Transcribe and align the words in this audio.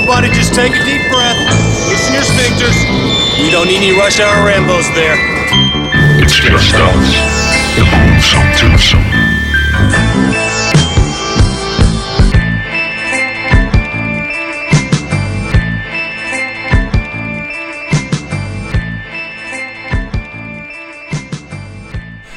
Everybody 0.00 0.28
just 0.30 0.54
take 0.54 0.72
a 0.72 0.84
deep 0.86 1.02
breath. 1.12 1.36
Loosen 1.86 2.14
your 2.14 2.22
sphincters. 2.22 2.74
We 3.38 3.50
don't 3.50 3.66
need 3.66 3.76
any 3.76 3.92
rush 3.92 4.18
hour 4.18 4.48
Rambos 4.48 4.88
there. 4.94 5.14
It's 6.22 6.36
just 6.36 6.74
us. 6.74 7.08
The 7.76 7.84
gruesome 7.84 8.50
twosome. 8.56 9.04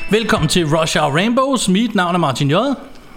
Velkommen 0.09 0.49
til 0.49 0.65
Rush 0.67 0.95
Hour 0.95 1.15
Rainbows. 1.15 1.67
Mit 1.67 1.95
navn 1.95 2.15
er 2.15 2.19
Martin 2.19 2.49
J. 2.49 2.53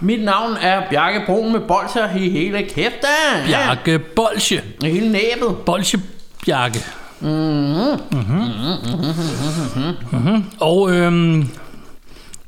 Mit 0.01 0.23
navn 0.23 0.55
er 0.61 0.81
Bjarke 0.89 1.21
Brun 1.25 1.51
med 1.51 1.59
bolcher 1.59 2.15
i 2.15 2.29
hele 2.29 2.57
kæften. 2.63 3.45
Bjarke 3.45 3.99
Bolsje. 3.99 4.61
I 4.83 4.89
hele 4.89 5.11
næbet. 5.11 5.57
Bolsje 5.65 5.99
Bjarke. 6.45 6.79
Mm-hmm. 7.19 7.99
Mm-hmm. 10.11 10.43
Og 10.59 10.91
øhm, 10.91 11.49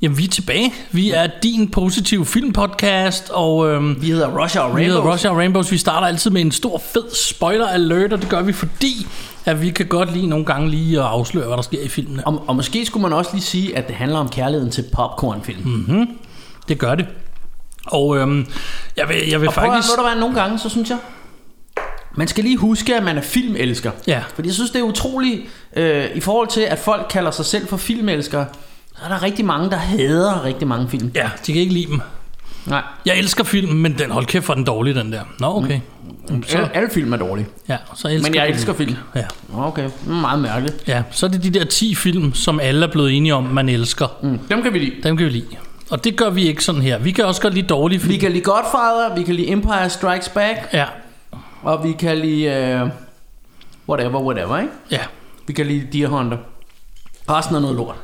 jamen, 0.01 0.17
vi 0.17 0.23
er 0.23 0.27
tilbage. 0.27 0.73
Vi 0.91 1.11
er 1.11 1.27
din 1.43 1.67
positiv 1.71 2.25
filmpodcast, 2.25 3.29
og 3.29 3.67
øhm, 3.69 4.01
Vi 4.01 4.07
hedder 4.07 4.27
Rush 4.43 4.57
Hour 4.57 4.75
vi 4.75 4.83
hedder 4.83 4.95
Rainbow. 4.97 5.13
Rush 5.13 5.27
Hour 5.27 5.37
Rainbows. 5.37 5.71
Vi 5.71 5.77
starter 5.77 6.07
altid 6.07 6.31
med 6.31 6.41
en 6.41 6.51
stor 6.51 6.77
fed 6.93 7.15
spoiler 7.15 7.67
alert, 7.67 8.13
og 8.13 8.21
det 8.21 8.29
gør 8.29 8.41
vi 8.41 8.53
fordi, 8.53 9.07
at 9.45 9.61
vi 9.61 9.69
kan 9.69 9.85
godt 9.85 10.13
lige 10.13 10.27
nogle 10.27 10.45
gange 10.45 10.69
lige 10.69 10.99
at 10.99 11.05
afsløre, 11.05 11.45
hvad 11.47 11.57
der 11.57 11.63
sker 11.63 11.81
i 11.81 11.87
filmene. 11.87 12.27
Og, 12.27 12.43
og 12.47 12.55
måske 12.55 12.85
skulle 12.85 13.01
man 13.01 13.13
også 13.13 13.29
lige 13.33 13.43
sige, 13.43 13.77
at 13.77 13.87
det 13.87 13.95
handler 13.95 14.19
om 14.19 14.29
kærligheden 14.29 14.71
til 14.71 14.85
popcornfilm. 14.93 15.83
Mm. 15.87 16.07
Det 16.67 16.77
gør 16.77 16.95
det. 16.95 17.05
Og 17.91 18.17
øhm, 18.17 18.45
jeg 18.97 19.09
vil, 19.09 19.17
jeg 19.29 19.41
vil 19.41 19.47
Og 19.47 19.53
prøv 19.53 19.63
at, 19.63 19.69
faktisk... 19.71 19.89
ved 19.91 19.97
du 19.97 20.09
hvad, 20.09 20.19
nogle 20.19 20.41
gange, 20.41 20.59
så 20.59 20.69
synes 20.69 20.89
jeg, 20.89 20.97
man 22.15 22.27
skal 22.27 22.43
lige 22.43 22.57
huske, 22.57 22.95
at 22.95 23.03
man 23.03 23.17
er 23.17 23.21
filmelsker. 23.21 23.91
Ja. 24.07 24.21
Fordi 24.35 24.47
jeg 24.47 24.53
synes, 24.55 24.71
det 24.71 24.79
er 24.79 24.83
utroligt, 24.83 25.41
øh, 25.75 26.05
i 26.15 26.19
forhold 26.19 26.47
til, 26.47 26.61
at 26.61 26.79
folk 26.79 27.05
kalder 27.09 27.31
sig 27.31 27.45
selv 27.45 27.67
for 27.67 27.77
filmelskere, 27.77 28.45
så 28.97 29.05
er 29.05 29.09
der 29.09 29.23
rigtig 29.23 29.45
mange, 29.45 29.69
der 29.69 29.75
hader 29.77 30.43
rigtig 30.45 30.67
mange 30.67 30.89
film. 30.89 31.11
Ja, 31.15 31.29
de 31.47 31.53
kan 31.53 31.61
ikke 31.61 31.73
lide 31.73 31.87
dem. 31.87 32.01
Nej, 32.65 32.81
Jeg 33.05 33.17
elsker 33.17 33.43
filmen, 33.43 33.81
men 33.81 33.97
den 33.97 34.11
hold 34.11 34.25
kæft 34.25 34.45
for 34.45 34.53
den 34.53 34.63
dårlig, 34.63 34.95
den 34.95 35.11
der. 35.13 35.21
Nå, 35.39 35.47
okay. 35.57 35.79
Mm. 36.29 36.43
Så, 36.43 36.57
alle, 36.57 36.75
alle 36.75 36.89
film 36.93 37.13
er 37.13 37.17
dårlige. 37.17 37.47
ja, 37.69 37.77
så 37.95 38.07
elsker 38.07 38.29
Men 38.31 38.35
jeg 38.35 38.49
elsker 38.49 38.73
den. 38.73 38.85
film. 38.85 38.97
Ja. 39.15 39.25
Okay, 39.53 39.89
meget 40.07 40.39
mærkeligt. 40.39 40.83
ja, 40.87 41.03
så 41.11 41.25
er 41.25 41.29
det 41.29 41.43
de 41.43 41.49
der 41.49 41.65
10 41.65 41.95
film, 41.95 42.33
som 42.33 42.59
alle 42.59 42.85
er 42.85 42.91
blevet 42.91 43.17
enige 43.17 43.35
om, 43.35 43.43
man 43.43 43.69
elsker. 43.69 44.07
Mm. 44.23 44.39
Dem 44.49 44.61
kan 44.63 44.73
vi 44.73 44.79
lide. 44.79 44.95
Dem 45.03 45.17
kan 45.17 45.25
vi 45.25 45.31
lide. 45.31 45.45
Og 45.89 46.03
det 46.03 46.15
gør 46.17 46.29
vi 46.29 46.47
ikke 46.47 46.63
sådan 46.63 46.81
her. 46.81 46.97
Vi 46.97 47.11
kan 47.11 47.25
også 47.25 47.41
godt 47.41 47.53
lide 47.53 47.67
dårlige 47.67 47.99
film. 47.99 48.11
Vi 48.13 48.17
kan 48.17 48.31
lide 48.31 48.43
Godfather, 48.43 49.15
vi 49.15 49.23
kan 49.23 49.35
lide 49.35 49.47
Empire 49.49 49.89
Strikes 49.89 50.29
Back, 50.29 50.57
Ja, 50.73 50.85
og 51.63 51.83
vi 51.83 51.91
kan 51.99 52.17
lide... 52.17 52.81
Uh, 52.83 52.89
whatever, 53.89 54.19
whatever, 54.21 54.57
ikke? 54.57 54.71
ja, 54.91 54.99
Vi 55.47 55.53
kan 55.53 55.65
lide 55.65 55.87
Deer 55.93 56.07
Hunter. 56.07 56.37
Resten 57.29 57.55
er 57.55 57.59
noget 57.59 57.75
lort. 57.75 57.95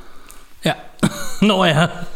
ja. 0.66 0.72
Nå 1.42 1.66
ja, 1.66 1.88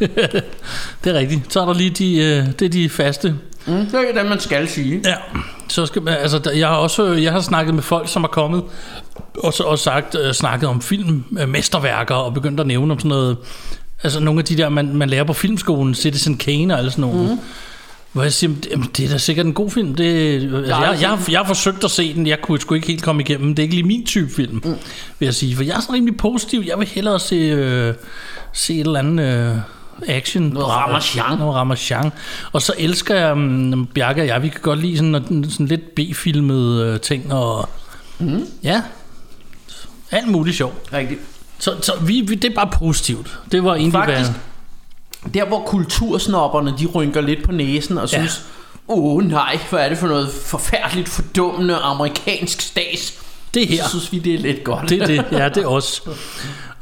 det 1.04 1.06
er 1.06 1.14
rigtigt. 1.14 1.52
Så 1.52 1.60
er 1.60 1.66
der 1.66 1.74
lige 1.74 1.90
de, 1.90 2.16
øh, 2.16 2.46
det 2.58 2.62
er 2.62 2.68
de 2.68 2.88
faste. 2.88 3.34
Mm, 3.66 3.72
det 3.86 3.94
er 4.14 4.22
det, 4.22 4.30
man 4.30 4.40
skal 4.40 4.68
sige. 4.68 5.00
Ja, 5.04 5.14
så 5.68 5.86
skal 5.86 6.02
man, 6.02 6.14
altså, 6.14 6.38
der- 6.38 6.52
jeg 6.52 6.68
har 6.68 6.76
også 6.76 7.04
jeg 7.12 7.32
har 7.32 7.40
snakket 7.40 7.74
med 7.74 7.82
folk, 7.82 8.08
som 8.08 8.24
er 8.24 8.28
kommet 8.28 8.62
og 9.38 9.52
så 9.52 9.62
også 9.62 9.84
sagt, 9.84 10.14
øh, 10.14 10.32
snakket 10.34 10.68
om 10.68 10.80
film, 10.82 11.24
øh, 11.40 11.48
mesterværker 11.48 12.14
og 12.14 12.34
begyndt 12.34 12.60
at 12.60 12.66
nævne 12.66 12.92
om 12.92 12.98
sådan 12.98 13.08
noget, 13.08 13.36
altså 14.02 14.20
nogle 14.20 14.40
af 14.40 14.44
de 14.44 14.56
der, 14.56 14.68
man, 14.68 14.96
man 14.96 15.10
lærer 15.10 15.24
på 15.24 15.32
filmskolen, 15.32 15.94
Citizen 15.94 16.36
Kane 16.36 16.74
og 16.74 16.78
alle 16.78 16.90
sådan 16.90 17.02
nogle. 17.02 17.30
Mm. 17.30 17.38
Hvor 18.12 18.22
jeg 18.22 18.32
siger, 18.32 18.52
"Jamen, 18.70 18.90
det 18.96 19.04
er 19.04 19.08
da 19.08 19.18
sikkert 19.18 19.46
en 19.46 19.52
god 19.52 19.70
film. 19.70 19.94
Det, 19.94 20.34
altså, 20.34 20.74
jeg, 20.74 20.98
jeg, 21.00 21.18
jeg, 21.30 21.38
har 21.40 21.46
forsøgt 21.46 21.84
at 21.84 21.90
se 21.90 22.14
den, 22.14 22.26
jeg 22.26 22.38
kunne 22.42 22.60
sgu 22.60 22.74
ikke 22.74 22.86
helt 22.86 23.02
komme 23.02 23.22
igennem. 23.22 23.54
Det 23.54 23.58
er 23.58 23.62
ikke 23.62 23.74
lige 23.74 23.86
min 23.86 24.06
type 24.06 24.30
film, 24.34 24.54
mm. 24.64 24.74
vil 25.18 25.26
jeg 25.26 25.34
sige. 25.34 25.56
For 25.56 25.62
jeg 25.62 25.76
er 25.76 25.80
sådan 25.80 25.94
rimelig 25.94 26.16
positiv. 26.16 26.62
Jeg 26.66 26.78
vil 26.78 26.88
hellere 26.88 27.20
se, 27.20 27.34
øh, 27.34 27.94
se 28.52 28.74
et 28.74 28.80
eller 28.80 28.98
andet 28.98 29.24
øh, 29.24 29.56
action. 30.16 30.42
Noget 30.42 30.68
Ramachan. 30.68 31.38
Noget 31.38 31.54
Ramachan. 31.54 32.12
Og 32.52 32.62
så 32.62 32.72
elsker 32.78 33.16
jeg, 33.16 33.32
um, 33.32 33.86
Bjarke 33.94 34.20
og 34.22 34.26
jeg, 34.26 34.42
vi 34.42 34.48
kan 34.48 34.60
godt 34.62 34.78
lide 34.80 34.96
sådan, 34.96 35.44
sådan 35.50 35.66
lidt 35.66 35.94
B-filmede 35.94 36.86
øh, 36.86 37.00
ting. 37.00 37.32
Og, 37.32 37.68
mm. 38.18 38.46
Ja, 38.62 38.82
alt 40.10 40.28
muligt 40.28 40.56
sjov. 40.56 40.74
Rigtigt. 40.92 41.20
Så, 41.60 41.74
så 41.82 41.92
vi, 42.00 42.20
vi, 42.20 42.34
det 42.34 42.50
er 42.50 42.54
bare 42.54 42.70
positivt. 42.72 43.38
Det 43.52 43.64
var 43.64 43.74
egentlig, 43.74 43.92
Faktisk. 43.92 44.30
hvad... 44.30 45.32
Der, 45.34 45.44
hvor 45.44 45.60
kultursnopperne, 45.60 46.74
de 46.78 46.86
rynker 46.86 47.20
lidt 47.20 47.44
på 47.44 47.52
næsen 47.52 47.98
og 47.98 48.12
Ja. 48.12 48.18
synes, 48.18 48.42
åh 48.88 49.14
oh, 49.14 49.24
nej, 49.24 49.58
hvad 49.70 49.80
er 49.80 49.88
det 49.88 49.98
for 49.98 50.06
noget 50.06 50.28
forfærdeligt 50.46 51.08
fordummende 51.08 51.76
amerikansk 51.76 52.60
stats. 52.60 53.14
Det 53.54 53.68
her. 53.68 53.82
Så 53.84 53.88
synes 53.90 54.12
vi, 54.12 54.18
det 54.18 54.34
er 54.34 54.38
lidt 54.38 54.64
godt. 54.64 54.88
Det 54.88 55.02
er 55.02 55.06
det, 55.06 55.24
ja, 55.32 55.48
det 55.48 55.62
er 55.62 55.66
også. 55.66 56.02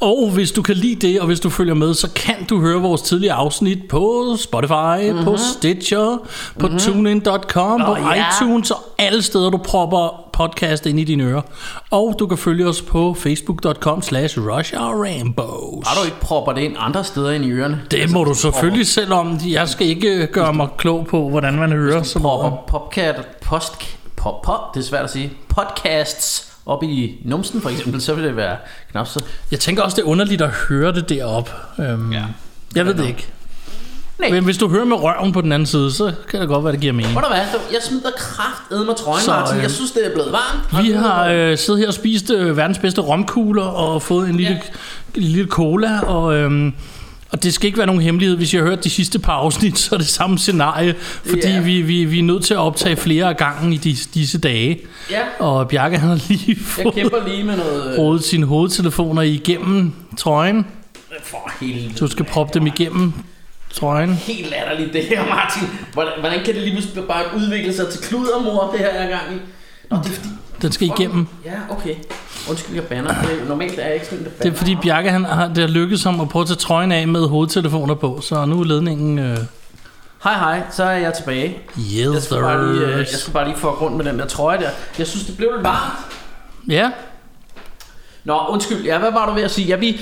Og 0.00 0.30
hvis 0.30 0.52
du 0.52 0.62
kan 0.62 0.74
lide 0.76 1.06
det, 1.08 1.20
og 1.20 1.26
hvis 1.26 1.40
du 1.40 1.50
følger 1.50 1.74
med, 1.74 1.94
så 1.94 2.08
kan 2.14 2.44
du 2.44 2.60
høre 2.60 2.80
vores 2.80 3.02
tidligere 3.02 3.34
afsnit 3.34 3.78
på 3.88 4.36
Spotify, 4.38 5.10
mm-hmm. 5.10 5.24
på 5.24 5.36
Stitcher, 5.36 6.18
på 6.58 6.66
mm-hmm. 6.66 6.78
TuneIn.com, 6.78 7.80
på 7.84 7.92
Åh, 7.92 7.98
ja. 8.16 8.24
iTunes 8.30 8.70
og 8.70 8.78
alle 8.98 9.22
steder, 9.22 9.50
du 9.50 9.58
propper 9.58 10.27
podcast 10.38 10.86
ind 10.86 11.00
i 11.00 11.04
dine 11.04 11.24
ører. 11.24 11.42
Og 11.90 12.14
du 12.18 12.26
kan 12.26 12.38
følge 12.38 12.66
os 12.68 12.82
på 12.82 13.14
facebook.com 13.14 14.02
slash 14.02 14.38
rushhourrainbows. 14.38 15.88
Har 15.88 15.94
du 16.00 16.04
ikke 16.04 16.20
propper 16.20 16.52
det 16.52 16.60
ind 16.60 16.74
andre 16.78 17.04
steder 17.04 17.30
end 17.30 17.44
i 17.44 17.50
ørerne? 17.50 17.80
Det 17.90 18.12
må 18.12 18.24
du 18.24 18.34
selvfølgelig 18.34 18.86
selv 18.86 19.12
om. 19.12 19.40
Jeg 19.48 19.68
skal 19.68 19.86
ikke 19.86 20.26
gøre 20.26 20.52
mig 20.52 20.68
klog 20.78 21.06
på, 21.06 21.28
hvordan 21.28 21.54
man 21.54 21.72
hører. 21.72 22.02
Så 22.02 22.18
Propper 22.18 22.50
popcat, 22.68 23.26
post, 23.44 23.72
pop, 24.16 24.42
pop, 24.42 24.74
det 24.74 24.80
er 24.80 24.84
svært 24.84 25.04
at 25.04 25.10
sige, 25.10 25.32
podcasts 25.48 26.52
op 26.66 26.82
i 26.82 27.14
numsen 27.24 27.60
for 27.60 27.70
eksempel, 27.70 28.00
så 28.00 28.14
vil 28.14 28.24
det 28.24 28.36
være 28.36 28.56
knap 28.92 29.06
så... 29.06 29.24
Jeg 29.50 29.60
tænker 29.60 29.82
også, 29.82 29.96
det 29.96 30.02
er 30.02 30.06
underligt 30.06 30.42
at 30.42 30.50
høre 30.50 30.92
det 30.92 31.08
derop. 31.08 31.50
Øhm, 31.78 32.12
Ja. 32.12 32.22
Jeg 32.74 32.86
ved 32.86 32.94
det 32.94 33.06
ikke. 33.06 33.26
Nej. 34.18 34.30
Men 34.30 34.44
hvis 34.44 34.56
du 34.58 34.68
hører 34.68 34.84
med 34.84 34.96
røven 34.96 35.32
på 35.32 35.40
den 35.40 35.52
anden 35.52 35.66
side, 35.66 35.92
så 35.92 36.12
kan 36.30 36.40
det 36.40 36.48
godt 36.48 36.64
være, 36.64 36.72
det 36.72 36.80
giver 36.80 36.92
mening. 36.92 37.14
Ved 37.14 37.22
du 37.22 37.28
hvad, 37.28 37.38
jeg 37.72 37.80
smider 37.88 38.10
kraft 38.18 38.70
med 38.70 38.96
trøjen, 38.96 39.24
Så, 39.24 39.30
Martin. 39.30 39.56
øh, 39.56 39.62
Jeg 39.62 39.70
synes, 39.70 39.90
det 39.90 40.06
er 40.06 40.12
blevet 40.14 40.32
varmt. 40.32 40.84
Vi 40.86 40.92
har 40.92 41.28
øh, 41.28 41.58
siddet 41.58 41.80
her 41.80 41.88
og 41.88 41.94
spist 41.94 42.30
øh, 42.30 42.56
verdens 42.56 42.78
bedste 42.78 43.00
romkugler 43.00 43.62
og 43.62 44.02
fået 44.02 44.28
en 44.28 44.36
lille, 44.36 44.60
ja. 45.16 45.20
lille 45.20 45.46
cola. 45.48 46.00
Og, 46.00 46.34
øhm, 46.34 46.72
og 47.32 47.42
det 47.42 47.54
skal 47.54 47.66
ikke 47.66 47.78
være 47.78 47.86
nogen 47.86 48.02
hemmelighed. 48.02 48.36
Hvis 48.36 48.54
jeg 48.54 48.62
har 48.62 48.68
hørt 48.68 48.84
de 48.84 48.90
sidste 48.90 49.18
par 49.18 49.32
afsnit, 49.32 49.78
så 49.78 49.94
er 49.94 49.98
det 49.98 50.08
samme 50.08 50.38
scenarie. 50.38 50.94
Fordi 51.00 51.48
Ja. 51.48 51.60
vi, 51.60 51.82
vi, 51.82 52.04
vi 52.04 52.18
er 52.18 52.22
nødt 52.22 52.44
til 52.44 52.54
at 52.54 52.60
optage 52.60 52.96
flere 52.96 53.28
af 53.28 53.36
gangen 53.36 53.72
i 53.72 53.76
disse, 53.76 54.08
disse 54.14 54.38
dage. 54.38 54.78
Ja, 55.10 55.20
Og 55.38 55.68
Bjarke 55.68 55.98
han 55.98 56.08
har 56.08 56.20
lige 56.28 56.44
jeg 56.48 56.56
fået 56.58 56.94
kæmper 56.94 57.16
lige 57.28 57.44
med 57.44 57.56
noget... 57.56 57.92
øh, 57.92 57.98
rodet 57.98 58.24
sine 58.24 58.46
hovedtelefoner 58.46 59.22
igennem 59.22 59.92
trøjen. 60.16 60.66
For 61.24 61.50
helvede. 61.60 61.92
Du 62.00 62.06
skal 62.08 62.24
proppe 62.24 62.58
dem 62.58 62.66
igennem 62.66 63.12
trøjen. 63.74 64.14
Helt 64.14 64.50
latterligt 64.50 64.92
det 64.92 65.04
her, 65.04 65.26
Martin. 65.26 65.68
Hvordan, 65.92 66.12
hvordan 66.20 66.44
kan 66.44 66.54
det 66.54 66.62
lige 66.62 67.02
bare 67.08 67.22
udvikle 67.36 67.74
sig 67.74 67.88
til 67.88 68.00
kludermor, 68.02 68.70
det 68.72 68.80
her 68.80 68.94
jeg 68.94 69.04
er 69.04 69.08
gang 69.08 69.36
i? 69.36 69.38
Nå, 69.90 69.96
det 69.96 70.06
er 70.06 70.10
fordi... 70.14 70.28
Den 70.62 70.72
skal 70.72 70.86
igennem. 70.86 71.26
Ja, 71.44 71.52
okay. 71.70 71.94
Undskyld, 72.50 72.74
jeg 72.74 72.84
banner. 72.84 73.08
Det, 73.22 73.40
er- 73.42 73.48
normalt 73.48 73.78
er 73.78 73.84
jeg 73.84 73.94
ikke 73.94 74.06
sådan, 74.06 74.24
der 74.24 74.30
Det 74.42 74.52
er 74.52 74.56
fordi 74.56 74.76
Bjarke 74.82 75.10
han 75.10 75.24
har, 75.24 75.48
det 75.48 75.58
har 75.58 75.66
lykkedes 75.68 76.04
ham 76.04 76.20
at 76.20 76.28
prøve 76.28 76.40
at 76.42 76.46
tage 76.46 76.56
trøjen 76.56 76.92
af 76.92 77.08
med 77.08 77.28
hovedtelefoner 77.28 77.94
på. 77.94 78.20
Så 78.20 78.44
nu 78.44 78.60
er 78.60 78.64
ledningen... 78.64 79.18
Øh, 79.18 79.38
Hej, 80.24 80.34
hej. 80.34 80.62
Så 80.70 80.84
er 80.84 80.90
jeg 80.96 81.12
tilbage. 81.14 81.58
Jeg 81.76 82.14
yes, 82.16 82.22
skal, 82.24 82.36
bare 82.40 82.72
lige, 82.74 82.86
øh, 82.86 82.98
jeg 82.98 83.06
skal 83.08 83.32
bare 83.32 83.48
lige 83.48 83.56
få 83.56 83.70
rundt 83.70 83.96
med 83.96 84.04
den 84.04 84.18
der 84.18 84.26
trøje 84.26 84.58
der. 84.58 84.70
Jeg 84.98 85.06
synes, 85.06 85.26
det 85.26 85.36
blev 85.36 85.50
lidt 85.52 85.64
varmt. 85.64 86.16
Ja, 86.68 86.90
Nå, 88.24 88.40
undskyld. 88.48 88.84
Ja, 88.84 88.98
hvad 88.98 89.12
var 89.12 89.26
du 89.26 89.32
ved 89.32 89.42
at 89.42 89.50
sige? 89.50 89.66
Ja, 89.68 89.76
vi 89.76 90.00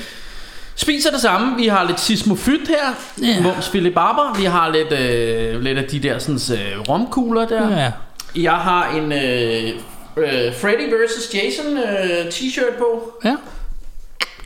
spiser 0.76 1.10
det 1.10 1.20
samme. 1.20 1.56
Vi 1.56 1.66
har 1.66 1.84
lidt 1.84 2.00
sismofyt 2.00 2.68
her. 2.68 2.94
Ja. 3.28 3.42
Mums 3.42 3.68
Philip 3.68 3.94
Barber. 3.94 4.38
Vi 4.38 4.44
har 4.44 4.68
lidt, 4.72 4.92
øh, 4.92 5.60
lidt 5.62 5.78
af 5.78 5.84
de 5.84 6.00
der 6.00 6.18
sådan, 6.18 6.40
øh, 6.58 6.80
romkugler 6.88 7.46
der. 7.46 7.70
ja. 7.82 7.92
Jeg 8.36 8.52
har 8.52 8.88
en 8.90 9.12
øh, 9.12 9.68
øh, 10.16 10.54
Freddy 10.60 10.92
vs. 10.94 11.34
Jason 11.34 11.76
øh, 11.78 12.26
t-shirt 12.28 12.78
på. 12.78 13.12
Ja. 13.24 13.36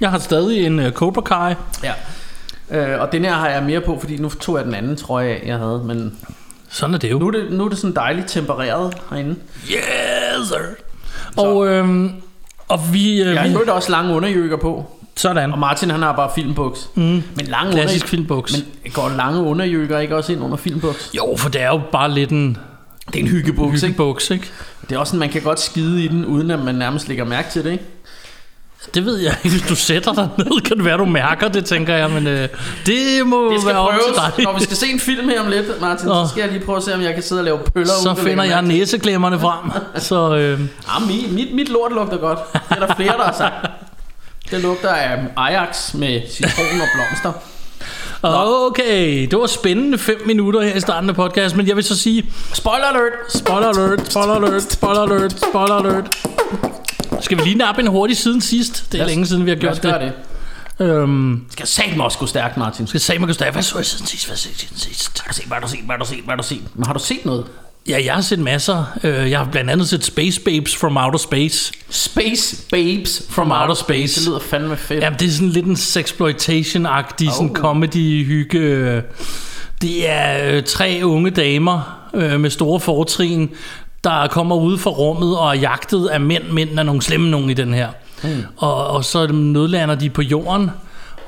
Jeg 0.01 0.11
har 0.11 0.19
stadig 0.19 0.67
en 0.67 0.79
uh, 0.79 0.91
Cobra 0.93 1.21
Kai. 1.23 1.55
Ja. 1.83 1.93
Øh, 2.95 3.01
og 3.01 3.13
den 3.13 3.25
her 3.25 3.33
har 3.33 3.49
jeg 3.49 3.63
mere 3.63 3.81
på, 3.81 3.99
fordi 4.01 4.17
nu 4.17 4.29
tog 4.29 4.57
jeg 4.57 4.65
den 4.65 4.75
anden 4.75 4.97
trøje 4.97 5.29
af, 5.29 5.43
jeg 5.47 5.59
havde. 5.59 5.83
Men 5.87 6.19
Sådan 6.69 6.95
er 6.95 6.99
det 6.99 7.11
jo. 7.11 7.19
nu 7.19 7.27
er 7.27 7.31
det, 7.31 7.53
nu 7.53 7.65
er 7.65 7.69
det 7.69 7.79
sådan 7.79 7.95
dejligt 7.97 8.29
tempereret 8.29 8.95
herinde. 9.11 9.37
Yes, 9.71 10.49
sir. 10.49 10.57
Og, 11.37 11.67
øhm, 11.69 12.13
og 12.69 12.81
vi... 12.93 13.21
Øh, 13.21 13.27
Jeg 13.27 13.45
vi 13.45 13.49
har 13.51 13.59
hørt 13.59 13.69
også 13.69 13.91
lange 13.91 14.15
underjykker 14.15 14.57
på. 14.57 14.87
Sådan. 15.21 15.53
Og 15.53 15.59
Martin 15.59 15.91
han 15.91 16.03
har 16.03 16.13
bare 16.13 16.31
filmbuks. 16.35 16.81
Mm. 16.95 17.03
Men 17.03 17.25
lange 17.49 17.73
Klassisk 17.73 18.05
under... 18.05 18.09
filmbuks. 18.11 18.53
Men 18.83 18.93
går 18.93 19.09
lange 19.17 19.41
underjykker 19.41 19.99
ikke 19.99 20.17
også 20.17 20.33
ind 20.33 20.43
under 20.43 20.57
filmbuks? 20.57 21.11
Jo, 21.17 21.35
for 21.39 21.49
det 21.49 21.63
er 21.63 21.67
jo 21.69 21.81
bare 21.93 22.11
lidt 22.11 22.31
en 22.31 22.57
Det 23.13 23.17
er 23.17 23.21
en 23.21 23.29
hyggebuks, 23.29 23.75
ikke? 23.83 23.87
hyggebuks, 23.87 24.31
ikke? 24.31 24.51
Det 24.89 24.95
er 24.97 24.99
også 24.99 25.11
sådan, 25.11 25.21
man 25.21 25.29
kan 25.29 25.43
godt 25.43 25.61
skide 25.61 26.05
i 26.05 26.09
den, 26.09 26.25
uden 26.27 26.51
at 26.51 26.59
man 26.65 26.75
nærmest 26.75 27.09
lægger 27.09 27.25
mærke 27.25 27.51
til 27.51 27.65
det, 27.65 27.73
ikke? 27.73 27.85
Det 28.95 29.05
ved 29.05 29.17
jeg 29.17 29.35
ikke. 29.45 29.57
Hvis 29.57 29.69
du 29.69 29.75
sætter 29.75 30.13
dig 30.15 30.29
ned, 30.39 30.61
kan 30.61 30.77
det 30.77 30.85
være, 30.85 30.97
du 30.99 31.05
mærker 31.05 31.49
det, 31.49 31.65
tænker 31.65 31.95
jeg. 31.97 32.11
Men 32.11 32.27
øh, 32.27 32.49
det 32.87 33.27
må 33.27 33.53
Det 33.53 33.61
skal 33.61 33.75
være 33.75 33.83
op 33.83 33.93
til 33.93 34.01
prøves. 34.15 34.35
dig. 34.37 34.45
Når 34.45 34.59
vi 34.59 34.65
skal 34.65 34.77
se 34.77 34.87
en 34.87 35.01
film 35.01 35.29
her 35.29 35.41
om 35.41 35.49
lidt, 35.51 35.81
Martin, 35.81 36.09
Nå. 36.09 36.15
så 36.25 36.31
skal 36.31 36.41
jeg 36.43 36.53
lige 36.53 36.65
prøve 36.65 36.77
at 36.77 36.83
se, 36.83 36.95
om 36.95 37.01
jeg 37.03 37.15
kan 37.15 37.23
sidde 37.23 37.41
og 37.41 37.45
lave 37.45 37.59
pøller 37.75 37.93
Så 38.03 38.15
finder 38.15 38.45
jeg 38.45 38.63
næseklemmerne 38.63 39.39
frem. 39.39 39.71
Så 40.09 40.37
øh, 40.37 40.61
Ah, 40.89 41.03
mit, 41.07 41.33
mit, 41.33 41.55
mit 41.55 41.69
lort 41.69 41.93
lugter 41.93 42.17
godt. 42.17 42.39
Det 42.53 42.61
er 42.71 42.87
der 42.87 42.95
flere, 42.95 43.13
der 43.17 43.23
har 43.25 43.35
sagt. 43.39 43.55
Det 44.51 44.61
lugter 44.61 44.89
af 44.89 45.19
Ajax 45.37 45.95
med 45.95 46.21
citron 46.31 46.81
og 46.81 46.87
blomster. 46.95 47.33
okay, 48.23 49.27
det 49.31 49.39
var 49.39 49.47
spændende 49.47 49.99
5 49.99 50.23
minutter 50.27 50.61
her 50.61 50.75
i 50.75 50.81
starten 50.81 51.11
af 51.11 51.17
podcast, 51.17 51.57
men 51.57 51.67
jeg 51.69 51.77
vil 51.77 51.85
så 51.85 51.97
sige, 51.99 52.31
Spoiler 52.53 52.85
alert! 52.87 53.13
spoiler 53.35 53.69
alert, 53.69 54.13
spoiler 54.13 54.35
alert, 54.35 54.63
spoiler 54.73 55.01
alert, 55.03 55.33
spoiler 55.51 55.75
alert. 55.75 56.17
Skal 57.21 57.39
vi 57.39 57.43
lige 57.43 57.55
nappe 57.55 57.81
en 57.83 57.87
hurtig 57.89 58.17
siden 58.17 58.41
sidst? 58.41 58.93
Det 58.93 59.01
er 59.01 59.07
længe 59.07 59.27
siden, 59.27 59.45
vi 59.47 59.51
har 59.51 59.57
gjort 59.57 59.83
det. 59.83 59.95
det. 60.01 60.87
Øhm, 60.87 61.45
Skal 61.51 61.67
satme 61.67 62.05
også 62.05 62.19
gå 62.19 62.27
stærkt, 62.27 62.57
Martin. 62.57 62.87
skal 62.87 63.01
sige 63.01 63.19
mig, 63.19 63.27
Gustav, 63.27 63.53
hvad 63.53 63.63
så 63.63 63.77
jeg 63.79 63.87
siden 63.87 64.07
sidst? 64.07 64.27
Hvad 64.27 64.37
så 64.37 64.49
jeg 64.49 64.57
siden 64.57 64.77
sidst? 64.79 65.23
Hvad 65.47 65.57
har 65.57 65.61
du 65.61 65.69
set? 65.69 65.81
Hvad 65.85 65.95
har 65.97 66.05
du 66.05 66.07
set? 66.07 66.25
Hvad 66.25 66.33
har 66.33 66.37
du 66.37 66.43
set? 66.49 66.59
Hvad 66.65 66.67
har 66.67 66.67
du 66.67 66.69
set? 66.69 66.77
Men 66.77 66.87
har 66.87 66.93
du 66.93 66.99
set 66.99 67.25
noget? 67.25 67.47
Ja, 67.89 68.01
jeg 68.05 68.15
har 68.15 68.21
set 68.21 68.39
masser. 68.39 68.85
Øh, 69.05 69.31
Jeg 69.31 69.39
har 69.39 69.49
blandt 69.53 69.71
andet 69.71 69.89
set 69.89 70.05
Space 70.05 70.41
Babes 70.41 70.77
from 70.77 70.97
Outer 70.97 71.19
Space. 71.19 71.73
Space 71.91 72.57
Babes 72.71 73.23
from 73.31 73.51
Outer 73.53 73.75
Space. 73.75 74.21
Det 74.21 74.29
lyder 74.29 74.39
fandme 74.41 74.77
fedt. 74.77 75.03
Jamen, 75.05 75.19
det 75.19 75.27
er 75.29 75.33
sådan 75.33 75.49
lidt 75.49 75.67
en 75.67 75.77
sexploitation-agtig 75.77 77.29
Oh. 77.29 77.35
sådan 77.35 77.55
comedy-hygge. 77.55 79.03
Det 79.83 80.09
er 80.11 80.53
øh, 80.57 80.63
tre 80.63 81.01
unge 81.05 81.31
damer 81.31 81.99
øh, 82.15 82.41
med 82.41 82.51
store 82.51 82.81
fortrin, 82.81 83.51
der 84.05 84.27
kommer 84.27 84.57
ud 84.57 84.79
fra 84.79 84.91
rummet 84.91 85.39
og 85.39 85.49
er 85.57 85.61
jagtet 85.61 86.07
af 86.09 86.21
mænd. 86.21 86.45
Mænd 86.53 86.79
er 86.79 86.83
nogle 86.83 87.03
slemme 87.03 87.31
nogen 87.31 87.51
i 87.51 87.55
den 87.55 87.75
her. 87.75 87.89
Mm. 88.23 88.29
Og, 88.57 88.87
og 88.87 89.05
så 89.05 89.27
nødlander 89.27 89.95
de 89.95 90.11
på 90.11 90.23
jorden 90.23 90.71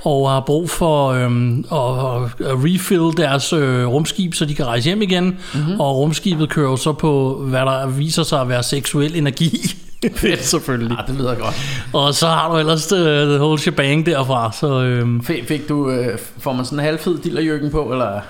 og 0.04 0.30
har 0.30 0.40
brug 0.40 0.70
for 0.70 1.08
øhm, 1.08 1.58
at, 1.58 2.46
at 2.46 2.56
refill 2.64 3.16
deres 3.16 3.52
øh, 3.52 3.86
rumskib, 3.86 4.34
så 4.34 4.44
de 4.44 4.54
kan 4.54 4.66
rejse 4.66 4.84
hjem 4.84 5.02
igen. 5.02 5.24
Mm-hmm. 5.24 5.80
Og 5.80 5.96
rumskibet 5.96 6.48
kører 6.48 6.70
jo 6.70 6.76
så 6.76 6.92
på, 6.92 7.42
hvad 7.48 7.60
der 7.60 7.86
viser 7.86 8.22
sig 8.22 8.40
at 8.40 8.48
være 8.48 8.62
seksuel 8.62 9.16
energi. 9.16 9.60
Fedt 10.16 10.44
selvfølgelig. 10.54 10.96
Ah, 10.98 11.06
det 11.06 11.14
lyder 11.14 11.34
godt. 11.34 11.54
Og 11.92 12.14
så 12.14 12.26
har 12.26 12.52
du 12.52 12.58
ellers 12.58 12.92
uh, 12.92 12.98
the 12.98 13.38
whole 13.38 13.58
shebang 13.58 14.06
derfra. 14.06 14.52
Så, 14.52 14.82
øhm, 14.82 15.24
Fik, 15.24 15.48
fik 15.48 15.68
du, 15.68 15.90
øh, 15.90 16.18
får 16.38 16.52
man 16.52 16.64
sådan 16.64 16.78
en 16.78 16.84
halvfed 16.84 17.18
dillerjørken 17.18 17.70
på, 17.70 17.82
eller? 17.92 18.20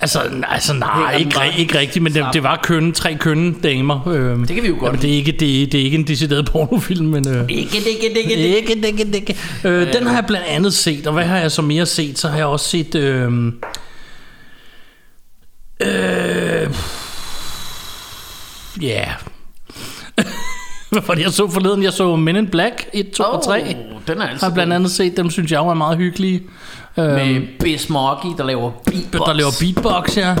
Altså, 0.00 0.30
altså 0.48 0.72
nej, 0.74 1.16
ikke, 1.16 1.30
bare 1.34 1.58
ikke 1.58 1.78
rigtigt, 1.78 2.02
men 2.02 2.14
det, 2.14 2.26
det 2.32 2.42
var 2.42 2.60
kønne, 2.62 2.92
tre 2.92 3.14
kønne 3.14 3.54
damer. 3.62 4.08
Øhm, 4.08 4.46
Det 4.46 4.54
kan 4.54 4.62
vi 4.62 4.68
jo 4.68 4.74
godt 4.78 4.86
Jamen, 4.86 5.02
det, 5.02 5.10
er 5.10 5.14
ikke, 5.14 5.32
det, 5.32 5.72
det 5.72 5.80
er 5.80 5.84
ikke 5.84 5.98
en 5.98 6.06
decideret 6.06 6.46
pornofilm, 6.46 7.06
men... 7.06 7.28
Øh, 7.28 7.44
Ikke, 7.48 7.76
ikke, 7.76 7.90
ikke, 7.90 8.20
ikke. 8.20 8.56
ikke, 8.58 8.86
ikke, 8.88 9.16
ikke. 9.16 9.36
Øh, 9.64 9.92
den 9.92 10.06
har 10.06 10.14
jeg 10.14 10.24
blandt 10.26 10.46
andet 10.46 10.74
set, 10.74 11.06
og 11.06 11.12
hvad 11.12 11.24
har 11.24 11.38
jeg 11.38 11.52
så 11.52 11.62
mere 11.62 11.86
set? 11.86 12.18
Så 12.18 12.28
har 12.28 12.36
jeg 12.36 12.46
også 12.46 12.68
set... 12.68 12.94
Øh, 12.94 13.32
øh, 15.80 16.70
ja... 18.82 18.86
Yeah. 18.88 19.29
Det, 20.94 21.18
jeg 21.18 21.30
så 21.32 21.48
forleden? 21.48 21.82
Jeg 21.82 21.92
så 21.92 22.16
Men 22.16 22.36
in 22.36 22.46
Black 22.46 22.88
1, 22.92 23.10
2 23.10 23.24
og 23.24 23.44
3. 23.44 23.76
Den 24.06 24.18
er 24.18 24.22
Jeg 24.22 24.30
altså 24.30 24.46
har 24.46 24.54
blandt 24.54 24.72
andet 24.72 24.90
set 24.90 25.16
dem, 25.16 25.30
synes 25.30 25.52
jeg 25.52 25.66
var 25.66 25.74
meget 25.74 25.98
hyggelige. 25.98 26.42
med 26.96 27.34
Øhm, 27.36 27.46
Bismarcky, 27.60 28.26
der 28.38 28.44
laver 28.44 28.70
beatbox. 28.70 29.20
der 29.26 29.32
laver 29.32 29.50
beatbox, 29.60 30.16
ja. 30.16 30.36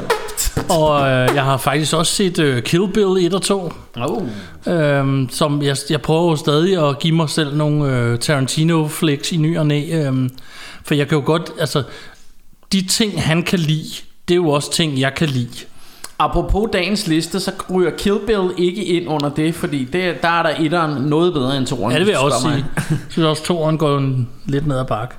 Og 0.70 1.00
øh, 1.00 1.34
jeg 1.34 1.44
har 1.44 1.56
faktisk 1.56 1.94
også 1.94 2.12
set 2.12 2.38
øh, 2.38 2.62
Kill 2.62 2.92
Bill 2.92 3.26
1 3.26 3.34
og 3.34 3.42
2. 3.42 3.72
Oh. 3.96 4.22
Øhm, 4.66 5.28
som 5.30 5.62
jeg, 5.62 5.76
jeg 5.90 6.02
prøver 6.02 6.36
stadig 6.36 6.88
at 6.88 6.98
give 6.98 7.14
mig 7.16 7.28
selv 7.30 7.56
nogle 7.56 7.96
øh, 7.96 8.18
Tarantino-flicks 8.18 9.32
i 9.32 9.36
ny 9.36 9.58
og 9.58 9.66
næ. 9.66 9.82
Øhm, 9.92 10.30
for 10.84 10.94
jeg 10.94 11.08
kan 11.08 11.18
jo 11.18 11.24
godt, 11.26 11.50
altså, 11.60 11.82
de 12.72 12.86
ting 12.86 13.22
han 13.22 13.42
kan 13.42 13.58
lide, 13.58 13.88
det 14.28 14.34
er 14.34 14.36
jo 14.36 14.48
også 14.48 14.72
ting, 14.72 15.00
jeg 15.00 15.14
kan 15.14 15.28
lide. 15.28 15.64
Apropos 16.24 16.68
dagens 16.72 17.06
liste, 17.06 17.40
så 17.40 17.50
ryger 17.74 17.90
Kill 17.90 18.18
Bill 18.26 18.50
ikke 18.58 18.84
ind 18.84 19.08
under 19.08 19.28
det, 19.28 19.54
fordi 19.54 19.84
det, 19.84 20.22
der 20.22 20.28
er 20.28 20.42
der 20.42 20.50
etteren 20.58 21.02
noget 21.02 21.32
bedre 21.32 21.56
end 21.56 21.66
toeren. 21.66 21.92
Ja, 21.92 21.98
det 21.98 22.06
vil 22.06 22.12
jeg 22.12 22.20
også 22.20 22.40
sige. 22.40 22.64
Jeg 22.90 22.96
synes 23.10 23.26
også, 23.26 23.42
toeren 23.44 23.78
går 23.78 23.98
en, 23.98 24.28
lidt 24.46 24.66
ned 24.66 24.78
ad 24.78 24.84
bakke. 24.84 25.14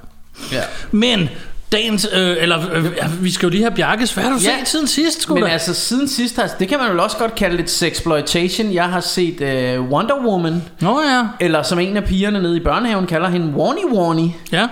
Ja. 0.52 0.62
Men, 0.92 1.30
dagens, 1.72 2.08
øh, 2.14 2.36
eller 2.40 2.60
øh, 2.74 3.24
vi 3.24 3.32
skal 3.32 3.46
jo 3.46 3.50
lige 3.52 3.62
have 3.64 3.76
Bjarkes, 3.76 4.14
hvad 4.14 4.24
har 4.24 4.32
du 4.32 4.38
Ja. 4.44 4.60
set 4.60 4.68
siden 4.68 4.88
sidst, 4.88 5.22
sgu 5.22 5.34
Men 5.34 5.44
da? 5.44 5.50
altså 5.50 5.74
siden 5.74 6.08
sidst, 6.08 6.36
har, 6.36 6.50
det 6.60 6.68
kan 6.68 6.80
man 6.80 6.90
vel 6.92 7.00
også 7.00 7.18
godt 7.18 7.36
kalde 7.36 7.56
lidt 7.58 7.70
sexploitation. 7.70 8.74
Jeg 8.74 8.86
har 8.86 9.00
set 9.00 9.42
uh, 9.80 9.86
Wonder 9.92 10.16
Woman, 10.26 10.64
Nå 10.82 11.02
ja, 11.02 11.24
eller 11.40 11.64
som 11.64 11.80
en 11.80 11.98
af 11.98 12.04
pigerne 12.04 12.42
nede 12.42 12.58
i 12.58 12.60
børnehaven 12.60 13.08
kalder 13.08 13.30
hende 13.30 13.54
Warnie 13.56 13.94
Warnie. 13.94 14.34
ja. 14.52 14.68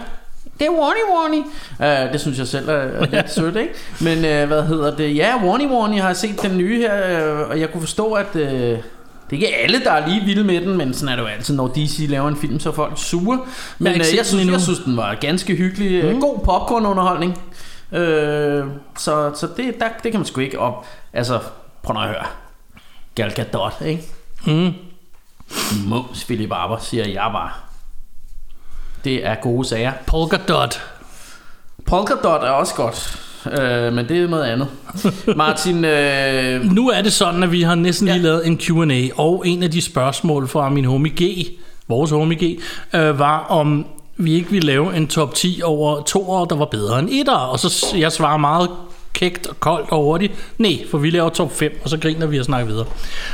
Det 0.60 0.68
er 0.68 0.72
Warnie 0.72 1.02
Warnie. 1.14 1.44
Uh, 1.80 2.14
det 2.14 2.22
synes 2.22 2.38
jeg 2.38 2.48
selv 2.48 2.70
er, 2.70 2.74
er 2.74 3.06
lidt 3.06 3.32
sødt, 3.32 3.56
ikke? 3.56 3.74
Men 4.02 4.18
uh, 4.18 4.48
hvad 4.48 4.64
hedder 4.64 4.96
det? 4.96 5.16
Ja, 5.16 5.34
Warnie 5.44 5.68
Warnie 5.68 6.02
har 6.02 6.08
jeg 6.08 6.18
set 6.18 6.42
den 6.42 6.58
nye 6.58 6.78
her, 6.78 7.34
uh, 7.44 7.50
og 7.50 7.60
jeg 7.60 7.72
kunne 7.72 7.82
forstå, 7.82 8.14
at... 8.14 8.36
Uh, 8.36 8.78
det 9.30 9.36
er 9.36 9.48
ikke 9.48 9.58
alle, 9.58 9.84
der 9.84 9.92
er 9.92 10.08
lige 10.08 10.26
vilde 10.26 10.44
med 10.44 10.62
den, 10.62 10.78
men 10.78 10.94
sådan 10.94 11.10
er 11.10 11.16
det 11.16 11.24
jo 11.24 11.28
altid, 11.28 11.56
når 11.56 11.68
DC 11.68 12.06
laver 12.10 12.28
en 12.28 12.36
film, 12.36 12.60
så 12.60 12.70
er 12.70 12.74
folk 12.74 12.94
sure. 12.98 13.40
Men 13.80 13.98
jeg, 13.98 14.06
set 14.06 14.18
jeg, 14.18 14.26
synes, 14.26 14.52
jeg 14.52 14.62
synes, 14.62 14.80
den 14.80 14.98
var 14.98 15.16
ganske 15.16 15.56
hyggelig. 15.56 16.14
Mm. 16.14 16.22
God 16.22 16.40
popcornunderholdning. 16.46 17.42
Øh, 17.92 18.66
så 18.98 19.32
så 19.36 19.48
det, 19.58 19.80
der, 19.80 19.88
det 20.04 20.12
kan 20.12 20.20
man 20.20 20.26
sgu 20.26 20.42
ikke 20.42 20.60
op. 20.60 20.86
Altså, 21.14 21.40
prøv 21.84 22.02
at 22.02 22.08
høre. 22.08 22.26
Gal 23.16 23.32
Gadot, 23.32 23.74
ikke? 23.86 24.04
Mm. 24.46 24.74
Mums 25.86 26.26
Philip 26.26 26.52
Arbor, 26.52 26.78
siger 26.78 27.08
jeg 27.08 27.30
bare. 27.34 27.50
Det 29.04 29.26
er 29.26 29.36
gode 29.36 29.68
sager. 29.68 29.92
Polka 30.06 30.38
Dot. 30.48 30.82
Polka 31.86 32.14
Dot 32.24 32.42
er 32.44 32.50
også 32.50 32.76
godt. 32.76 33.20
Øh, 33.60 33.94
men 33.94 34.10
det 34.10 34.18
er 34.24 34.28
noget 34.28 34.44
andet. 34.44 34.68
Martin, 35.36 35.86
øh, 35.86 36.66
Nu 36.76 36.90
er 36.90 37.02
det 37.02 37.14
sådan, 37.14 37.44
at 37.44 37.52
vi 37.52 37.62
har 37.62 37.76
næsten 37.76 38.08
lige 38.08 38.18
Ja. 38.18 38.22
lavet 38.24 38.48
en 38.48 38.58
Q&A, 38.58 39.08
og 39.22 39.44
en 39.48 39.64
af 39.64 39.72
de 39.72 39.82
spørgsmål 39.82 40.48
fra 40.48 40.70
min 40.70 40.86
homie 40.86 41.12
G, 41.24 41.48
vores 41.88 42.12
homie 42.12 42.38
G, 42.46 42.60
øh, 42.96 43.20
var 43.20 43.40
om 43.50 43.86
vi 44.18 44.34
ikke 44.34 44.52
ville 44.52 44.68
lave 44.68 44.96
en 44.96 45.08
top 45.08 45.34
10 45.34 45.62
over 45.64 46.02
to 46.02 46.30
år, 46.32 46.46
der 46.46 46.56
var 46.56 46.66
bedre 46.66 47.00
end 47.00 47.10
etter. 47.12 47.36
Og 47.36 47.60
så 47.60 47.96
jeg 47.98 48.12
svarer 48.12 48.38
meget 48.38 48.70
kægt 49.14 49.48
og 49.48 49.60
koldt 49.60 49.92
og 49.92 50.04
hurtigt, 50.04 50.34
nej, 50.58 50.80
for 50.92 50.98
vi 50.98 51.10
laver 51.10 51.30
top 51.30 51.56
5, 51.56 51.80
og 51.84 51.90
så 51.90 51.98
griner 51.98 52.26
vi 52.26 52.40
og 52.40 52.46
snakker 52.46 52.68
videre. 52.68 52.86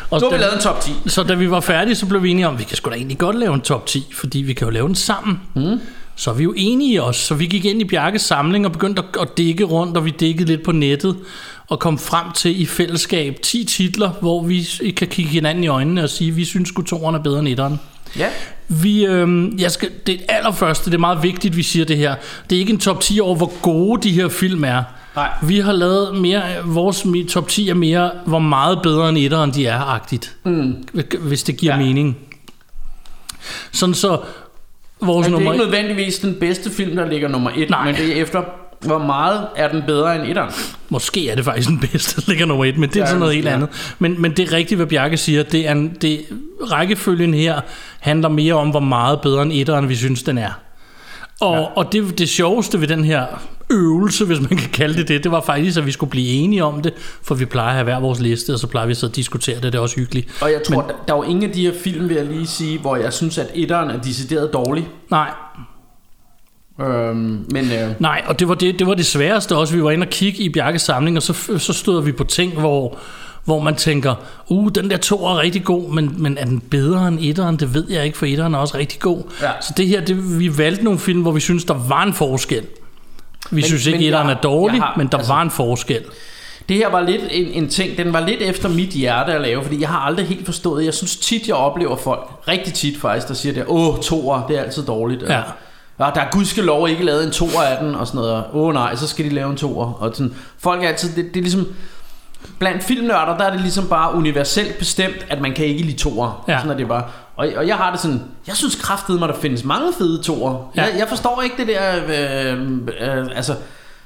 Og 0.10 0.22
nu 0.22 0.28
har 0.30 0.38
vi 0.38 0.42
lavet 0.42 0.54
en 0.54 0.62
top 0.62 0.82
10. 0.82 0.92
så 1.08 1.24
da 1.24 1.34
vi 1.34 1.52
var 1.52 1.60
færdige, 1.60 1.96
så 1.96 2.06
blev 2.06 2.24
vi 2.24 2.32
enige 2.32 2.48
om, 2.48 2.54
at 2.54 2.60
vi 2.60 2.64
kan 2.64 2.78
sgu 2.78 2.90
da 2.90 2.96
egentlig 2.96 3.18
godt 3.18 3.40
lave 3.40 3.54
en 3.54 3.62
top 3.62 3.86
10, 3.86 4.06
fordi 4.14 4.40
vi 4.40 4.54
kan 4.54 4.68
jo 4.68 4.72
lave 4.72 4.88
den 4.88 4.96
sammen. 4.96 5.42
Mm. 5.56 5.80
Så 6.16 6.30
er 6.30 6.34
vi 6.36 6.44
jo 6.44 6.54
enige 6.58 7.04
os. 7.04 7.16
Så 7.16 7.36
vi 7.36 7.46
gik 7.46 7.66
ind 7.66 7.82
i 7.82 7.86
Bjarkes 7.86 8.22
samling 8.22 8.66
og 8.66 8.72
begyndte 8.72 9.02
at, 9.02 9.22
at 9.22 9.38
dække 9.38 9.64
rundt, 9.64 9.98
og 9.98 10.06
vi 10.06 10.10
dækkede 10.10 10.48
lidt 10.48 10.64
på 10.64 10.72
nettet, 10.72 11.16
og 11.68 11.80
kom 11.80 11.98
frem 11.98 12.32
til 12.36 12.62
i 12.62 12.66
fællesskab 12.66 13.40
10 13.42 13.64
titler, 13.64 14.10
hvor 14.10 14.44
vi 14.44 14.64
kan 14.98 15.08
kigge 15.08 15.32
hinanden 15.32 15.64
i 15.64 15.68
øjnene 15.68 16.04
og 16.04 16.10
sige, 16.10 16.30
at 16.30 16.38
vi 16.38 16.46
synes, 16.46 16.72
at 16.78 16.94
er 17.04 17.20
bedre 17.24 17.40
end 17.40 17.48
etteren. 17.48 17.80
Ja. 18.18 18.30
Vi, 18.68 19.06
øh, 19.06 19.62
jeg 19.62 19.72
skal, 19.72 19.90
det 20.08 20.22
allerførste, 20.30 20.86
det 20.86 20.94
er 20.94 21.00
meget 21.00 21.24
vigtigt, 21.24 21.58
vi 21.58 21.64
siger 21.64 21.86
det 21.86 21.98
her. 21.98 22.16
Det 22.50 22.56
er 22.56 22.60
ikke 22.60 22.74
en 22.74 22.80
top 22.80 23.02
10 23.02 23.20
over, 23.20 23.36
hvor 23.36 23.62
gode 23.62 24.02
de 24.02 24.12
her 24.12 24.30
film 24.30 24.64
er. 24.64 24.84
Nej. 25.16 25.30
Vi 25.44 25.60
har 25.60 25.72
lavet 25.72 26.16
mere, 26.16 26.42
vores 26.66 27.06
top 27.30 27.48
10 27.48 27.70
er 27.70 27.74
mere, 27.74 28.12
hvor 28.26 28.40
meget 28.40 28.80
bedre 28.84 29.10
end 29.10 29.18
etteren 29.18 29.52
de 29.54 29.68
er, 29.68 29.80
agtigt. 29.80 30.36
Mm. 30.44 30.76
Hvis 31.20 31.44
det 31.44 31.58
giver 31.58 31.74
Ja. 31.74 31.80
mening. 31.80 32.18
Sådan 33.72 33.96
så, 33.96 34.20
vores 35.02 35.26
Men 35.28 35.34
det 35.34 35.40
er 35.40 35.44
nummer... 35.46 35.54
ikke 35.54 35.66
nødvendigvis 35.66 36.20
den 36.20 36.36
bedste 36.40 36.70
film, 36.72 36.96
der 36.96 37.10
ligger 37.10 37.28
nummer 37.28 37.52
1, 37.56 37.70
Nej. 37.70 37.86
men 37.86 37.96
det 37.96 38.18
er 38.18 38.22
efter, 38.22 38.44
hvor 38.82 38.98
meget 38.98 39.48
er 39.56 39.68
den 39.68 39.84
bedre 39.88 40.16
end 40.16 40.24
etteren. 40.30 40.52
Måske 40.90 41.30
er 41.30 41.36
det 41.36 41.46
faktisk 41.46 41.70
den 41.70 41.80
bedste, 41.80 42.22
der 42.22 42.28
ligger 42.28 42.46
nummer 42.46 42.66
et, 42.66 42.78
men 42.78 42.90
det 42.90 42.96
er 42.96 43.00
Ja, 43.02 43.06
sådan 43.06 43.20
noget 43.20 43.36
helt 43.36 43.48
ja. 43.48 43.54
andet. 43.54 43.70
Men, 44.00 44.22
men 44.22 44.32
det 44.32 44.40
er 44.50 44.54
rigtigt, 44.54 44.78
hvad 44.78 44.88
Bjarke 44.88 45.18
siger. 45.18 45.44
Det 45.44 45.68
er 45.68 45.72
en, 45.72 45.98
det, 46.02 46.26
rækkefølgen 46.72 47.34
her 47.34 47.62
handler 48.00 48.30
mere 48.30 48.54
om, 48.54 48.70
hvor 48.70 48.80
meget 48.80 49.22
bedre 49.22 49.42
end 49.42 49.52
etteren, 49.54 49.90
vi 49.90 49.96
synes, 49.96 50.24
den 50.24 50.38
er. 50.38 50.52
Og, 51.42 51.56
ja. 51.56 51.62
og 51.62 51.92
det, 51.92 52.20
det 52.20 52.30
sjoveste 52.30 52.82
ved 52.82 52.88
den 52.88 53.04
her 53.04 53.26
øvelse, 53.70 54.26
hvis 54.26 54.40
man 54.42 54.58
kan 54.58 54.70
kalde 54.70 54.98
det 54.98 55.08
det, 55.08 55.24
det 55.24 55.32
var 55.32 55.42
faktisk, 55.42 55.78
at 55.78 55.86
vi 55.86 55.92
skulle 55.92 56.10
blive 56.10 56.28
enige 56.28 56.64
om 56.64 56.82
det, 56.82 56.94
for 57.24 57.36
vi 57.36 57.46
plejer 57.46 57.68
at 57.70 57.74
have 57.74 57.84
hver 57.84 58.00
vores 58.00 58.20
liste, 58.20 58.54
og 58.54 58.60
så 58.60 58.68
plejer 58.68 58.88
vi 58.88 58.94
så 58.94 59.06
at 59.06 59.16
diskutere 59.16 59.56
det, 59.56 59.64
det 59.64 59.76
er 59.76 59.80
også 59.80 59.96
hyggeligt. 59.96 60.28
Og 60.42 60.52
jeg 60.52 60.64
tror, 60.64 60.82
Men, 60.82 60.90
der, 60.90 60.96
der 61.08 61.14
er 61.14 61.18
jo 61.18 61.24
ingen 61.24 61.44
af 61.44 61.52
de 61.52 61.62
her 61.62 61.74
film, 61.84 62.10
vil 62.10 62.18
jeg 62.18 62.26
lige 62.26 62.48
sige, 62.48 62.80
hvor 62.80 62.96
jeg 62.96 63.14
synes, 63.14 63.38
at 63.38 63.48
etteren 63.54 63.90
er 63.90 64.02
decideret 64.02 64.54
dårlig. 64.54 64.88
Nej, 65.12 65.30
Øhm, 66.82 67.46
men 67.52 67.72
øh, 67.72 67.92
Nej, 68.00 68.24
og 68.26 68.40
det 68.40 68.48
var 68.50 68.56
det, 68.56 68.80
det 68.80 68.88
var 68.88 68.94
det 68.94 69.06
sværeste 69.06 69.56
også. 69.56 69.76
Vi 69.76 69.84
var 69.84 69.92
inde 69.92 70.04
og 70.04 70.10
kigge 70.10 70.40
i 70.40 70.50
Bjarkes 70.50 70.82
samling, 70.82 71.18
og 71.18 71.24
så, 71.24 71.34
så 71.58 71.74
stod 71.74 72.04
vi 72.04 72.12
på 72.12 72.24
ting, 72.24 72.60
hvor, 72.60 72.98
hvor 73.46 73.60
man 73.60 73.76
tænker, 73.76 74.16
uh, 74.50 74.72
den 74.76 74.90
der 74.90 74.98
to 74.98 75.26
er 75.26 75.38
rigtig 75.38 75.64
god, 75.64 75.94
men, 75.94 76.16
men 76.18 76.38
er 76.38 76.46
den 76.46 76.60
bedre 76.60 77.08
end 77.08 77.20
etteren? 77.22 77.58
Det 77.58 77.74
ved 77.74 77.86
jeg 77.90 78.06
ikke, 78.06 78.18
for 78.18 78.26
etteren 78.26 78.54
er 78.54 78.60
også 78.60 78.78
rigtig 78.78 79.00
god. 79.00 79.24
Ja. 79.42 79.52
Så 79.62 79.74
det 79.78 79.88
her, 79.88 80.06
det, 80.06 80.40
vi 80.40 80.58
valgte 80.58 80.84
nogle 80.84 81.00
film, 81.00 81.22
hvor 81.22 81.32
vi 81.32 81.40
synes 81.40 81.64
der 81.64 81.88
var 81.88 82.04
en 82.04 82.14
forskel. 82.14 82.66
Vi 83.50 83.56
men, 83.56 83.64
synes 83.64 83.86
ikke, 83.86 84.00
men 84.00 84.06
etteren 84.08 84.30
er 84.30 84.34
dårlig, 84.42 84.82
har- 84.82 84.94
men 84.98 85.08
der 85.08 85.18
altså- 85.18 85.34
var 85.34 85.42
en 85.42 85.52
forskel. 85.52 86.02
Det 86.70 86.78
her 86.78 86.90
var 86.90 87.02
lidt 87.02 87.22
en, 87.32 87.46
en 87.64 87.70
ting, 87.70 87.98
den 87.98 88.14
var 88.14 88.20
lidt 88.20 88.42
efter 88.42 88.70
mit 88.70 88.90
hjerte 88.90 89.34
at 89.34 89.42
lave, 89.42 89.64
fordi 89.64 89.82
jeg 89.82 89.90
har 89.90 90.00
aldrig 90.00 90.28
helt 90.28 90.46
forstået. 90.46 90.86
Jeg 90.86 90.94
synes 90.94 91.16
tit, 91.18 91.48
jeg 91.48 91.56
oplever 91.56 91.96
folk, 91.96 92.30
rigtig 92.48 92.74
tit 92.74 92.98
faktisk, 93.02 93.28
der 93.28 93.34
siger 93.34 93.54
det, 93.54 93.64
åh, 93.68 94.00
toer, 94.00 94.48
det 94.48 94.58
er 94.58 94.64
altid 94.64 94.84
dårligt. 94.84 95.22
Ja. 95.22 95.42
Ja, 96.00 96.06
der 96.16 96.22
er 96.22 96.32
gudskelov 96.32 96.90
ikke 96.90 97.04
lavet 97.06 97.24
en 97.26 97.32
toer 97.32 97.62
af 97.62 97.84
den, 97.84 97.96
og 97.96 98.08
sådan 98.08 98.22
noget. 98.22 98.44
Åh 98.54 98.74
nej, 98.74 98.96
så 98.96 99.08
skal 99.08 99.26
de 99.26 99.30
lave 99.30 99.50
en 99.52 99.58
toer. 99.58 99.94
Og 100.00 100.12
sådan, 100.16 100.34
folk 100.60 100.84
er 100.84 100.88
altid, 100.88 101.16
det, 101.16 101.26
det 101.34 101.38
er 101.40 101.42
ligesom, 101.42 101.68
blandt 102.60 102.84
filmnørder, 102.84 103.38
der 103.38 103.46
er 103.46 103.52
det 103.52 103.62
ligesom 103.62 103.88
bare 103.88 104.14
universelt 104.16 104.78
bestemt, 104.80 105.26
at 105.30 105.42
man 105.42 105.54
kan 105.54 105.66
ikke 105.66 105.84
lide 105.84 105.98
toer. 105.98 106.46
Ja. 106.48 106.58
Sådan 106.58 106.72
er 106.72 106.78
det 106.78 106.88
bare. 106.88 107.04
Og, 107.36 107.48
og 107.58 107.68
jeg 107.68 107.76
har 107.76 107.92
det 107.92 108.00
sådan, 108.00 108.22
jeg 108.48 108.56
synes 108.56 108.76
kraftedeme, 108.76 109.28
at 109.28 109.34
der 109.36 109.40
findes 109.42 109.64
mange 109.64 109.88
fede 109.98 110.22
toer. 110.24 110.72
Ja. 110.76 110.82
Jeg, 110.84 110.92
jeg 110.98 111.08
forstår 111.08 111.42
ikke 111.42 111.56
det 111.58 111.68
der, 111.68 111.96
øh, 112.54 112.72
øh, 113.18 113.26
altså, 113.36 113.56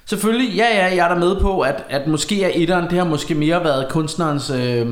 selvfølgelig, 0.05 0.55
ja 0.55 0.65
ja, 0.75 0.95
jeg 0.95 1.05
er 1.09 1.13
der 1.13 1.19
med 1.19 1.35
på, 1.41 1.59
at, 1.59 1.83
at 1.89 2.07
måske 2.07 2.43
er 2.43 2.49
etteren, 2.53 2.89
det 2.89 2.97
har 2.97 3.05
måske 3.05 3.35
mere 3.35 3.63
været 3.63 3.85
kunstnerens 3.89 4.49
øh, 4.49 4.87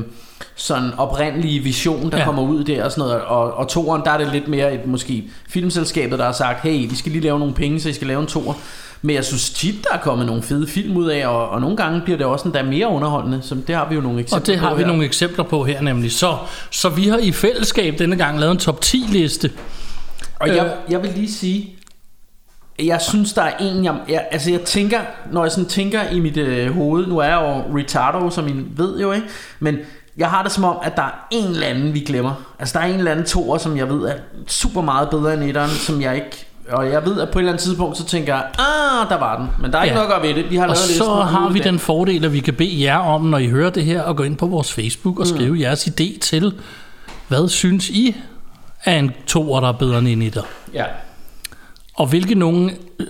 sådan 0.54 0.90
oprindelige 0.98 1.60
vision, 1.60 2.10
der 2.10 2.18
Ja. 2.18 2.24
kommer 2.24 2.42
ud 2.42 2.64
der 2.64 2.84
og 2.84 2.90
sådan 2.92 3.08
noget, 3.08 3.22
og, 3.22 3.54
og 3.54 3.68
toeren, 3.68 4.02
der 4.04 4.10
er 4.10 4.18
det 4.18 4.28
lidt 4.32 4.48
mere 4.48 4.74
et 4.74 4.86
måske 4.86 5.30
filmselskabet, 5.48 6.18
der 6.18 6.24
har 6.24 6.32
sagt, 6.32 6.60
hey, 6.62 6.88
vi 6.90 6.96
skal 6.96 7.12
lige 7.12 7.22
lave 7.22 7.38
nogle 7.38 7.54
penge, 7.54 7.80
så 7.80 7.88
I 7.88 7.92
skal 7.92 8.06
lave 8.06 8.20
en 8.20 8.26
toer. 8.26 8.54
Men 9.02 9.16
jeg 9.16 9.24
synes 9.24 9.50
tit, 9.50 9.74
der 9.84 9.94
er 9.94 9.98
kommet 9.98 10.26
nogle 10.26 10.42
fede 10.42 10.66
film 10.66 10.96
ud 10.96 11.06
af, 11.10 11.26
og, 11.26 11.48
og 11.48 11.60
nogle 11.60 11.76
gange 11.76 12.00
bliver 12.00 12.16
det 12.16 12.26
også 12.26 12.44
endda 12.44 12.62
mere 12.62 12.88
underholdende, 12.88 13.40
så 13.42 13.54
det 13.66 13.74
har 13.74 13.88
vi 13.88 13.94
jo 13.94 14.00
nogle 14.00 14.20
eksempler 14.20 14.40
Og 14.40 14.46
det 14.46 14.58
har 14.58 14.68
på 14.70 14.74
vi 14.74 14.82
her. 14.82 14.88
nogle 14.88 15.04
eksempler 15.04 15.44
på 15.44 15.64
her 15.64 15.80
nemlig. 15.82 16.12
Så, 16.12 16.36
så 16.70 16.88
vi 16.88 17.08
har 17.08 17.18
i 17.18 17.32
fællesskab 17.32 17.98
denne 17.98 18.16
gang 18.16 18.40
lavet 18.40 18.52
en 18.52 18.58
top 18.58 18.80
10 18.80 18.96
liste. 19.08 19.50
Og 20.40 20.48
jeg, 20.48 20.64
Øh. 20.64 20.92
jeg 20.92 21.02
vil 21.02 21.10
lige 21.16 21.32
sige, 21.32 21.74
jeg 22.84 23.00
synes, 23.00 23.32
der 23.32 23.42
er 23.42 23.56
en, 23.56 23.84
jeg, 23.84 23.94
jeg, 24.08 24.26
altså 24.30 24.50
jeg 24.50 24.60
tænker, 24.60 25.00
når 25.32 25.44
jeg 25.44 25.52
sådan 25.52 25.68
tænker 25.68 26.08
i 26.10 26.20
mit 26.20 26.36
øh, 26.36 26.74
hoved, 26.74 27.06
nu 27.06 27.18
er 27.18 27.24
jeg 27.24 27.34
jo 27.70 27.78
retardo, 27.78 28.30
som 28.30 28.48
I 28.48 28.52
ved 28.76 29.00
jo, 29.00 29.12
ikke? 29.12 29.26
Men 29.60 29.76
jeg 30.16 30.30
har 30.30 30.42
det 30.42 30.52
som 30.52 30.64
om, 30.64 30.76
at 30.82 30.96
der 30.96 31.02
er 31.02 31.26
en 31.30 31.44
eller 31.44 31.66
anden, 31.66 31.94
vi 31.94 32.00
glemmer. 32.00 32.32
Altså 32.58 32.78
der 32.78 32.84
er 32.84 32.88
en 32.88 32.98
eller 32.98 33.10
anden 33.10 33.26
toer, 33.26 33.58
som 33.58 33.76
jeg 33.76 33.88
ved 33.88 34.02
er 34.08 34.14
super 34.46 34.80
meget 34.82 35.10
bedre 35.10 35.34
end 35.34 35.42
etteren, 35.44 35.70
som 35.70 36.02
jeg 36.02 36.14
ikke... 36.14 36.46
Og 36.70 36.90
jeg 36.90 37.04
ved, 37.04 37.20
at 37.20 37.30
på 37.30 37.38
et 37.38 37.42
eller 37.42 37.52
andet 37.52 37.62
tidspunkt, 37.64 37.96
så 37.96 38.04
tænker 38.04 38.34
jeg, 38.34 38.44
ah, 38.58 39.08
der 39.10 39.18
var 39.18 39.36
den. 39.38 39.46
Men 39.62 39.72
der 39.72 39.78
er 39.78 39.82
ikke 39.84 39.96
Ja. 39.96 40.02
noget 40.06 40.14
at 40.16 40.22
ved 40.36 40.42
det. 40.42 40.50
Vi 40.50 40.56
har 40.56 40.62
Og 40.62 40.68
lavet 40.68 40.78
så 40.78 40.88
listen, 40.88 41.06
har 41.06 41.48
vi 41.52 41.58
den. 41.58 41.78
fordel, 41.78 42.24
at 42.24 42.32
vi 42.32 42.40
kan 42.40 42.54
bede 42.54 42.82
jer 42.82 42.96
om, 42.98 43.22
når 43.22 43.38
I 43.38 43.48
hører 43.48 43.70
det 43.70 43.84
her, 43.84 44.02
at 44.02 44.16
gå 44.16 44.22
ind 44.22 44.36
på 44.36 44.46
vores 44.46 44.72
Facebook 44.72 45.20
og 45.20 45.26
skrive 45.26 45.60
jeres 45.60 45.86
idé 45.88 46.18
til, 46.18 46.52
hvad 47.28 47.48
synes 47.48 47.88
I 47.90 48.16
er 48.84 48.98
en 48.98 49.10
toer, 49.26 49.60
der 49.60 49.68
er 49.68 49.72
bedre 49.72 49.98
end 49.98 50.08
en 50.08 50.22
etter? 50.22 50.42
Ja. 50.74 50.84
Og 51.94 52.06
hvilke 52.06 52.34
nogen... 52.34 52.70
øh, 52.98 53.06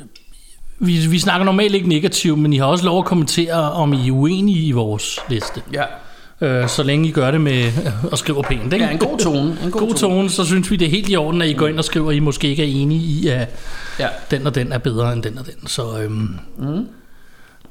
Vi, 0.81 1.07
vi 1.11 1.19
snakker 1.19 1.45
normalt 1.45 1.75
ikke 1.75 1.89
negativt, 1.89 2.39
men 2.39 2.53
I 2.53 2.57
har 2.59 2.65
også 2.67 2.85
lov 2.85 2.99
at 2.99 3.05
kommentere, 3.05 3.73
om 3.73 3.93
I 3.93 4.09
er 4.09 4.13
uenige 4.13 4.67
i 4.67 4.73
vores 4.73 5.19
liste. 5.29 5.63
Ja. 5.73 5.85
Øh, 6.41 6.69
så 6.69 6.83
længe 6.83 7.09
I 7.09 7.13
gør 7.13 7.31
det 7.31 7.41
med 7.41 7.65
øh, 7.65 8.05
at 8.13 8.19
skrive 8.19 8.43
pænt. 8.43 8.73
Ikke? 8.73 8.85
ja, 8.85 8.91
en 8.91 8.99
god 8.99 9.19
tone. 9.19 9.59
En 9.65 9.71
god, 9.71 9.81
god 9.81 9.95
tone, 9.95 10.31
så 10.31 10.45
synes 10.45 10.71
vi, 10.71 10.77
det 10.77 10.87
er 10.87 10.91
helt 10.91 11.09
i 11.09 11.17
orden, 11.17 11.43
at 11.43 11.49
I 11.49 11.53
går 11.53 11.67
ind 11.67 11.79
og 11.79 11.85
skriver, 11.85 12.11
at 12.11 12.17
I 12.17 12.21
måske 12.21 12.49
ikke 12.49 12.63
er 12.63 12.67
enige 12.83 13.01
i, 13.01 13.29
at 13.29 13.49
Ja. 13.99 14.09
den 14.31 14.47
og 14.47 14.55
den 14.55 14.73
er 14.73 14.79
bedre 14.79 15.13
end 15.13 15.23
den 15.23 15.39
og 15.39 15.47
den. 15.47 15.67
Så 15.67 15.99
øhm, 16.03 16.29
mm. 16.59 16.87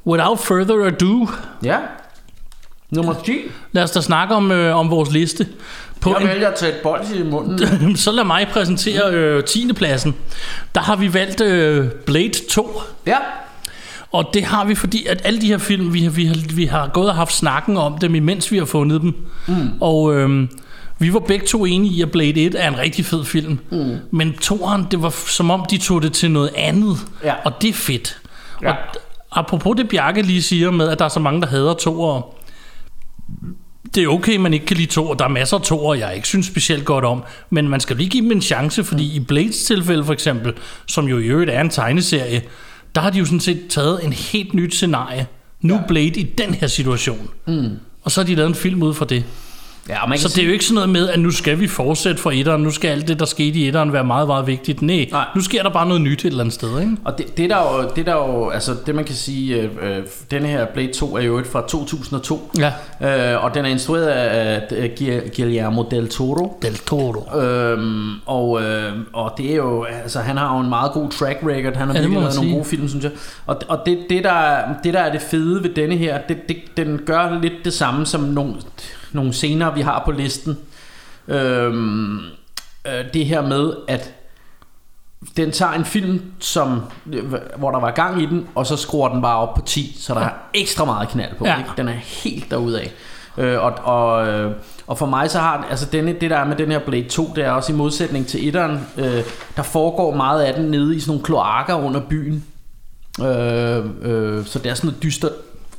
without 0.08 0.40
further 0.40 0.86
ado, 0.86 1.28
Ja. 1.64 1.78
Nummer 2.90 3.14
10. 3.26 3.32
lad 3.72 3.84
os 3.84 3.92
da 3.92 4.02
snakke 4.02 4.36
om, 4.36 4.52
øh, 4.52 4.76
om 4.78 4.90
vores 4.92 5.12
liste. 5.12 5.48
På 6.02 6.10
Jeg 6.10 6.22
en, 6.22 6.28
vælger 6.28 6.48
at 6.50 6.56
tage 6.56 6.72
et 6.72 6.78
bold 6.84 7.16
i 7.16 7.24
munden. 7.24 7.98
så 7.98 8.12
lad 8.12 8.24
mig 8.24 8.48
præsentere 8.52 9.14
øh, 9.14 9.44
10. 9.44 9.74
pladsen. 9.74 10.16
Der 10.76 10.82
har 10.82 10.96
vi 10.96 11.14
valgt 11.14 11.42
øh, 11.42 11.92
Blade 12.06 12.32
2. 12.50 12.82
Ja. 13.06 13.18
Og 14.12 14.30
det 14.34 14.44
har 14.44 14.66
vi, 14.66 14.76
fordi 14.76 15.06
at 15.06 15.22
alle 15.24 15.42
de 15.42 15.48
her 15.48 15.58
film, 15.58 15.94
vi 15.94 16.04
har, 16.04 16.10
vi 16.10 16.26
har, 16.26 16.36
vi 16.56 16.66
har 16.66 16.88
gået 16.88 17.10
og 17.10 17.16
haft 17.16 17.34
snakken 17.34 17.78
om 17.78 17.98
dem, 17.98 18.16
imens 18.16 18.52
vi 18.52 18.58
har 18.58 18.66
fundet 18.66 19.02
dem. 19.02 19.16
Mm. 19.48 19.70
Og 19.82 20.16
øhm, 20.16 20.50
vi 21.00 21.14
var 21.14 21.20
begge 21.20 21.46
to 21.46 21.66
enige 21.66 21.94
i, 21.94 22.02
at 22.02 22.12
Blade 22.12 22.46
1 22.46 22.56
er 22.56 22.68
en 22.68 22.78
rigtig 22.78 23.06
fed 23.06 23.26
film. 23.26 23.60
Mm. 23.72 23.98
Men 24.12 24.34
toeren, 24.34 24.88
det 24.92 25.02
var 25.02 25.10
som 25.10 25.52
om, 25.52 25.66
de 25.70 25.78
tog 25.78 26.02
det 26.02 26.14
til 26.14 26.32
noget 26.32 26.52
andet. 26.56 26.98
Ja. 27.24 27.34
Og 27.46 27.62
det 27.62 27.70
er 27.70 27.74
fedt. 27.74 28.22
Ja. 28.62 28.72
Og 28.72 28.78
apropos 29.32 29.78
det 29.78 29.90
Bjarke 29.90 30.22
lige 30.22 30.42
siger 30.42 30.72
med, 30.72 30.90
at 30.90 31.00
der 31.00 31.06
er 31.06 31.10
så 31.10 31.20
mange, 31.20 31.42
der 31.42 31.48
hader 31.48 31.74
toer. 31.74 32.22
Det 33.96 34.04
er 34.04 34.08
okay, 34.08 34.38
man 34.38 34.54
ikke 34.54 34.66
kan 34.66 34.78
lide 34.78 34.92
toer. 34.92 35.14
Der 35.14 35.26
er 35.26 35.30
masser 35.30 35.58
af 35.58 35.64
toer, 35.64 35.96
jeg 35.96 36.16
ikke 36.16 36.28
synes 36.28 36.46
specielt 36.46 36.86
godt 36.86 37.06
om. 37.06 37.24
Men 37.50 37.70
man 37.70 37.80
skal 37.80 37.98
lige 37.98 38.10
give 38.10 38.24
dem 38.24 38.32
en 38.32 38.42
chance, 38.42 38.84
fordi 38.84 39.16
i 39.16 39.20
Blades 39.20 39.64
tilfælde 39.64 40.06
for 40.06 40.14
eksempel, 40.14 40.54
som 40.88 41.08
jo 41.08 41.18
i 41.18 41.26
øvrigt 41.26 41.52
er 41.52 41.62
en 41.62 41.70
tegneserie, 41.70 42.42
der 42.98 43.04
har 43.04 43.10
de 43.10 43.20
jo 43.20 43.26
sådan 43.26 43.40
set 43.40 43.62
taget 43.70 44.06
en 44.06 44.14
helt 44.14 44.54
nyt 44.54 44.76
scenarie. 44.76 45.28
Nu 45.62 45.74
ja. 45.74 45.82
Blade 45.88 46.06
i 46.06 46.24
den 46.24 46.54
her 46.54 46.68
situation. 46.68 47.30
Mm. 47.48 47.70
Og 48.04 48.12
så 48.12 48.22
har 48.22 48.26
de 48.26 48.36
lavet 48.36 48.50
en 48.50 48.56
film 48.56 48.84
ud 48.84 48.94
fra 48.94 49.06
det. 49.06 49.24
Ja, 49.90 50.04
og 50.04 50.10
man 50.10 50.18
Så 50.18 50.28
det 50.36 50.38
er 50.42 50.46
jo 50.46 50.52
ikke 50.54 50.66
sådan 50.66 50.76
noget 50.76 50.90
med, 50.90 51.10
at 51.10 51.20
nu 51.20 51.32
skal 51.32 51.60
vi 51.60 51.68
fortsætte 51.68 52.22
for 52.22 52.32
etteren, 52.32 52.62
nu 52.64 52.72
skal 52.72 52.88
alt 52.92 53.08
det, 53.08 53.20
der 53.20 53.26
skete 53.26 53.60
i 53.60 53.68
etteren, 53.68 53.94
være 53.94 54.04
meget, 54.04 54.28
meget 54.28 54.48
vigtigt. 54.48 54.82
Nej, 54.82 55.08
Nej. 55.12 55.26
nu 55.36 55.42
sker 55.42 55.64
der 55.64 55.70
bare 55.70 55.88
noget 55.88 56.02
nyt 56.02 56.20
et 56.20 56.26
eller 56.26 56.40
andet 56.40 56.54
sted, 56.54 56.80
ikke? 56.80 56.92
Og 57.06 57.18
det, 57.18 57.38
det, 57.38 57.50
der 57.50 57.58
jo, 57.58 57.90
det 57.96 58.06
der 58.06 58.14
jo, 58.14 58.50
altså 58.50 58.76
det 58.86 58.96
man 58.96 59.04
kan 59.06 59.16
sige, 59.16 59.56
øh, 59.56 59.64
øh, 59.82 60.04
denne 60.32 60.48
her 60.48 60.66
Blade 60.66 60.94
2 60.94 61.18
er 61.18 61.22
jo 61.22 61.38
et 61.38 61.48
fra 61.48 61.62
2002, 61.68 62.52
Ja. 63.02 63.34
øh, 63.36 63.44
og 63.44 63.54
den 63.56 63.66
er 63.66 63.70
instrueret 63.70 64.06
af 64.08 64.62
Gui- 65.00 65.36
Guillermo 65.36 65.84
del 65.92 66.08
Toro. 66.10 66.60
Del 66.62 66.76
Toro. 66.78 67.40
Øhm, 67.40 68.12
og, 68.26 68.62
øh, 68.64 68.92
og 69.14 69.34
det 69.38 69.52
er 69.52 69.56
jo, 69.56 69.84
altså 69.84 70.20
han 70.20 70.38
har 70.38 70.56
jo 70.56 70.62
en 70.64 70.70
meget 70.70 70.92
god 70.92 71.10
track 71.10 71.38
record, 71.44 71.76
han 71.76 71.88
har 71.88 71.94
Ja, 71.96 72.00
virkelig 72.02 72.20
lavet 72.22 72.36
nogle 72.36 72.52
gode 72.54 72.66
film, 72.66 72.88
synes 72.88 73.04
jeg. 73.04 73.12
Og, 73.46 73.62
og 73.68 73.80
det, 73.86 73.98
det, 74.10 74.24
der, 74.24 74.58
det 74.84 74.94
der 74.94 75.00
er 75.00 75.12
det 75.12 75.22
fede 75.22 75.64
ved 75.64 75.70
denne 75.70 75.96
her, 75.96 76.18
det, 76.28 76.38
det, 76.50 76.58
den 76.78 77.00
gør 77.06 77.40
lidt 77.42 77.54
det 77.66 77.74
samme 77.74 78.06
som 78.06 78.22
nogle, 78.22 78.54
nogle 79.12 79.34
scener, 79.34 79.72
vi 79.74 79.82
har 79.82 80.02
på 80.06 80.12
listen. 80.12 80.58
Øhm, 81.28 82.18
øh, 82.88 83.06
det 83.14 83.26
her 83.26 83.42
med, 83.42 83.74
at 83.88 84.14
den 85.38 85.52
tager 85.52 85.72
en 85.72 85.86
film, 85.86 86.22
som, 86.40 86.82
hvor 87.58 87.72
der 87.72 87.80
var 87.80 87.92
gang 87.92 88.22
i 88.22 88.26
den, 88.26 88.48
og 88.56 88.68
så 88.68 88.76
skruer 88.76 89.10
den 89.10 89.22
bare 89.22 89.38
op 89.38 89.54
på 89.56 89.62
10, 89.66 89.98
så 90.00 90.14
der 90.14 90.20
er 90.20 90.30
ekstra 90.54 90.86
meget 90.86 91.10
knald 91.10 91.36
på. 91.38 91.46
Ja. 91.46 91.58
Ikke? 91.58 91.70
Den 91.78 91.88
er 91.88 91.94
helt 91.94 92.52
derudad. 92.52 92.86
Øh, 93.38 93.64
og, 93.64 93.72
og, 93.72 94.28
øh, 94.28 94.52
og 94.88 94.98
for 94.98 95.06
mig 95.06 95.32
så 95.32 95.40
har 95.40 95.56
den- 95.58 95.66
altså 95.70 95.86
denne, 95.92 96.14
det 96.14 96.30
der 96.30 96.38
er 96.38 96.46
med 96.46 96.56
den 96.56 96.72
her 96.72 96.80
Blade 96.80 97.08
2, 97.10 97.32
det 97.36 97.46
er 97.46 97.52
også 97.52 97.74
i 97.74 97.76
modsætning 97.76 98.28
til 98.28 98.48
etteren, 98.48 98.88
øh, 98.98 99.24
der 99.58 99.64
foregår 99.64 100.16
meget 100.16 100.42
af 100.44 100.54
den 100.54 100.66
nede 100.72 100.96
i 100.96 101.00
sådan 101.00 101.10
nogle 101.12 101.24
kloakker 101.24 101.74
under 101.76 102.00
byen. 102.10 102.46
Øh, 103.22 103.86
øh, 104.02 104.46
så 104.46 104.60
det 104.60 104.70
er 104.70 104.74
sådan 104.74 104.88
noget 104.88 105.04
dystert 105.04 105.32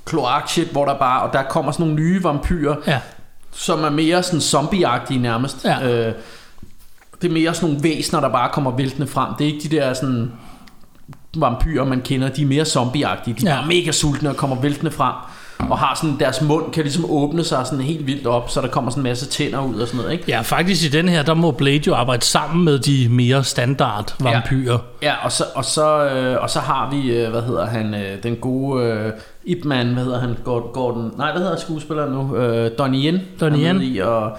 kloak 0.04 0.48
shit, 0.48 0.68
hvor 0.68 0.84
der 0.84 0.98
bare, 0.98 1.22
og 1.22 1.32
der 1.32 1.42
kommer 1.42 1.72
sådan 1.72 1.86
nogle 1.86 2.02
nye 2.02 2.24
vampyrer, 2.24 2.76
Ja. 2.86 3.00
Som 3.52 3.84
er 3.84 3.90
mere 3.90 4.22
sådan 4.22 4.40
zombieagtige 4.40 5.20
nærmest. 5.20 5.64
Ja. 5.64 5.88
Øh, 6.08 6.12
det 7.22 7.28
er 7.28 7.32
mere 7.32 7.54
sådan 7.54 7.68
nogle 7.68 7.82
væsener, 7.82 8.20
der 8.20 8.28
bare 8.28 8.50
kommer 8.52 8.70
væltende 8.76 9.06
frem. 9.06 9.34
Det 9.38 9.44
er 9.48 9.54
ikke 9.54 9.68
de 9.68 9.76
der 9.76 9.94
sådan 9.94 10.32
vampyrer, 11.36 11.84
man 11.84 12.00
kender. 12.00 12.28
De 12.28 12.42
er 12.42 12.46
mere 12.46 12.64
zombieagtige. 12.64 13.36
De 13.40 13.46
er 13.46 13.54
Ja. 13.54 13.60
ja. 13.60 13.66
mega 13.66 13.92
sultne 13.92 14.30
og 14.30 14.36
kommer 14.36 14.60
væltende 14.60 14.90
frem. 14.90 15.14
Og 15.70 15.78
har 15.78 15.94
sådan, 16.02 16.16
deres 16.20 16.40
mund 16.40 16.72
kan 16.72 16.82
ligesom 16.82 17.04
åbne 17.10 17.44
sig 17.44 17.66
sådan 17.66 17.84
helt 17.84 18.06
vildt 18.06 18.26
op, 18.26 18.50
så 18.50 18.60
der 18.60 18.68
kommer 18.68 18.90
sådan 18.90 19.00
en 19.00 19.02
masse 19.02 19.26
tænder 19.26 19.60
ud 19.64 19.80
og 19.80 19.86
sådan 19.88 20.00
noget, 20.00 20.12
ikke? 20.12 20.24
Ja, 20.28 20.40
faktisk 20.40 20.84
i 20.84 20.88
den 20.88 21.08
her, 21.08 21.22
der 21.22 21.34
må 21.34 21.50
Blade 21.50 21.80
jo 21.86 21.94
arbejde 21.94 22.24
sammen 22.24 22.64
med 22.64 22.78
de 22.78 23.08
mere 23.10 23.44
standard 23.44 24.14
vampyrer. 24.20 24.78
Ja, 25.02 25.14
og 25.24 25.32
så, 25.32 25.44
og 25.54 25.64
så, 25.64 26.04
øh, 26.08 26.42
og 26.42 26.50
så 26.50 26.60
har 26.60 26.90
vi, 26.90 27.10
øh, 27.10 27.30
hvad 27.30 27.42
hedder 27.42 27.66
han, 27.66 27.94
øh, 27.94 28.22
den 28.22 28.36
gode 28.36 28.84
øh, 28.84 29.12
Ip 29.48 29.64
Man, 29.64 29.92
hvad 29.94 30.04
hedder 30.04 30.20
han, 30.20 30.36
Gordon, 30.44 30.72
Gordon 30.72 31.12
nej, 31.16 31.32
hvad 31.32 31.42
hedder 31.42 31.56
skuespilleren 31.56 32.12
nu? 32.12 32.36
Øh, 32.36 32.70
Donnie 32.78 33.12
Yen. 33.12 33.20
Donnie 33.40 33.72
Yen. 33.72 33.82
I, 33.82 33.98
og, 33.98 34.38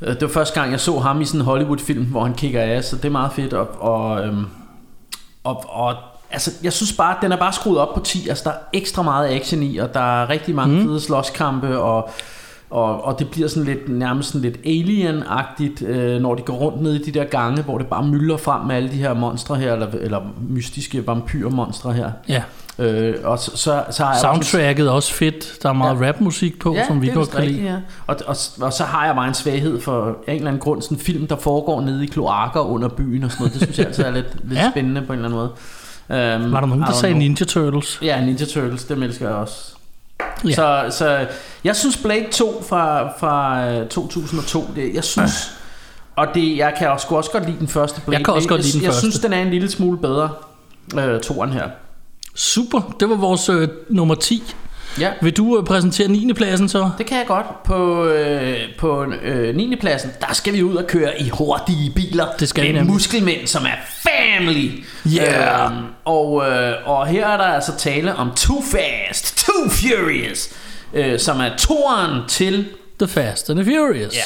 øh, 0.00 0.14
det 0.14 0.22
var 0.22 0.28
første 0.28 0.60
gang, 0.60 0.72
jeg 0.72 0.80
så 0.80 0.98
ham 0.98 1.20
i 1.20 1.24
sådan 1.24 1.40
en 1.40 1.44
Hollywood-film, 1.44 2.04
hvor 2.04 2.24
han 2.24 2.34
kigger 2.34 2.62
af, 2.62 2.84
så 2.84 2.96
det 2.96 3.04
er 3.04 3.10
meget 3.10 3.32
fedt. 3.32 3.52
Og, 3.52 3.68
og, 3.80 4.26
øhm, 4.26 4.46
og, 5.44 5.64
og 5.68 5.94
altså, 6.30 6.50
jeg 6.62 6.72
synes 6.72 6.92
bare, 6.92 7.16
at 7.16 7.22
den 7.22 7.32
er 7.32 7.36
bare 7.36 7.52
skruet 7.52 7.78
op 7.78 7.94
på 7.94 8.00
10. 8.00 8.28
Altså, 8.28 8.44
der 8.44 8.50
er 8.50 8.58
ekstra 8.72 9.02
meget 9.02 9.28
action 9.28 9.62
i, 9.62 9.76
og 9.76 9.94
der 9.94 10.22
er 10.22 10.30
rigtig 10.30 10.54
mange 10.54 10.76
mm. 10.76 10.82
fede 10.82 11.00
slåskampe, 11.00 11.78
og, 11.78 12.10
og, 12.70 13.04
og 13.04 13.18
det 13.18 13.30
bliver 13.30 13.48
sådan 13.48 13.64
lidt, 13.64 13.88
nærmest 13.88 14.28
sådan 14.28 14.42
lidt 14.42 14.56
alien-agtigt, 14.64 15.86
øh, 15.86 16.20
når 16.20 16.34
de 16.34 16.42
går 16.42 16.54
rundt 16.54 16.82
ned 16.82 16.94
i 16.94 17.10
de 17.10 17.18
der 17.18 17.24
gange, 17.24 17.62
hvor 17.62 17.78
det 17.78 17.86
bare 17.86 18.06
myldrer 18.06 18.36
frem 18.36 18.66
med 18.66 18.76
alle 18.76 18.90
de 18.90 18.96
her 18.96 19.14
monstre 19.14 19.56
her, 19.56 19.72
eller, 19.72 19.86
eller 20.00 20.20
mystiske 20.48 21.06
vampyrmonstre 21.06 21.92
her. 21.92 22.10
Ja. 22.28 22.42
Øh, 22.78 23.14
og 23.24 23.38
så, 23.38 23.50
så, 23.50 23.84
så 23.90 24.04
har 24.04 24.12
jeg 24.12 24.20
Soundtracket 24.20 24.86
er 24.86 24.90
også 24.90 25.14
fedt. 25.14 25.58
Der 25.62 25.68
er 25.68 25.72
meget 25.72 26.00
ja. 26.00 26.08
rapmusik 26.08 26.58
på, 26.58 26.76
som 26.86 27.02
vi 27.02 27.06
det 27.06 27.14
godt 27.14 27.30
kan 27.30 27.44
lide. 27.44 27.62
ja. 27.62 27.76
og, 28.06 28.16
og, 28.26 28.36
og 28.60 28.72
så 28.72 28.84
har 28.84 29.06
jeg 29.06 29.14
bare 29.14 29.28
en 29.28 29.34
svaghed 29.34 29.80
for 29.80 30.06
af 30.26 30.32
en 30.32 30.36
eller 30.36 30.48
anden 30.48 30.60
grund, 30.60 30.82
sådan 30.82 30.96
en 30.96 31.00
film, 31.00 31.26
der 31.26 31.36
foregår 31.36 31.80
nede 31.80 32.04
i 32.04 32.06
kloakker 32.06 32.60
under 32.60 32.88
byen 32.88 33.24
og 33.24 33.30
sådan 33.30 33.42
noget. 33.46 33.52
Det 33.54 33.62
synes 33.62 33.78
jeg 33.78 33.86
altid 33.86 34.04
er 34.04 34.10
lidt, 34.10 34.26
lidt 34.44 34.58
Ja. 34.58 34.62
ja. 34.64 34.70
spændende 34.70 35.02
på 35.02 35.12
en 35.12 35.18
eller 35.18 35.28
anden 35.28 35.38
måde. 35.38 35.50
Um, 36.44 36.52
Var 36.52 36.60
der 36.60 36.66
nogen, 36.66 36.82
der 36.82 36.92
sagde 36.92 37.18
Ninja 37.18 37.44
Turtles? 37.44 37.98
Ja, 38.02 38.24
Ninja 38.24 38.44
Turtles, 38.44 38.84
dem 38.84 39.02
elsker 39.02 39.26
jeg 39.28 39.36
også. 39.36 39.74
Ja. 40.44 40.48
Ja. 40.48 40.54
Så, 40.90 40.98
så 40.98 41.26
jeg 41.64 41.76
synes 41.76 41.96
Blade 41.96 42.26
2 42.32 42.64
fra, 42.68 43.12
fra 43.18 43.66
øh, 43.70 43.88
2002, 43.88 44.70
det, 44.76 44.94
jeg 44.94 45.04
synes... 45.04 45.52
Og 46.16 46.26
det, 46.34 46.56
jeg 46.56 46.74
kan 46.78 46.90
også, 46.90 47.06
også 47.08 47.30
godt 47.30 47.46
lide 47.46 47.58
den 47.58 47.68
første 47.68 48.00
Blade. 48.00 48.18
Jeg 48.18 48.24
kan 48.24 48.34
også 48.34 48.48
godt 48.48 48.60
lide 48.60 48.72
den 48.72 48.82
jeg, 48.82 48.88
første. 48.88 49.06
Jeg 49.06 49.12
synes, 49.12 49.22
den 49.22 49.32
er 49.32 49.42
en 49.42 49.50
lille 49.50 49.70
smule 49.70 49.98
bedre, 49.98 50.30
øh, 50.98 51.20
toren 51.20 51.52
her. 51.52 51.68
Super, 52.34 52.96
det 53.00 53.08
var 53.08 53.16
vores 53.16 53.48
øh, 53.48 53.68
nummer 53.88 54.14
10. 54.14 54.54
Ja. 55.00 55.10
Vil 55.22 55.36
du 55.36 55.58
øh, 55.58 55.64
præsentere 55.64 56.08
9. 56.08 56.32
pladsen 56.32 56.68
så? 56.68 56.90
Det 56.98 57.06
kan 57.06 57.18
jeg 57.18 57.26
godt. 57.26 57.62
På, 57.64 58.04
øh, 58.04 58.56
på 58.78 59.12
øh, 59.22 59.56
9. 59.56 59.76
pladsen, 59.76 60.10
der 60.20 60.34
skal 60.34 60.52
vi 60.52 60.62
ud 60.62 60.76
og 60.76 60.86
køre 60.86 61.20
i 61.20 61.28
hurtige 61.28 61.90
biler. 61.90 62.26
Det 62.40 62.48
skal 62.48 62.64
vi 62.64 62.72
med 62.72 62.84
muskelmænd, 62.84 63.46
som 63.46 63.64
er 63.64 63.76
family. 64.02 64.84
Yeah. 65.16 65.72
Øhm, 65.72 65.84
og, 66.04 66.50
øh, 66.50 66.74
og 66.84 67.06
her 67.06 67.26
er 67.26 67.36
der 67.36 67.44
altså 67.44 67.76
tale 67.76 68.14
om 68.14 68.30
Too 68.36 68.62
Fast, 68.62 69.46
Too 69.46 69.68
Furious, 69.70 70.48
øh, 70.94 71.18
som 71.18 71.40
er 71.40 71.50
toren 71.58 72.28
til 72.28 72.66
The 72.98 73.08
Fast 73.08 73.50
and 73.50 73.58
the 73.58 73.72
Furious. 73.72 74.14
Ja. 74.14 74.22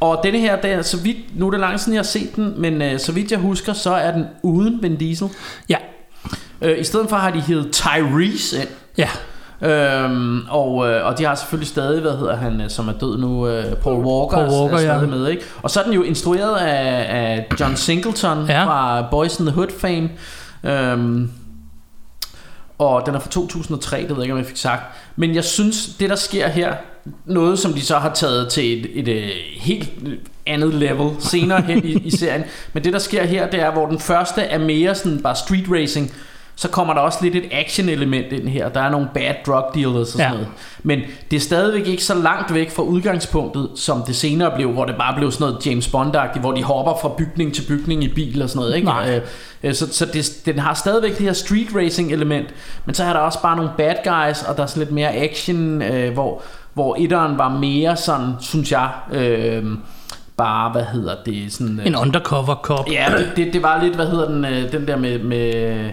Og 0.00 0.20
denne 0.24 0.38
her, 0.38 0.60
der, 0.60 0.82
så 0.82 0.96
vidt, 0.96 1.38
nu 1.38 1.46
er 1.46 1.50
det 1.50 1.60
lang 1.60 1.80
siden, 1.80 1.92
jeg 1.92 1.98
har 2.00 2.04
set 2.04 2.36
den, 2.36 2.54
men 2.60 2.82
øh, 2.82 3.00
så 3.00 3.12
vidt 3.12 3.30
jeg 3.30 3.38
husker, 3.38 3.72
så 3.72 3.90
er 3.90 4.12
den 4.12 4.24
uden 4.42 4.82
Vin 4.82 4.96
Diesel. 4.96 5.28
Ja. 5.68 5.76
Øh, 6.62 6.80
I 6.80 6.84
stedet 6.84 7.08
for 7.08 7.16
har 7.16 7.30
de 7.30 7.40
heddet 7.40 7.72
Tyrese 7.72 8.60
ind. 8.60 8.68
Ja. 8.98 9.08
Øhm, 9.62 10.40
og, 10.48 10.88
øh, 10.88 11.06
og 11.06 11.18
de 11.18 11.24
har 11.24 11.34
selvfølgelig 11.34 11.68
stadig, 11.68 12.00
hvad 12.00 12.16
hedder 12.16 12.36
han, 12.36 12.60
øh, 12.60 12.70
som 12.70 12.88
er 12.88 12.92
død 12.92 13.18
nu, 13.18 13.48
øh, 13.48 13.76
Paul 13.76 14.04
Walker, 14.04 14.36
Paul 14.36 14.48
Walker, 14.48 14.76
er 14.76 14.80
ja. 14.80 14.98
stadig 14.98 15.08
med, 15.08 15.28
ikke? 15.28 15.42
Og 15.62 15.70
så 15.70 15.80
er 15.80 15.84
den 15.84 15.92
jo 15.92 16.02
instrueret 16.02 16.56
af, 16.56 17.06
af 17.08 17.46
John 17.60 17.76
Singleton 17.76 18.46
Ja. 18.48 18.58
ja. 18.58 18.64
fra 18.64 19.06
Boys 19.10 19.38
in 19.38 19.46
the 19.46 19.54
Hood 19.54 19.68
fame. 19.78 20.10
Øhm, 20.64 21.30
og 22.78 23.06
den 23.06 23.14
er 23.14 23.18
fra 23.18 23.30
2003, 23.30 23.96
det 23.96 24.08
ved 24.08 24.16
jeg 24.16 24.22
ikke, 24.22 24.32
om 24.32 24.38
jeg 24.38 24.46
fik 24.46 24.56
sagt. 24.56 24.82
Men 25.16 25.34
jeg 25.34 25.44
synes, 25.44 25.88
det 26.00 26.10
der 26.10 26.16
sker 26.16 26.48
her, 26.48 26.74
noget 27.24 27.58
som 27.58 27.72
de 27.72 27.80
så 27.82 27.98
har 27.98 28.12
taget 28.14 28.48
til 28.48 28.80
et, 28.80 28.90
et, 28.94 29.08
et 29.08 29.30
helt 29.60 29.90
andet 30.46 30.74
level 30.74 31.10
senere 31.18 31.62
hen 31.62 31.84
i, 31.84 31.92
i 31.92 32.10
serien. 32.10 32.44
Men 32.72 32.84
det 32.84 32.92
der 32.92 32.98
sker 32.98 33.24
her, 33.24 33.50
det 33.50 33.60
er, 33.60 33.72
hvor 33.72 33.86
den 33.86 33.98
første 33.98 34.40
er 34.40 34.58
mere 34.58 34.94
sådan 34.94 35.22
bare 35.22 35.36
street 35.36 35.64
racing, 35.70 36.12
så 36.58 36.68
kommer 36.68 36.94
der 36.94 37.00
også 37.00 37.18
lidt 37.22 37.34
et 37.36 37.44
action 37.52 37.88
element 37.88 38.32
ind 38.32 38.48
her. 38.48 38.68
Der 38.68 38.80
er 38.80 38.90
nogle 38.90 39.08
bad 39.14 39.34
drug 39.46 39.64
dealers 39.74 39.96
og 39.96 40.06
sådan 40.06 40.26
Ja. 40.26 40.30
noget. 40.32 40.48
Men 40.82 41.00
det 41.30 41.36
er 41.36 41.40
stadigvæk 41.40 41.86
ikke 41.86 42.04
så 42.04 42.14
langt 42.14 42.54
væk 42.54 42.70
fra 42.70 42.82
udgangspunktet, 42.82 43.68
som 43.74 44.02
det 44.06 44.16
senere 44.16 44.50
blev, 44.56 44.72
hvor 44.72 44.84
det 44.84 44.94
bare 44.98 45.14
blev 45.16 45.32
sådan 45.32 45.46
noget 45.48 45.66
James 45.66 45.86
Bond-agtigt, 45.86 46.40
hvor 46.40 46.52
de 46.52 46.62
hopper 46.62 46.92
fra 47.02 47.08
bygning 47.18 47.54
til 47.54 47.62
bygning 47.68 48.04
i 48.04 48.08
bil 48.08 48.42
og 48.42 48.48
sådan 48.48 48.60
noget. 48.60 48.76
Ikke? 48.76 48.86
Nej. 48.86 49.16
Øh, 49.16 49.22
øh, 49.62 49.74
så 49.74 49.92
så 49.92 50.06
det, 50.06 50.32
den 50.46 50.58
har 50.58 50.74
stadigvæk 50.74 51.10
det 51.18 51.26
her 51.26 51.32
street 51.32 51.68
racing 51.76 52.12
element, 52.12 52.48
men 52.84 52.94
så 52.94 53.04
er 53.04 53.12
der 53.12 53.20
også 53.20 53.42
bare 53.42 53.56
nogle 53.56 53.70
bad 53.76 53.94
guys, 54.04 54.42
og 54.42 54.56
der 54.56 54.62
er 54.62 54.66
sådan 54.66 54.80
lidt 54.80 54.92
mere 54.92 55.12
action, 55.14 55.82
øh, 55.82 56.12
hvor, 56.12 56.42
hvor 56.74 56.96
etteren 56.98 57.38
var 57.38 57.48
mere 57.48 57.96
sådan, 57.96 58.32
synes 58.40 58.72
jeg, 58.72 58.88
øh, 59.12 59.64
bare, 60.36 60.70
hvad 60.70 60.84
hedder 60.84 61.14
det, 61.26 61.52
sådan... 61.52 61.80
En 61.86 61.96
undercover 61.96 62.54
cop. 62.62 62.90
Ja, 62.92 63.06
det, 63.18 63.32
det, 63.36 63.52
det 63.52 63.62
var 63.62 63.82
lidt, 63.82 63.94
hvad 63.94 64.06
hedder 64.06 64.28
den, 64.28 64.44
den 64.72 64.86
der 64.88 64.96
med, 64.96 65.18
med 65.18 65.90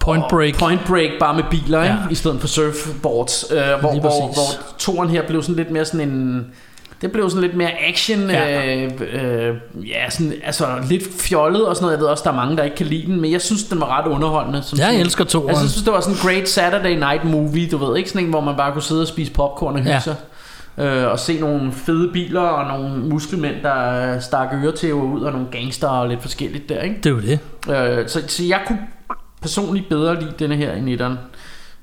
Point 0.00 0.24
Break. 0.30 0.54
Point 0.58 0.80
Break 0.88 1.10
bare 1.20 1.34
med 1.34 1.44
biler, 1.50 1.82
ikke? 1.82 1.94
Ja. 1.94 2.10
i 2.10 2.14
stedet 2.14 2.40
for 2.40 2.46
surfboards. 2.48 3.44
Øh, 3.50 3.58
hvor, 3.80 4.00
hvor, 4.00 4.26
hvor 4.32 4.74
toren 4.78 5.08
her 5.10 5.22
blev 5.26 5.42
sådan 5.42 5.56
lidt 5.56 5.70
mere 5.70 5.84
sådan 5.84 6.08
en... 6.08 6.46
Det 7.02 7.12
blev 7.12 7.30
sådan 7.30 7.42
lidt 7.42 7.56
mere 7.56 7.70
action, 7.88 8.30
Ja. 8.30 8.76
øh, 8.76 8.90
øh, 9.12 9.54
ja 9.88 10.10
sådan, 10.10 10.32
altså 10.44 10.66
lidt 10.88 11.02
fjollet 11.20 11.66
og 11.66 11.76
sådan 11.76 11.84
noget. 11.84 11.96
Jeg 11.96 12.00
ved 12.00 12.08
også, 12.08 12.24
der 12.24 12.30
er 12.30 12.34
mange, 12.34 12.56
der 12.56 12.62
ikke 12.62 12.76
kan 12.76 12.86
lide 12.86 13.06
den, 13.06 13.20
men 13.20 13.32
jeg 13.32 13.40
synes, 13.40 13.64
den 13.64 13.80
var 13.80 13.98
ret 14.00 14.06
underholdende. 14.10 14.62
Som 14.62 14.78
Jeg 14.78 14.86
sådan, 14.86 15.00
elsker 15.00 15.24
toeren. 15.24 15.48
Altså, 15.48 15.62
jeg 15.64 15.70
synes, 15.70 15.84
det 15.84 15.92
var 15.92 16.00
sådan 16.00 16.14
en 16.14 16.20
great 16.22 16.48
Saturday 16.48 16.94
night 16.98 17.24
movie, 17.24 17.68
du 17.68 17.76
ved, 17.76 17.96
ikke 17.96 18.08
sådan 18.10 18.24
en, 18.24 18.30
hvor 18.30 18.40
man 18.40 18.56
bare 18.56 18.72
kunne 18.72 18.82
sidde 18.82 19.00
og 19.02 19.08
spise 19.08 19.32
popcorn 19.32 19.72
og 19.74 19.78
hygge 19.80 19.92
Ja. 19.92 20.00
sig. 20.00 20.14
Øh, 20.78 21.06
og 21.10 21.18
se 21.18 21.40
nogle 21.40 21.72
fede 21.72 22.10
biler 22.12 22.40
og 22.40 22.78
nogle 22.78 22.96
muskelmænd, 22.98 23.54
der 23.62 24.20
stak 24.20 24.48
øretæver 24.64 25.02
ud 25.02 25.20
og 25.22 25.32
nogle 25.32 25.46
gangster 25.52 25.88
og 25.88 26.08
lidt 26.08 26.22
forskelligt 26.22 26.68
der, 26.68 26.80
ikke? 26.82 26.96
Det 26.96 27.06
er 27.06 27.10
jo 27.10 27.20
det. 27.20 27.38
Øh, 28.00 28.08
så, 28.08 28.22
så 28.26 28.44
jeg 28.44 28.60
kunne 28.66 28.78
personligt 29.46 29.88
bedre 29.88 30.20
lide 30.20 30.32
denne 30.38 30.56
her 30.56 30.72
i 30.72 30.80
nitteren. 30.80 31.18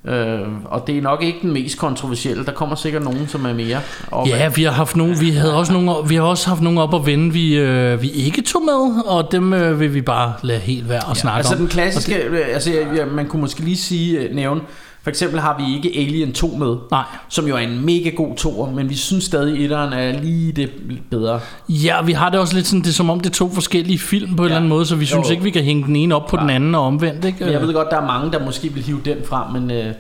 Øh, 0.08 0.40
og 0.66 0.88
det 0.88 0.98
er 0.98 1.02
nok 1.02 1.24
ikke 1.24 1.40
den 1.42 1.52
mest 1.54 1.78
kontroversielle. 1.78 2.46
Der 2.46 2.52
kommer 2.52 2.76
sikkert 2.76 3.04
nogen, 3.04 3.28
som 3.28 3.46
er 3.46 3.54
mere. 3.54 3.80
Og 4.08 4.28
Ja, 4.28 4.50
vi 4.56 4.64
har 4.64 4.72
haft 4.72 4.96
nogle, 4.96 5.20
vi 5.20 5.30
havde 5.30 5.56
også 5.58 5.74
nogle, 5.74 5.92
vi 6.10 6.16
har 6.16 6.24
også 6.24 6.50
haft 6.50 6.62
nogle 6.62 6.82
op 6.82 6.96
at 6.96 7.06
vende, 7.06 7.34
vi, 7.34 7.58
øh, 7.58 8.02
vi 8.02 8.10
ikke 8.10 8.42
tog 8.42 8.62
med, 8.62 9.04
og 9.06 9.32
dem 9.32 9.54
øh, 9.54 9.80
vil 9.80 9.94
vi 9.94 10.02
bare 10.02 10.34
lade 10.42 10.60
helt 10.60 10.90
være 10.90 11.02
og 11.08 11.18
snakke 11.18 11.38
altså 11.38 11.54
om. 11.54 11.60
den 11.60 11.68
klassiske, 11.68 12.16
øh, 12.16 12.46
altså 12.54 12.72
ja, 12.96 13.06
man 13.06 13.28
kunne 13.28 13.42
måske 13.42 13.60
lige 13.60 13.78
sige, 13.78 14.20
øh, 14.20 14.36
nævne, 14.36 14.62
for 15.04 15.10
eksempel 15.10 15.40
har 15.40 15.58
vi 15.66 15.76
ikke 15.76 16.00
Alien 16.00 16.34
2 16.34 16.48
med, 16.48 16.76
Nej. 16.92 17.04
som 17.30 17.48
jo 17.48 17.56
er 17.56 17.60
en 17.60 17.86
mega 17.86 18.10
god 18.10 18.36
toer, 18.36 18.72
men 18.72 18.90
vi 18.90 18.96
synes 18.96 19.24
stadig, 19.24 19.64
etteren 19.64 19.94
er 19.94 20.22
lige 20.22 20.52
det 20.52 20.70
bedre. 21.12 21.40
Ja, 21.70 22.02
vi 22.02 22.12
har 22.12 22.30
det 22.30 22.40
også 22.40 22.56
lidt 22.56 22.68
sådan, 22.68 22.82
det 22.82 22.90
er 22.90 22.94
som 22.94 23.10
om 23.10 23.20
det 23.20 23.30
er 23.30 23.34
to 23.34 23.50
forskellige 23.50 24.00
film 24.00 24.36
på 24.36 24.44
en 24.44 24.48
Ja. 24.48 24.52
eller 24.52 24.56
anden 24.56 24.70
måde, 24.70 24.86
så 24.86 24.96
vi 24.96 25.06
synes 25.06 25.28
Jo. 25.28 25.32
ikke, 25.32 25.44
vi 25.44 25.50
kan 25.50 25.64
hænge 25.64 25.84
den 25.86 25.96
ene 25.96 26.16
op 26.16 26.28
på 26.28 26.38
den 26.38 26.50
anden 26.50 26.76
og 26.76 26.82
omvendt. 26.82 27.26
Ikke? 27.26 27.44
Men 27.44 27.54
jeg 27.54 27.62
ved 27.62 27.74
godt, 27.74 27.88
der 27.92 27.98
er 28.02 28.06
mange, 28.08 28.32
der 28.32 28.46
måske 28.46 28.74
vil 28.74 28.84
hive 28.84 29.02
den 29.06 29.18
frem, 29.26 29.52
men, 29.62 29.72
øh, 29.72 29.94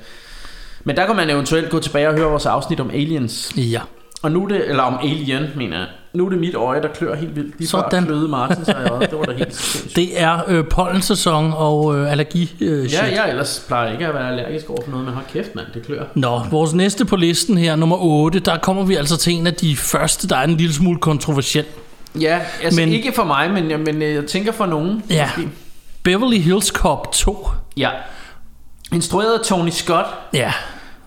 men 0.84 0.96
der 0.96 1.06
kan 1.06 1.16
man 1.16 1.30
eventuelt 1.30 1.70
gå 1.70 1.80
tilbage 1.80 2.08
og 2.10 2.14
høre 2.16 2.30
vores 2.30 2.46
afsnit 2.46 2.80
om 2.80 2.90
Aliens. 2.90 3.52
Ja. 3.58 3.82
Og 4.22 4.32
nu 4.32 4.48
det, 4.50 4.70
eller 4.70 4.84
om 4.84 4.98
Alien, 5.04 5.44
mener 5.56 5.78
jeg. 5.78 5.88
Nu 6.14 6.26
er 6.26 6.30
det 6.30 6.40
mit 6.40 6.56
øje, 6.56 6.82
der 6.82 6.88
klør 6.88 7.16
helt 7.16 7.36
vildt. 7.36 7.60
Lige 7.60 7.70
før 7.70 7.80
Sådan. 7.92 8.06
kløede 8.06 8.28
Martin 8.28 8.66
sig 8.66 8.88
øjet. 8.92 9.10
Det 9.10 9.20
var 9.20 9.26
da 9.26 9.32
helt 9.34 9.56
sindssygt. 9.62 9.96
Det 9.96 10.22
er 10.22 10.40
øh, 10.48 10.66
pollensæson 10.68 11.54
og 11.56 11.98
øh, 11.98 12.12
allergi 12.12 12.56
øh, 12.62 12.90
shit. 12.90 13.02
Ja, 13.02 13.22
jeg 13.22 13.30
ellers 13.30 13.64
plejer 13.68 13.92
ikke 13.92 14.08
at 14.08 14.14
være 14.14 14.30
allergisk 14.30 14.70
over 14.70 14.80
for 14.84 14.92
noget, 14.92 15.06
men 15.06 15.14
hold 15.14 15.26
kæft, 15.34 15.56
mand, 15.56 15.68
det 15.74 15.86
klør. 15.86 16.04
Nå, 16.16 16.42
vores 16.52 16.74
næste 16.74 17.06
på 17.06 17.16
listen 17.16 17.58
her, 17.58 17.76
nummer 17.76 17.98
8, 18.00 18.40
der 18.40 18.58
kommer 18.58 18.84
vi 18.84 18.96
altså 18.96 19.18
til 19.18 19.34
en 19.34 19.48
af 19.48 19.54
de 19.54 19.76
første, 19.78 20.28
der 20.28 20.36
er 20.38 20.44
en 20.44 20.58
lille 20.58 20.74
smule 20.74 21.00
kontroversiel. 21.00 21.66
Ja, 22.22 22.40
altså 22.64 22.80
men, 22.82 22.90
ikke 22.90 23.12
for 23.16 23.24
mig, 23.24 23.52
men, 23.52 23.84
men 23.84 24.02
jeg 24.02 24.26
tænker 24.26 24.52
for 24.52 24.66
nogen. 24.66 25.04
Ja. 25.10 25.30
måske. 25.38 25.50
Beverly 26.04 26.38
Hills 26.38 26.68
Cop 26.68 27.12
2. 27.12 27.48
Ja. 27.78 27.90
Instrueret 28.94 29.34
af 29.34 29.46
Tony 29.46 29.70
Scott 29.70 30.06
Ja, 30.34 30.54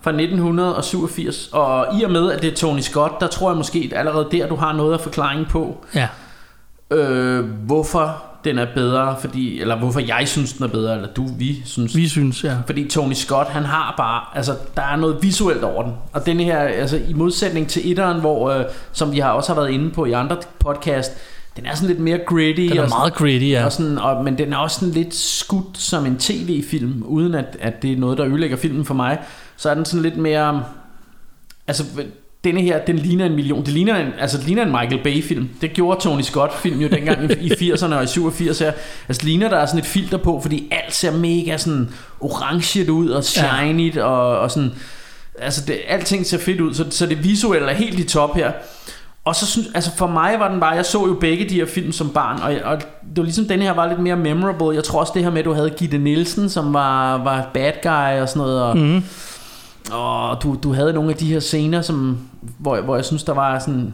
fra 0.07 0.11
1987. 0.21 1.49
Og 1.51 1.87
i 1.99 2.03
og 2.03 2.11
med, 2.11 2.31
at 2.31 2.41
det 2.41 2.51
er 2.51 2.55
Tony 2.55 2.79
Scott, 2.79 3.21
der 3.21 3.27
tror 3.27 3.49
jeg 3.49 3.57
måske 3.57 3.89
at 3.91 3.97
allerede 3.99 4.27
der, 4.31 4.47
du 4.47 4.55
har 4.55 4.73
noget 4.73 4.93
af 4.93 4.99
forklaringen 4.99 5.45
på, 5.49 5.85
ja. 5.95 6.07
øh, 6.91 7.45
hvorfor 7.45 8.23
den 8.43 8.59
er 8.59 8.65
bedre, 8.75 9.15
fordi, 9.21 9.61
eller 9.61 9.75
hvorfor 9.79 9.99
jeg 9.99 10.27
synes, 10.27 10.53
den 10.53 10.63
er 10.65 10.67
bedre, 10.69 10.95
eller 10.95 11.07
du, 11.07 11.25
vi 11.37 11.61
synes. 11.65 11.95
Vi 11.95 12.07
synes, 12.07 12.43
ja. 12.43 12.55
Fordi 12.65 12.87
Tony 12.89 13.13
Scott, 13.13 13.47
han 13.49 13.63
har 13.63 13.93
bare, 13.97 14.21
altså 14.37 14.55
der 14.75 14.81
er 14.81 14.95
noget 14.95 15.17
visuelt 15.21 15.63
over 15.63 15.83
den. 15.83 15.93
Og 16.13 16.25
denne 16.25 16.43
her, 16.43 16.59
altså 16.59 16.99
i 17.09 17.13
modsætning 17.13 17.67
til 17.67 17.91
etteren, 17.91 18.19
hvor, 18.19 18.49
øh, 18.49 18.65
som 18.93 19.11
vi 19.11 19.19
har 19.19 19.31
også 19.31 19.53
har 19.53 19.61
været 19.61 19.71
inde 19.73 19.89
på 19.91 20.05
i 20.05 20.11
andre 20.11 20.37
podcast, 20.59 21.11
den 21.57 21.65
er 21.65 21.75
sådan 21.75 21.87
lidt 21.87 21.99
mere 21.99 22.19
gritty. 22.27 22.61
Den 22.61 22.77
er 22.77 22.81
og 22.83 22.89
sådan- 22.89 22.99
meget 23.01 23.13
gritty, 23.13 23.45
ja. 23.49 23.65
Og 23.65 23.71
sådan, 23.71 23.97
og, 23.97 24.23
men 24.23 24.37
den 24.37 24.53
er 24.53 24.57
også 24.57 24.79
sådan 24.79 24.93
lidt 24.93 25.15
skudt 25.15 25.77
som 25.77 26.05
en 26.05 26.17
tv-film, 26.17 27.03
uden 27.05 27.35
at, 27.35 27.57
at 27.59 27.81
det 27.81 27.91
er 27.93 27.97
noget, 27.97 28.17
der 28.17 28.25
ødelægger 28.27 28.57
filmen 28.57 28.85
for 28.85 28.93
mig. 28.93 29.17
Så 29.57 29.69
er 29.69 29.73
den 29.73 29.85
sådan 29.85 30.03
lidt 30.03 30.17
mere... 30.17 30.63
Altså, 31.67 31.83
denne 32.43 32.61
her, 32.61 32.79
den 32.85 32.95
ligner 32.95 33.25
en 33.25 33.35
million. 33.35 33.65
Det 33.65 33.73
ligner 33.73 33.95
en, 33.95 34.07
altså, 34.19 34.37
det 34.37 34.45
ligner 34.45 34.63
en 34.63 34.71
Michael 34.71 35.03
Bay-film. 35.03 35.49
Det 35.61 35.73
gjorde 35.73 36.01
Tony 36.01 36.21
Scott-film 36.21 36.79
jo 36.79 36.87
dengang 36.87 37.31
i, 37.31 37.33
i 37.47 37.71
80'erne 37.71 37.95
og 37.95 38.03
i 38.03 38.07
87 38.07 38.59
her. 38.59 38.71
Altså, 39.07 39.25
ligner, 39.25 39.49
der 39.49 39.57
er 39.57 39.65
sådan 39.65 39.79
et 39.79 39.85
filter 39.85 40.17
på, 40.17 40.39
fordi 40.41 40.67
alt 40.71 40.93
ser 40.93 41.11
mega 41.11 41.57
sådan 41.57 41.89
orange 42.19 42.91
ud 42.91 43.09
og 43.09 43.23
shiny 43.23 43.97
og, 43.97 44.39
og 44.39 44.51
sådan... 44.51 44.71
Altså, 45.39 45.61
det, 45.67 45.77
alting 45.87 46.25
ser 46.25 46.37
fedt 46.37 46.61
ud, 46.61 46.73
så, 46.73 46.85
så 46.89 47.05
det 47.05 47.23
visuelle 47.23 47.67
er 47.67 47.75
helt 47.75 47.99
i 47.99 48.03
top 48.03 48.35
her. 48.35 48.51
Og 49.25 49.35
så 49.35 49.45
synes, 49.45 49.67
altså 49.75 49.91
for 49.97 50.07
mig 50.07 50.39
var 50.39 50.51
den 50.51 50.59
bare, 50.59 50.75
jeg 50.75 50.85
så 50.85 51.07
jo 51.07 51.13
begge 51.13 51.49
de 51.49 51.55
her 51.55 51.65
film 51.65 51.91
som 51.91 52.09
barn, 52.09 52.41
og, 52.41 52.71
og 52.71 52.81
det 52.81 53.17
var 53.17 53.23
ligesom 53.23 53.45
den 53.45 53.61
her 53.61 53.71
var 53.71 53.87
lidt 53.87 53.99
mere 53.99 54.15
memorable. 54.15 54.75
Jeg 54.75 54.83
tror 54.83 54.99
også 54.99 55.11
det 55.15 55.23
her 55.23 55.29
med, 55.29 55.39
at 55.39 55.45
du 55.45 55.53
havde 55.53 55.69
Gitte 55.69 55.97
Nielsen, 55.97 56.49
som 56.49 56.73
var, 56.73 57.23
var 57.23 57.49
bad 57.53 57.71
guy 57.83 58.21
og 58.21 58.29
sådan 58.29 58.39
noget, 58.39 58.63
og, 58.63 58.77
mm. 58.77 59.03
Og 59.91 60.43
du, 60.43 60.57
du 60.63 60.73
havde 60.73 60.93
nogle 60.93 61.11
af 61.11 61.17
de 61.17 61.25
her 61.25 61.39
scener, 61.39 61.81
som, 61.81 62.17
hvor, 62.57 62.81
hvor 62.81 62.95
jeg 62.95 63.05
synes, 63.05 63.23
der 63.23 63.33
var 63.33 63.59
sådan 63.59 63.93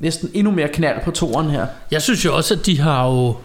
næsten 0.00 0.30
endnu 0.34 0.52
mere 0.52 0.68
knald 0.68 1.04
på 1.04 1.10
toren 1.10 1.50
her. 1.50 1.66
Jeg 1.90 2.02
synes 2.02 2.24
jo 2.24 2.36
også, 2.36 2.54
at 2.54 2.66
de 2.66 2.80
har 2.80 3.06
jo... 3.06 3.36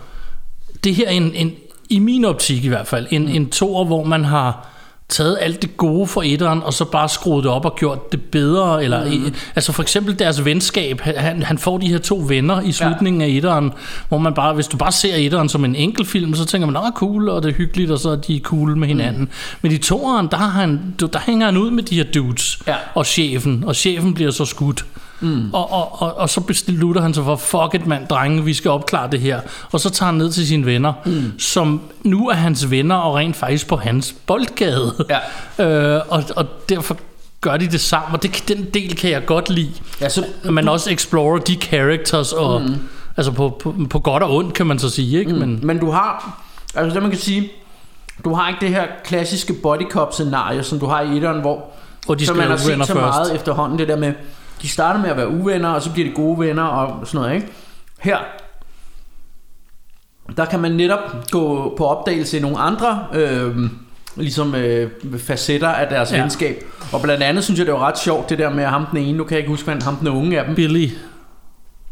Det 0.84 0.96
her 0.96 1.08
er 1.08 1.12
en, 1.12 1.34
en 1.36 1.54
i 1.90 2.00
min 2.00 2.26
optik 2.26 2.66
i 2.66 2.68
hvert 2.68 2.88
fald, 2.88 3.08
en, 3.10 3.28
en 3.28 3.50
toer, 3.50 3.86
hvor 3.86 4.04
man 4.04 4.26
har 4.26 4.68
taget 5.10 5.38
alt 5.42 5.62
det 5.62 5.78
gode 5.78 6.08
fra 6.08 6.22
etteren, 6.26 6.64
og 6.64 6.74
så 6.74 6.86
bare 6.86 7.10
skruet 7.10 7.44
det 7.44 7.52
op 7.52 7.66
og 7.66 7.76
gjort 7.76 8.12
det 8.12 8.22
bedre. 8.24 8.84
Eller, 8.84 9.06
mm. 9.06 9.34
Altså 9.56 9.72
for 9.72 9.82
eksempel 9.82 10.20
deres 10.20 10.46
venskab. 10.46 11.02
Han, 11.02 11.44
han 11.44 11.58
får 11.58 11.78
de 11.78 11.88
her 11.88 11.98
to 11.98 12.24
venner 12.28 12.62
i 12.62 12.72
slutningen 12.72 13.22
ja. 13.22 13.28
af 13.28 13.32
etteren, 13.32 13.74
hvor 14.10 14.18
man 14.18 14.34
bare, 14.34 14.54
hvis 14.54 14.68
du 14.68 14.78
bare 14.78 14.92
ser 14.92 15.16
etteren 15.16 15.50
som 15.50 15.66
en 15.66 15.76
enkelt 15.76 16.08
film, 16.08 16.36
så 16.36 16.46
tænker 16.46 16.66
man, 16.66 16.76
at 16.76 16.94
cool, 16.96 17.30
og 17.30 17.44
det 17.44 17.50
er 17.50 17.54
hyggeligt, 17.54 17.92
og 17.92 18.00
så 18.00 18.10
er 18.10 18.16
de 18.16 18.40
cool 18.44 18.78
med 18.78 18.88
hinanden. 18.88 19.22
Mm. 19.22 19.30
Men 19.62 19.72
i 19.72 19.78
toeren, 19.78 20.28
der, 20.32 20.38
har 20.38 20.50
han, 20.50 20.96
der 21.00 21.20
hænger 21.26 21.46
han 21.46 21.58
ud 21.58 21.72
med 21.72 21.84
de 21.84 21.96
her 21.96 22.04
dudes, 22.04 22.60
Ja. 22.68 22.76
og 22.96 23.06
chefen, 23.06 23.64
og 23.68 23.76
chefen 23.76 24.14
bliver 24.14 24.32
så 24.32 24.46
skudt. 24.46 24.86
Mm. 25.20 25.54
Og, 25.54 25.72
og, 25.72 26.02
og, 26.02 26.18
og 26.18 26.30
så 26.30 26.42
beslutter 26.42 27.02
han 27.02 27.14
sig 27.14 27.24
for, 27.24 27.36
fuck 27.36 27.74
it 27.74 27.88
mand, 27.88 28.08
drenge, 28.08 28.44
vi 28.44 28.54
skal 28.54 28.72
opklare 28.72 29.12
det 29.12 29.20
her. 29.20 29.40
Og 29.72 29.80
så 29.80 29.90
tager 29.90 30.08
han 30.08 30.16
ned 30.16 30.32
til 30.32 30.48
sine 30.48 30.66
venner, 30.66 30.94
mm. 31.06 31.40
som 31.40 31.82
nu 32.04 32.30
er 32.30 32.34
hans 32.34 32.72
venner, 32.72 32.96
og 32.96 33.16
rent 33.16 33.36
faktisk 33.36 33.68
på 33.68 33.76
hans 33.76 34.16
boldgade. 34.28 35.06
Ja. 35.10 35.20
øh, 35.98 36.02
og, 36.10 36.24
og 36.36 36.46
derfor 36.70 36.98
gør 37.42 37.58
de 37.58 37.68
det 37.68 37.82
sammen, 37.82 38.16
og 38.16 38.24
det, 38.24 38.44
den 38.48 38.66
del 38.74 38.96
kan 38.96 39.10
jeg 39.10 39.26
godt 39.26 39.50
lide. 39.50 39.72
Ja, 40.02 40.10
så, 40.10 40.26
man 40.44 40.68
også 40.68 40.92
explorer 40.92 41.40
de 41.40 41.56
characters, 41.56 42.34
og, 42.34 42.62
mm. 42.62 42.76
altså 43.18 43.32
på, 43.32 43.60
på, 43.64 43.76
på 43.90 44.00
godt 44.00 44.24
og 44.24 44.36
ondt, 44.36 44.54
kan 44.54 44.68
man 44.68 44.80
så 44.80 44.90
sige. 44.90 45.20
Ikke? 45.20 45.34
Mm. 45.34 45.40
Men, 45.40 45.60
Men 45.64 45.80
du 45.80 45.92
har, 45.92 46.42
altså 46.76 46.94
det 46.94 47.02
man 47.02 47.12
kan 47.12 47.20
sige, 47.20 47.52
du 48.24 48.34
har 48.34 48.48
ikke 48.50 48.60
det 48.62 48.70
her 48.70 48.84
klassiske 49.04 49.54
body 49.54 49.90
cop 49.90 50.14
scenarie, 50.14 50.64
som 50.64 50.80
du 50.80 50.86
har 50.86 51.02
i 51.02 51.18
etteren, 51.18 51.42
hvor 51.42 51.66
Hvor 52.06 52.16
de 52.16 52.26
som 52.26 52.36
skal 52.36 52.42
man 52.42 52.58
har 52.58 52.58
set 52.58 52.88
så 52.88 52.94
først. 52.94 52.96
meget 52.96 53.36
efterhånden, 53.36 53.80
det 53.80 53.88
der 53.88 53.98
med, 53.98 54.14
de 54.62 54.70
starter 54.70 55.00
med 55.00 55.10
at 55.10 55.18
være 55.18 55.30
uvenner, 55.30 55.70
og 55.70 55.82
så 55.82 55.92
bliver 55.92 56.08
de 56.10 56.16
gode 56.16 56.40
venner 56.40 56.64
og 56.64 57.08
sådan 57.08 57.22
noget, 57.22 57.36
ikke? 57.36 57.48
Her, 58.00 58.18
der 60.38 60.46
kan 60.46 60.60
man 60.60 60.72
netop 60.72 61.00
gå 61.32 61.74
på 61.78 61.86
opdagelse 61.86 62.38
i 62.38 62.42
nogle 62.42 62.58
andre 62.60 63.06
øh, 63.14 63.56
ligesom 64.16 64.56
øh, 64.56 64.90
facetter 65.20 65.68
af 65.68 65.88
deres 65.90 66.12
Ja. 66.12 66.22
venskab. 66.22 66.64
Og 66.94 67.02
blandt 67.02 67.24
andet 67.24 67.44
synes 67.44 67.58
jeg, 67.58 67.66
det 67.66 67.74
var 67.74 67.80
ret 67.88 68.00
sjovt, 68.00 68.30
det 68.30 68.38
der 68.40 68.50
med 68.50 68.66
ham 68.66 68.86
den 68.92 68.98
ene, 69.00 69.18
nu 69.18 69.24
kan 69.24 69.32
jeg 69.32 69.40
ikke 69.40 69.50
huske, 69.50 69.64
hvad 69.64 69.74
han- 69.74 69.82
ham 69.82 69.96
den 69.96 70.08
unge 70.08 70.40
af 70.40 70.46
dem. 70.46 70.56
Billy. 70.56 70.90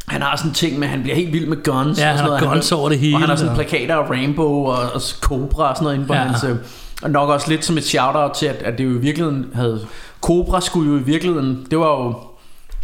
Han 0.07 0.21
har 0.21 0.35
sådan 0.35 0.51
en 0.51 0.55
ting 0.55 0.79
med, 0.79 0.87
at 0.87 0.91
han 0.91 1.01
bliver 1.01 1.15
helt 1.15 1.33
vild 1.33 1.47
med 1.47 1.63
guns. 1.63 1.99
Ja, 1.99 2.03
og 2.03 2.09
han 2.09 2.17
sådan 2.17 2.31
har 2.31 2.39
noget. 2.39 2.53
guns 2.53 2.71
over 2.71 2.89
det 2.89 2.99
hele, 2.99 3.15
Og 3.15 3.19
han 3.19 3.29
har 3.29 3.35
sådan 3.35 3.49
og- 3.49 3.55
plakater 3.55 3.95
af 3.95 4.09
Rainbow 4.09 4.65
og, 4.65 4.77
og 4.93 5.01
Cobra 5.21 5.69
og 5.69 5.75
sådan 5.75 5.83
noget 5.83 5.95
inde 5.95 6.07
på 6.07 6.13
Ja. 6.13 6.19
ja. 6.21 6.25
hans... 6.27 6.43
Øh, 6.43 6.55
og 7.03 7.09
nok 7.11 7.29
også 7.29 7.49
lidt 7.49 7.65
som 7.65 7.77
et 7.77 7.83
shout-out 7.85 8.31
til, 8.31 8.45
at, 8.45 8.55
at 8.55 8.77
det 8.77 8.83
jo 8.83 8.89
i 8.89 8.97
virkeligheden 8.97 9.45
havde... 9.55 9.87
Cobra 10.21 10.61
skulle 10.61 10.91
jo 10.91 10.97
i 10.97 11.03
virkeligheden... 11.03 11.67
Det 11.71 11.79
var 11.79 11.85
jo 12.03 12.13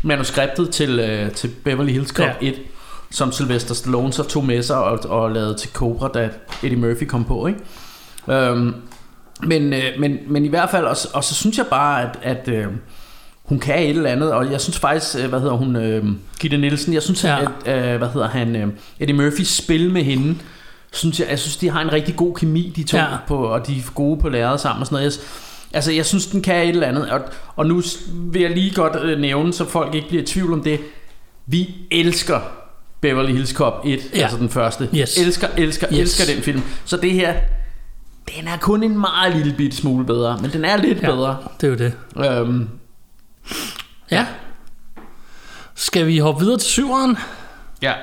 manuskriptet 0.04 0.70
til, 0.70 1.00
øh, 1.00 1.32
til 1.32 1.48
Beverly 1.64 1.92
Hills 1.92 2.10
Cop 2.10 2.26
Ja. 2.26 2.32
ja. 2.42 2.48
1, 2.48 2.56
som 3.12 3.32
Sylvester 3.32 3.74
Stallone 3.76 4.14
så 4.14 4.24
tog 4.24 4.46
med 4.46 4.64
sig 4.64 4.78
og, 4.78 5.00
og 5.06 5.32
lavede 5.32 5.56
til 5.58 5.70
Cobra, 5.74 6.08
da 6.08 6.30
Eddie 6.64 6.78
Murphy 6.80 7.04
kom 7.04 7.26
på, 7.26 7.48
ikke? 7.48 7.60
Øhm, 8.30 8.74
men, 9.44 9.74
øh, 9.74 9.84
men, 10.00 10.18
men 10.28 10.46
i 10.46 10.48
hvert 10.48 10.70
fald, 10.70 10.86
og, 10.86 10.98
så- 10.98 11.10
og 11.14 11.24
så 11.24 11.36
synes 11.36 11.58
jeg 11.58 11.66
bare, 11.70 12.02
at, 12.02 12.20
at 12.22 12.48
øh, 12.48 12.66
hun 13.44 13.60
kan 13.60 13.80
et 13.84 13.90
eller 13.90 14.10
andet, 14.10 14.32
og 14.34 14.52
jeg 14.52 14.62
synes 14.62 14.80
faktisk, 14.80 15.16
øh, 15.24 15.30
hvad 15.30 15.40
hedder 15.40 15.54
hun, 15.56 15.76
øh, 15.76 16.06
Gitte 16.40 16.58
Nielsen, 16.58 16.94
jeg 16.94 17.04
synes, 17.04 17.24
Ja. 17.24 17.38
at, 17.66 17.92
øh, 17.92 17.98
hvad 17.98 18.08
hedder 18.14 18.28
han, 18.30 18.56
øh, 18.56 18.68
Eddie 19.00 19.16
Murphys 19.16 19.58
spil 19.58 19.92
med 19.92 20.04
hende, 20.04 20.36
synes 20.92 21.20
jeg, 21.20 21.28
jeg 21.30 21.40
synes, 21.40 21.58
de 21.58 21.70
har 21.70 21.82
en 21.82 21.92
rigtig 21.94 22.16
god 22.16 22.36
kemi, 22.36 22.74
de 22.76 22.84
to, 22.84 22.98
Ja. 22.98 23.06
på, 23.28 23.38
og 23.38 23.68
de 23.68 23.78
er 23.78 23.82
gode 23.96 24.22
på 24.22 24.30
lærret 24.30 24.60
sammen 24.60 24.82
og 24.82 24.88
sådan 24.88 24.96
noget. 25.04 25.18
Jeg, 25.18 25.24
altså, 25.74 25.92
jeg 25.92 26.06
synes, 26.06 26.26
den 26.28 26.42
kan 26.42 26.64
et 26.64 26.70
eller 26.70 26.88
andet, 26.88 27.10
og, 27.10 27.22
og 27.56 27.66
nu 27.66 27.82
vil 28.14 28.42
jeg 28.42 28.52
lige 28.52 28.76
godt 28.76 28.96
øh, 29.04 29.20
nævne, 29.20 29.54
så 29.54 29.66
folk 29.66 29.96
ikke 29.96 30.08
bliver 30.08 30.24
i 30.24 30.26
tvivl 30.26 30.54
om 30.54 30.64
det. 30.64 30.80
Vi 31.46 31.76
elsker 31.92 32.40
Beverly 33.02 33.32
Hills 33.32 33.50
Cop 33.50 33.82
1, 33.86 34.00
Ja. 34.14 34.20
altså 34.22 34.38
den 34.38 34.50
første. 34.50 34.90
Yes. 34.96 35.18
Elsker, 35.18 35.48
elsker, 35.58 35.88
Yes. 35.92 36.00
elsker 36.00 36.34
den 36.34 36.44
film. 36.44 36.62
Så 36.86 36.98
det 36.98 37.12
her, 37.12 37.34
den 38.38 38.48
er 38.48 38.58
kun 38.58 38.84
en 38.84 39.00
meget 39.00 39.36
lille 39.36 39.54
bit 39.58 39.76
smule 39.76 40.06
bedre, 40.06 40.38
men 40.42 40.52
den 40.52 40.66
er 40.66 40.78
lidt 40.78 41.02
ja. 41.02 41.06
bedre. 41.16 41.38
Det 41.62 41.68
er 41.68 41.72
jo 41.72 41.78
det. 41.78 41.94
Øhm, 42.40 42.70
Ja. 44.12 44.26
Skal 45.76 46.08
vi 46.08 46.18
hoppe 46.18 46.40
videre 46.42 46.58
til 46.58 46.70
syveren? 46.70 47.18
ja, 47.82 47.94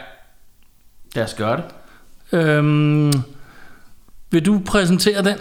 lad 1.15 1.25
os 1.25 1.35
gøre 1.35 1.57
det. 1.57 1.65
Øhm, 2.39 3.13
vil 4.31 4.47
du 4.47 4.63
præsentere 4.67 5.25
den? 5.25 5.37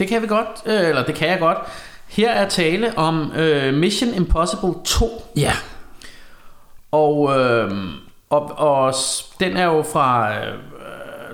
Det 0.00 0.08
kan 0.08 0.22
vi 0.22 0.26
godt, 0.26 0.46
øh, 0.66 0.88
eller 0.88 1.04
det 1.04 1.14
kan 1.14 1.28
jeg 1.28 1.38
godt. 1.38 1.58
Her 2.08 2.30
er 2.30 2.48
tale 2.48 2.98
om 2.98 3.32
øh, 3.36 3.74
Mission 3.74 4.14
Impossible 4.14 4.74
2, 4.84 5.26
Ja. 5.36 5.52
og, 6.92 7.38
øh, 7.40 7.70
og, 8.30 8.58
og 8.58 8.94
den 9.40 9.56
er 9.56 9.64
jo 9.64 9.84
fra 9.92 10.32
øh, 10.34 10.54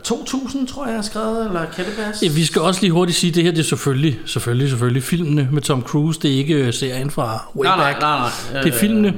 2000, 0.04 0.66
tror 0.68 0.84
jeg, 0.84 0.90
jeg 0.90 0.96
har 0.98 1.02
skrevet, 1.02 1.46
eller 1.46 1.60
kan 1.76 1.84
det 1.84 1.92
passe? 2.06 2.26
Ja, 2.26 2.32
Vi 2.32 2.44
skal 2.44 2.62
også 2.62 2.80
lige 2.80 2.90
hurtigt 2.92 3.18
sige, 3.18 3.28
at 3.30 3.34
det 3.34 3.42
her 3.44 3.50
det 3.50 3.58
er 3.58 3.62
selvfølgelig, 3.64 4.18
selvfølgelig, 4.26 4.68
selvfølgelig 4.68 5.02
filmene 5.02 5.48
med 5.52 5.62
Tom 5.62 5.82
Cruise. 5.82 6.20
Det 6.20 6.32
er 6.32 6.36
ikke 6.36 6.54
øh, 6.54 6.72
serien 6.72 7.10
fra 7.10 7.48
way 7.56 7.64
nej, 7.66 7.76
nej, 7.76 7.90
back. 7.92 8.00
nej, 8.00 8.18
nej. 8.52 8.62
Det 8.62 8.74
er 8.74 8.78
filmene. 8.78 9.14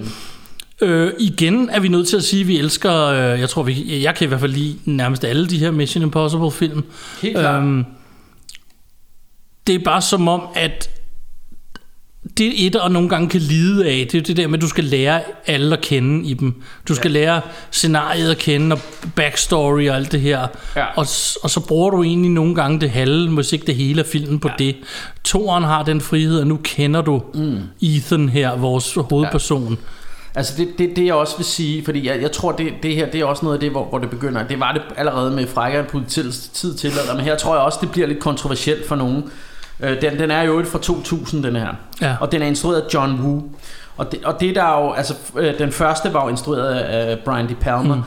Øh, 0.80 1.12
igen 1.18 1.70
er 1.70 1.80
vi 1.80 1.88
nødt 1.88 2.08
til 2.08 2.16
at 2.16 2.24
sige, 2.24 2.40
at 2.40 2.48
vi 2.48 2.58
elsker, 2.58 3.04
øh, 3.06 3.40
jeg 3.40 3.48
tror, 3.48 3.62
vi, 3.62 4.02
jeg 4.02 4.14
kan 4.14 4.24
i 4.24 4.28
hvert 4.28 4.40
fald 4.40 4.52
lide 4.52 4.76
nærmest 4.84 5.24
alle 5.24 5.46
de 5.48 5.58
her 5.58 5.70
Mission 5.70 6.02
Impossible 6.02 6.50
film. 6.50 6.84
Helt 7.22 7.36
klart. 7.38 7.62
Øhm, 7.62 7.84
det 9.68 9.74
er 9.74 9.84
bare 9.84 10.02
som 10.02 10.28
om, 10.28 10.42
at 10.54 10.90
det 12.38 12.66
et, 12.66 12.76
og 12.76 12.90
nogle 12.90 13.08
gange 13.08 13.28
kan 13.28 13.40
lide 13.40 13.86
af, 13.90 14.06
det 14.12 14.18
er 14.18 14.22
det 14.22 14.36
der 14.36 14.46
med, 14.46 14.58
at 14.58 14.62
du 14.62 14.68
skal 14.68 14.84
lære 14.84 15.20
alle 15.46 15.76
at 15.76 15.82
kende 15.82 16.28
i 16.28 16.34
dem. 16.34 16.62
Du 16.88 16.94
skal 16.94 17.12
ja. 17.12 17.20
lære 17.20 17.40
scenariet 17.70 18.30
at 18.30 18.38
kende, 18.38 18.74
og 18.74 18.80
backstory 19.16 19.88
og 19.88 19.96
alt 19.96 20.12
det 20.12 20.20
her. 20.20 20.46
Ja. 20.76 20.84
Og, 20.84 21.06
og 21.42 21.50
så 21.50 21.60
bruger 21.68 21.90
du 21.90 22.02
egentlig 22.02 22.30
nogle 22.30 22.54
gange 22.54 22.80
det 22.80 22.90
halve, 22.90 23.34
hvis 23.34 23.52
ikke 23.52 23.66
det 23.66 23.74
hele 23.74 24.00
af 24.00 24.06
filmen 24.06 24.40
på 24.40 24.48
ja. 24.48 24.64
det. 24.64 24.76
Toren 25.24 25.64
har 25.64 25.82
den 25.82 26.00
frihed, 26.00 26.40
og 26.40 26.46
nu 26.46 26.58
kender 26.62 27.00
du 27.02 27.22
mm. 27.34 27.58
Ethan 27.82 28.28
her, 28.28 28.56
vores 28.56 28.94
hovedperson. 28.94 29.70
Ja. 29.70 29.76
Altså 30.34 30.54
det, 30.56 30.68
det, 30.78 30.96
det 30.96 31.06
jeg 31.06 31.14
også 31.14 31.36
vil 31.36 31.46
sige, 31.46 31.84
fordi 31.84 32.06
jeg, 32.06 32.22
jeg 32.22 32.32
tror 32.32 32.52
det, 32.52 32.72
det 32.82 32.96
her 32.96 33.10
det 33.10 33.20
er 33.20 33.24
også 33.24 33.44
noget 33.44 33.56
af 33.56 33.60
det, 33.60 33.70
hvor, 33.70 33.84
hvor 33.84 33.98
det 33.98 34.10
begynder. 34.10 34.46
Det 34.46 34.60
var 34.60 34.72
det 34.72 34.82
allerede 34.96 35.30
med 35.30 35.46
frækkere 35.46 35.84
politiets 35.84 36.48
tid 36.48 36.74
til, 36.74 36.92
men 37.14 37.24
her 37.24 37.36
tror 37.36 37.54
jeg 37.54 37.62
også, 37.62 37.78
det 37.80 37.90
bliver 37.90 38.06
lidt 38.06 38.20
kontroversielt 38.20 38.88
for 38.88 38.96
nogen. 38.96 39.24
Øh, 39.80 40.00
den, 40.00 40.18
den 40.18 40.30
er 40.30 40.42
jo 40.42 40.64
fra 40.66 40.78
2000, 40.78 41.42
den 41.42 41.56
her. 41.56 41.68
Ja. 42.02 42.16
Og 42.20 42.32
den 42.32 42.42
er 42.42 42.46
instrueret 42.46 42.80
af 42.80 42.94
John 42.94 43.20
Woo. 43.20 43.42
Og 43.96 44.12
det, 44.12 44.24
og 44.24 44.40
det 44.40 44.54
der 44.54 44.62
er 44.62 44.84
jo, 44.84 44.92
altså 44.92 45.14
øh, 45.36 45.58
den 45.58 45.72
første 45.72 46.14
var 46.14 46.22
jo 46.24 46.28
instrueret 46.28 46.74
af 46.74 47.18
Brian 47.24 47.48
De 47.48 47.54
Palma. 47.54 47.94
Mm. 47.94 48.02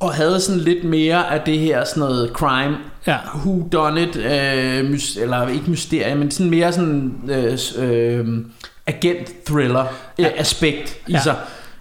Og 0.00 0.14
havde 0.14 0.40
sådan 0.40 0.60
lidt 0.60 0.84
mere 0.84 1.32
af 1.32 1.40
det 1.40 1.58
her 1.58 1.84
sådan 1.84 2.00
noget 2.00 2.30
crime 2.34 2.76
Ja. 3.06 3.16
who 3.34 3.68
done 3.72 4.02
it, 4.02 4.16
øh, 4.16 4.90
mys- 4.90 5.20
eller 5.22 5.48
ikke 5.48 5.70
mysterie, 5.70 6.14
men 6.14 6.30
sådan 6.30 6.50
mere 6.50 6.72
sådan 6.72 7.14
øh, 7.28 7.58
øh, 7.78 8.26
agent 8.86 9.32
thriller 9.46 9.84
ja. 10.18 10.28
i 10.28 11.12
Ja. 11.12 11.20
sig. 11.20 11.34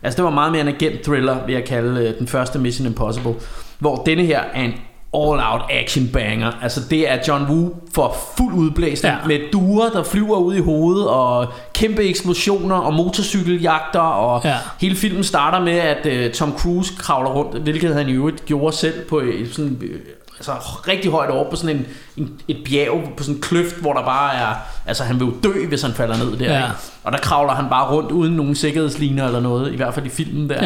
Altså 0.04 0.18
det 0.18 0.24
var 0.26 0.30
meget 0.32 0.52
mere 0.52 0.62
en 0.62 0.68
agent 0.68 1.02
thriller, 1.04 1.46
vil 1.46 1.54
jeg 1.56 1.66
kalde 1.66 2.08
øh, 2.08 2.20
den 2.20 2.28
første 2.28 2.60
Mission 2.60 2.88
Impossible, 2.88 3.34
hvor 3.80 4.04
denne 4.06 4.24
her 4.26 4.42
er 4.54 4.62
en 4.62 4.74
all-out 5.14 5.62
action 5.70 6.08
banger. 6.14 6.52
Altså 6.62 6.82
det 6.90 7.12
er 7.12 7.18
John 7.28 7.44
Woo 7.50 7.74
for 7.96 8.16
fuld 8.38 8.54
udblæsning 8.54 9.16
Ja. 9.22 9.28
med 9.28 9.40
duer, 9.54 9.90
der 9.90 10.04
flyver 10.04 10.38
ud 10.38 10.56
i 10.56 10.60
hovedet, 10.62 11.08
og 11.08 11.48
kæmpe 11.74 12.04
eksplosioner, 12.04 12.76
og 12.76 12.94
motorcykeljagter, 12.94 14.00
og 14.00 14.42
Ja. 14.46 14.56
hele 14.82 14.96
filmen 14.96 15.24
starter 15.24 15.60
med, 15.60 15.78
at 15.78 16.06
øh, 16.06 16.32
Tom 16.32 16.54
Cruise 16.58 16.94
kravler 17.00 17.30
rundt, 17.30 17.62
hvilket 17.62 17.96
han 17.96 18.10
i 18.10 18.12
øvrigt 18.12 18.46
gjorde 18.46 18.76
selv 18.76 19.06
på 19.10 19.20
øh, 19.20 19.52
sådan 19.52 19.78
øh, 19.82 20.00
altså 20.38 20.52
rigtig 20.88 21.12
højt 21.12 21.30
over 21.30 21.50
på 21.50 21.56
sådan 21.56 21.76
en, 21.76 21.86
en, 22.18 22.42
et 22.48 22.58
bjerg, 22.66 23.02
på 23.18 23.24
sådan 23.24 23.36
en 23.36 23.42
kløft, 23.42 23.76
hvor 23.76 23.94
der 23.94 24.04
bare 24.04 24.34
er, 24.36 24.48
altså 24.86 25.04
han 25.04 25.20
vil 25.20 25.26
jo 25.26 25.34
dø, 25.44 25.68
hvis 25.68 25.82
han 25.82 25.92
falder 25.94 26.18
ned 26.18 26.38
der, 26.38 26.46
Ja. 26.54 26.58
ikke? 26.58 26.70
og 27.04 27.12
der 27.12 27.18
kravler 27.18 27.54
han 27.54 27.66
bare 27.70 27.92
rundt 27.92 28.12
uden 28.12 28.34
nogen 28.34 28.56
sikkerhedsliner 28.56 29.26
eller 29.26 29.40
noget, 29.40 29.74
i 29.74 29.76
hvert 29.76 29.94
fald 29.94 30.06
i 30.06 30.10
filmen 30.10 30.50
der. 30.50 30.64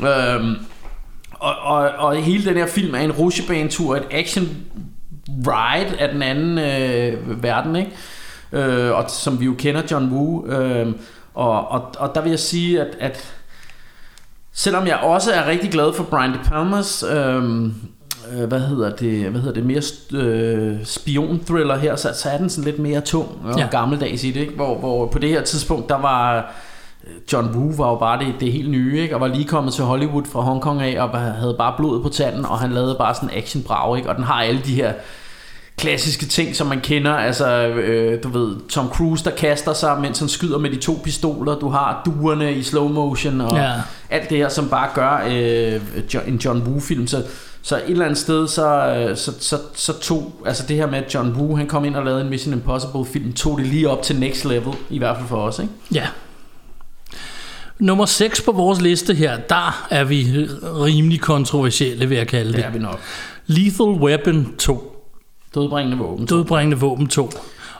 Ja. 0.00 0.34
Øhm, 0.34 0.56
og, 1.40 1.54
og, 1.64 1.88
og 1.98 2.16
hele 2.16 2.44
den 2.44 2.56
her 2.56 2.66
film 2.66 2.94
er 2.94 2.98
en 2.98 3.12
rutsjebanetur, 3.12 3.96
et 3.96 4.06
action 4.10 4.48
ride 5.46 5.96
af 6.00 6.08
den 6.12 6.22
anden 6.22 6.58
øh, 6.58 7.42
verden, 7.42 7.76
ikke? 7.76 7.90
Øh, 8.52 8.92
og 8.96 9.10
som 9.10 9.40
vi 9.40 9.44
jo 9.44 9.54
kender 9.58 9.82
John 9.90 10.12
Woo. 10.12 10.46
Øh, 10.46 10.86
og, 11.34 11.68
og, 11.70 11.94
og 11.98 12.14
der 12.14 12.20
vil 12.20 12.30
jeg 12.30 12.38
sige, 12.38 12.80
at, 12.80 12.96
at 13.00 13.34
selvom 14.52 14.86
jeg 14.86 14.96
også 14.96 15.32
er 15.32 15.46
rigtig 15.46 15.70
glad 15.70 15.92
for 15.92 16.04
Brian 16.04 16.30
De 16.32 16.38
Palmas 16.44 17.04
øh, 17.12 17.44
øh, 18.32 18.44
hvad 18.48 18.60
hedder 18.60 18.96
det, 18.96 19.30
hvad 19.30 19.40
hedder 19.40 19.54
det 19.54 19.66
mere 19.66 19.82
øh, 20.22 20.84
spion 20.84 21.40
thriller 21.46 21.76
her, 21.76 21.96
så, 21.96 22.08
så 22.14 22.28
er 22.28 22.38
den 22.38 22.50
sådan 22.50 22.64
lidt 22.64 22.78
mere 22.78 23.00
tung 23.00 23.28
og 23.44 23.58
Ja. 23.58 23.66
gammeldags 23.70 24.24
i 24.24 24.30
det, 24.30 24.40
ikke? 24.40 24.54
Hvor, 24.54 24.78
hvor 24.78 25.06
på 25.06 25.18
det 25.18 25.28
her 25.30 25.42
tidspunkt, 25.42 25.88
der 25.88 25.98
var 25.98 26.52
John 27.32 27.46
Woo 27.54 27.72
var 27.76 27.88
jo 27.90 27.96
bare 27.96 28.18
det, 28.24 28.34
det 28.40 28.52
helt 28.52 28.70
nye, 28.70 29.00
ikke? 29.02 29.14
og 29.14 29.20
var 29.20 29.26
lige 29.26 29.44
kommet 29.44 29.72
til 29.74 29.84
Hollywood 29.84 30.24
fra 30.24 30.40
Hongkong 30.40 30.82
af, 30.82 31.02
og 31.02 31.20
havde 31.20 31.54
bare 31.58 31.74
blodet 31.76 32.02
på 32.02 32.08
tanden, 32.08 32.44
og 32.46 32.58
han 32.58 32.72
lavede 32.72 32.94
bare 32.98 33.14
sådan 33.14 33.30
action 33.36 33.62
brag, 33.62 33.96
ikke? 33.96 34.08
og 34.08 34.16
den 34.16 34.24
har 34.24 34.42
alle 34.42 34.60
de 34.64 34.74
her 34.74 34.92
klassiske 35.76 36.26
ting, 36.26 36.56
som 36.56 36.66
man 36.66 36.80
kender, 36.80 37.12
altså, 37.14 37.66
øh, 37.66 38.22
du 38.22 38.28
ved, 38.28 38.56
Tom 38.68 38.88
Cruise, 38.88 39.24
der 39.24 39.30
kaster 39.30 39.72
sig, 39.72 40.00
mens 40.00 40.18
han 40.18 40.28
skyder 40.28 40.58
med 40.58 40.70
de 40.70 40.76
to 40.76 41.00
pistoler, 41.04 41.54
du 41.58 41.68
har 41.68 42.02
duerne 42.06 42.52
i 42.54 42.62
slow 42.62 42.88
motion, 42.88 43.40
og 43.40 43.56
Ja. 43.56 43.72
alt 44.10 44.30
det 44.30 44.38
her, 44.38 44.48
som 44.48 44.68
bare 44.68 44.88
gør 44.94 45.22
øh, 45.28 45.80
en 46.28 46.36
John 46.36 46.62
Woo-film, 46.62 47.06
så, 47.06 47.22
så 47.62 47.76
et 47.76 47.82
eller 47.88 48.04
andet 48.04 48.18
sted, 48.18 48.48
så, 48.48 48.66
øh, 48.96 49.16
så, 49.16 49.32
så, 49.40 49.56
så 49.74 49.92
tog, 50.00 50.32
altså 50.46 50.64
det 50.68 50.76
her 50.76 50.86
med, 50.86 50.98
at 50.98 51.14
John 51.14 51.30
Woo, 51.32 51.56
han 51.56 51.66
kom 51.66 51.84
ind 51.84 51.96
og 51.96 52.04
lavede 52.04 52.22
en 52.22 52.28
Mission 52.30 52.54
Impossible-film, 52.54 53.32
tog 53.32 53.58
det 53.58 53.66
lige 53.66 53.88
op 53.90 54.02
til 54.02 54.16
next 54.20 54.44
level, 54.44 54.74
i 54.90 54.98
hvert 54.98 55.16
fald 55.16 55.28
for 55.28 55.36
os, 55.36 55.58
ikke? 55.58 55.72
Ja. 55.94 56.06
Nummer 57.80 58.06
6 58.06 58.40
på 58.42 58.52
vores 58.52 58.80
liste 58.80 59.14
her, 59.14 59.36
der 59.36 59.86
er 59.90 60.04
vi 60.04 60.26
rimelig 60.62 61.20
kontroversielle, 61.20 62.08
vil 62.08 62.16
jeg 62.18 62.26
kalde 62.28 62.48
Det 62.48 62.56
det. 62.56 62.64
er 62.64 62.70
vi 62.70 62.78
nok. 62.78 63.00
Lethal 63.46 63.86
Weapon 63.86 64.54
2. 64.58 65.06
Dødbringende 65.54 65.98
våben. 65.98 66.26
Dødbringende 66.26 66.76
våben 66.78 67.06
2. 67.08 67.30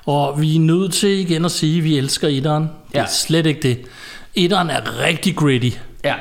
Og 0.06 0.40
vi 0.40 0.56
er 0.56 0.60
nødt 0.60 0.92
til 0.92 1.08
igen 1.10 1.44
at 1.44 1.50
sige, 1.50 1.78
at 1.78 1.84
vi 1.84 1.98
elsker 1.98 2.28
etteren. 2.28 2.62
Det 2.62 2.96
er 2.96 3.00
Ja. 3.00 3.06
slet 3.06 3.46
ikke 3.46 3.60
det. 3.62 3.78
Etteren 4.34 4.70
er 4.70 5.00
rigtig 5.04 5.36
gritty. 5.36 5.70
Ja, 6.04 6.14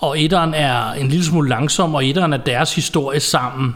Og 0.00 0.20
etteren 0.20 0.54
er 0.54 0.92
en 0.92 1.08
lille 1.08 1.24
smule 1.24 1.48
langsom, 1.48 1.94
og 1.94 2.06
etteren 2.06 2.32
er 2.32 2.36
deres 2.36 2.74
historie 2.74 3.20
sammen. 3.20 3.74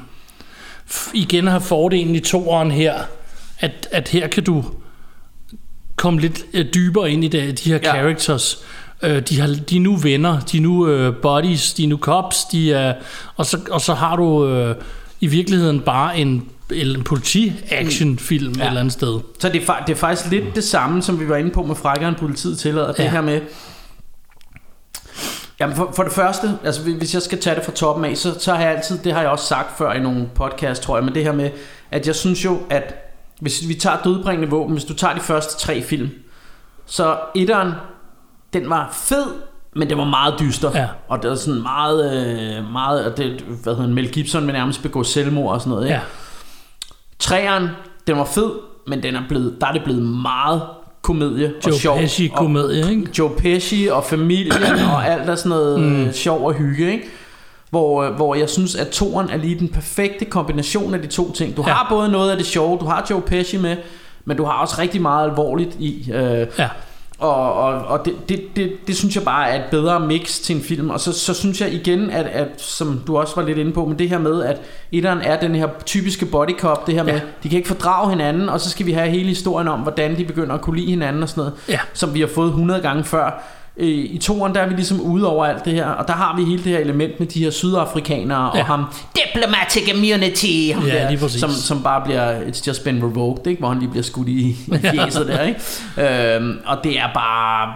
F- 0.90 1.10
igen 1.14 1.46
har 1.46 1.58
fordelen 1.58 2.14
i 2.14 2.20
toeren 2.20 2.70
her, 2.70 2.94
at, 3.58 3.88
at 3.90 4.08
her 4.08 4.26
kan 4.28 4.44
du 4.44 4.64
komme 5.96 6.20
lidt 6.20 6.42
øh, 6.52 6.66
dybere 6.74 7.10
ind 7.10 7.24
i 7.24 7.28
det, 7.28 7.64
de 7.64 7.70
her 7.70 7.78
Ja. 7.82 7.90
characters. 7.92 8.58
Øh, 9.02 9.22
de, 9.22 9.40
har, 9.40 9.56
de 9.70 9.76
er 9.76 9.80
nu 9.80 9.96
venner, 9.96 10.40
de 10.40 10.56
er 10.56 10.60
nu 10.60 10.88
øh, 10.88 11.16
buddies, 11.16 11.74
de 11.74 11.84
er 11.84 11.88
nu 11.88 11.96
cops, 11.96 12.44
de 12.44 12.72
er, 12.72 12.94
og, 13.36 13.46
så, 13.46 13.58
og 13.70 13.80
så 13.80 13.94
har 13.94 14.16
du 14.16 14.46
øh, 14.46 14.76
i 15.20 15.26
virkeligheden 15.26 15.80
bare 15.80 16.18
en, 16.18 16.48
en 16.74 17.04
politi-action-film 17.04 18.52
ja. 18.52 18.62
et 18.62 18.66
eller 18.66 18.80
andet 18.80 18.92
sted. 18.92 19.20
Så 19.38 19.48
det 19.48 19.68
er, 19.68 19.84
det 19.86 19.92
er 19.92 19.96
faktisk 19.96 20.30
lidt 20.30 20.54
det 20.54 20.64
samme, 20.64 21.02
som 21.02 21.20
vi 21.20 21.28
var 21.28 21.36
inde 21.36 21.50
på 21.50 21.62
med 21.62 21.74
frækkeren 21.74 22.14
politiet 22.14 22.58
tillader. 22.58 22.94
Ja. 22.98 23.02
Det 23.02 23.10
her 23.10 23.20
med... 23.20 23.40
Jamen 25.60 25.76
for, 25.76 25.92
for 25.96 26.02
det 26.02 26.12
første, 26.12 26.58
altså 26.64 26.82
hvis 26.82 27.14
jeg 27.14 27.22
skal 27.22 27.40
tage 27.40 27.56
det 27.56 27.64
fra 27.64 27.72
toppen 27.72 28.04
af, 28.04 28.16
så, 28.16 28.40
så 28.40 28.54
har 28.54 28.62
jeg 28.62 28.76
altid, 28.76 28.98
det 28.98 29.12
har 29.12 29.20
jeg 29.20 29.30
også 29.30 29.46
sagt 29.46 29.78
før 29.78 29.92
i 29.92 30.00
nogle 30.00 30.28
podcast, 30.34 30.82
tror 30.82 30.96
jeg, 30.96 31.04
men 31.04 31.14
det 31.14 31.24
her 31.24 31.32
med, 31.32 31.50
at 31.90 32.06
jeg 32.06 32.14
synes 32.14 32.44
jo, 32.44 32.58
at 32.70 32.94
hvis 33.40 33.68
vi 33.68 33.74
tager 33.74 33.96
dødbringende 34.04 34.50
våben, 34.50 34.72
hvis 34.72 34.84
du 34.84 34.94
tager 34.94 35.14
de 35.14 35.20
første 35.20 35.58
tre 35.58 35.82
film, 35.82 36.10
så 36.86 37.16
etteren, 37.34 37.72
den 38.52 38.70
var 38.70 38.88
fed, 38.92 39.24
men 39.76 39.88
det 39.88 39.98
var 39.98 40.04
meget 40.04 40.34
dyster. 40.40 40.70
Ja. 40.74 40.86
Og 41.08 41.22
det 41.22 41.30
var 41.30 41.36
sådan 41.36 41.62
meget, 41.62 42.26
øh, 42.58 42.72
meget 42.72 43.04
og 43.06 43.16
det, 43.16 43.44
hvad 43.62 43.74
hedder 43.74 43.88
Mel 43.90 44.08
Gibson 44.12 44.46
vil 44.46 44.52
nærmest 44.52 44.82
begå 44.82 45.02
selvmord 45.04 45.54
og 45.54 45.60
sådan 45.60 45.70
noget. 45.70 45.84
Ikke? 45.86 45.94
Ja. 45.94 46.00
Træeren, 47.18 47.68
den 48.06 48.16
var 48.18 48.24
fed, 48.24 48.50
men 48.86 49.02
den 49.02 49.16
er 49.16 49.22
blevet, 49.28 49.56
der 49.60 49.66
er 49.66 49.72
det 49.72 49.84
blevet 49.84 50.02
meget 50.02 50.62
komedie 51.02 51.46
og 51.64 51.66
Joe 51.70 51.78
sjov. 51.78 51.98
Pesci 51.98 52.26
komedie, 52.36 52.90
ikke? 52.90 53.08
Joe 53.18 53.30
Pesci 53.38 53.88
og 53.92 54.04
familien 54.04 54.52
og 54.94 55.06
alt 55.08 55.26
der 55.26 55.34
sådan 55.34 55.48
noget 55.50 55.80
mm. 55.80 56.12
sjov 56.12 56.46
og 56.46 56.52
hygge, 56.54 56.92
ikke? 56.92 57.04
Hvor, 57.70 58.02
øh, 58.02 58.14
hvor 58.14 58.34
jeg 58.34 58.48
synes, 58.48 58.74
at 58.76 58.88
toren 58.88 59.30
er 59.30 59.36
lige 59.36 59.58
den 59.58 59.68
perfekte 59.68 60.24
kombination 60.24 60.94
af 60.94 61.00
de 61.02 61.06
to 61.06 61.32
ting. 61.32 61.56
Du 61.56 61.64
Ja. 61.66 61.72
har 61.72 61.86
både 61.90 62.08
noget 62.08 62.30
af 62.30 62.36
det 62.36 62.46
sjove, 62.46 62.78
du 62.78 62.84
har 62.84 63.06
Joe 63.10 63.20
Pesci 63.22 63.56
med, 63.56 63.76
men 64.24 64.36
du 64.36 64.44
har 64.44 64.52
også 64.52 64.74
rigtig 64.78 65.02
meget 65.02 65.28
alvorligt 65.30 65.74
i. 65.78 66.10
Øh, 66.12 66.46
Ja. 66.58 66.68
Og, 67.22 67.54
og, 67.54 67.84
og 67.84 68.04
det, 68.04 68.28
det, 68.28 68.42
det, 68.56 68.72
det 68.86 68.96
synes 68.96 69.16
jeg 69.16 69.24
bare 69.24 69.48
er 69.48 69.64
et 69.64 69.70
bedre 69.70 70.00
mix 70.00 70.40
til 70.40 70.56
en 70.56 70.62
film 70.62 70.90
Og 70.90 71.00
så, 71.00 71.12
så 71.12 71.34
synes 71.34 71.60
jeg 71.60 71.72
igen 71.72 72.10
at, 72.10 72.26
at 72.26 72.48
Som 72.56 73.00
du 73.06 73.18
også 73.18 73.36
var 73.36 73.42
lidt 73.42 73.58
inde 73.58 73.72
på 73.72 73.84
Men 73.84 73.98
det 73.98 74.08
her 74.08 74.18
med 74.18 74.42
at 74.42 74.60
Etteren 74.92 75.20
er 75.20 75.40
den 75.40 75.54
her 75.54 75.68
typiske 75.86 76.26
body 76.26 76.58
cop 76.58 76.86
Det 76.86 76.94
her 76.94 77.02
med 77.02 77.12
Ja. 77.12 77.20
De 77.42 77.48
kan 77.48 77.56
ikke 77.56 77.68
fordrage 77.68 78.10
hinanden 78.10 78.48
Og 78.48 78.60
så 78.60 78.70
skal 78.70 78.86
vi 78.86 78.92
have 78.92 79.10
hele 79.10 79.28
historien 79.28 79.68
om 79.68 79.80
Hvordan 79.80 80.16
de 80.16 80.24
begynder 80.24 80.54
at 80.54 80.60
kunne 80.60 80.76
lide 80.76 80.90
hinanden 80.90 81.22
og 81.22 81.28
sådan 81.28 81.40
noget 81.40 81.54
Ja. 81.68 81.78
Som 81.92 82.14
vi 82.14 82.20
har 82.20 82.28
fået 82.34 82.48
100 82.48 82.80
gange 82.80 83.04
før 83.04 83.42
Øh, 83.76 83.88
I 83.88 84.18
toeren 84.18 84.54
der 84.54 84.60
er 84.60 84.68
vi 84.68 84.74
ligesom 84.74 85.00
ude 85.00 85.26
over 85.26 85.44
alt 85.46 85.64
det 85.64 85.72
her 85.72 85.86
Og 85.86 86.08
der 86.08 86.14
har 86.14 86.36
vi 86.36 86.44
hele 86.44 86.64
det 86.64 86.72
her 86.72 86.78
element 86.78 87.20
med 87.20 87.26
de 87.26 87.44
her 87.44 87.50
sydafrikanere 87.50 88.50
Ja. 88.54 88.60
Og 88.60 88.66
ham 88.66 88.84
Diplomatic 89.16 89.88
immunity 89.94 90.72
ham 90.74 90.84
Ja, 90.86 91.10
der, 91.10 91.28
som, 91.28 91.50
som 91.50 91.82
bare 91.82 92.04
bliver 92.04 92.40
It's 92.40 92.66
just 92.66 92.84
been 92.84 93.04
revoked 93.04 93.46
ikke? 93.46 93.58
Hvor 93.60 93.68
han 93.68 93.78
lige 93.78 93.88
bliver 93.90 94.02
skudt 94.02 94.28
i, 94.28 94.48
i 94.48 94.56
fjeset 94.94 95.26
der 95.26 95.42
ikke? 95.42 96.36
Øhm, 96.36 96.58
Og 96.66 96.78
det 96.84 96.98
er 96.98 97.08
bare 97.14 97.68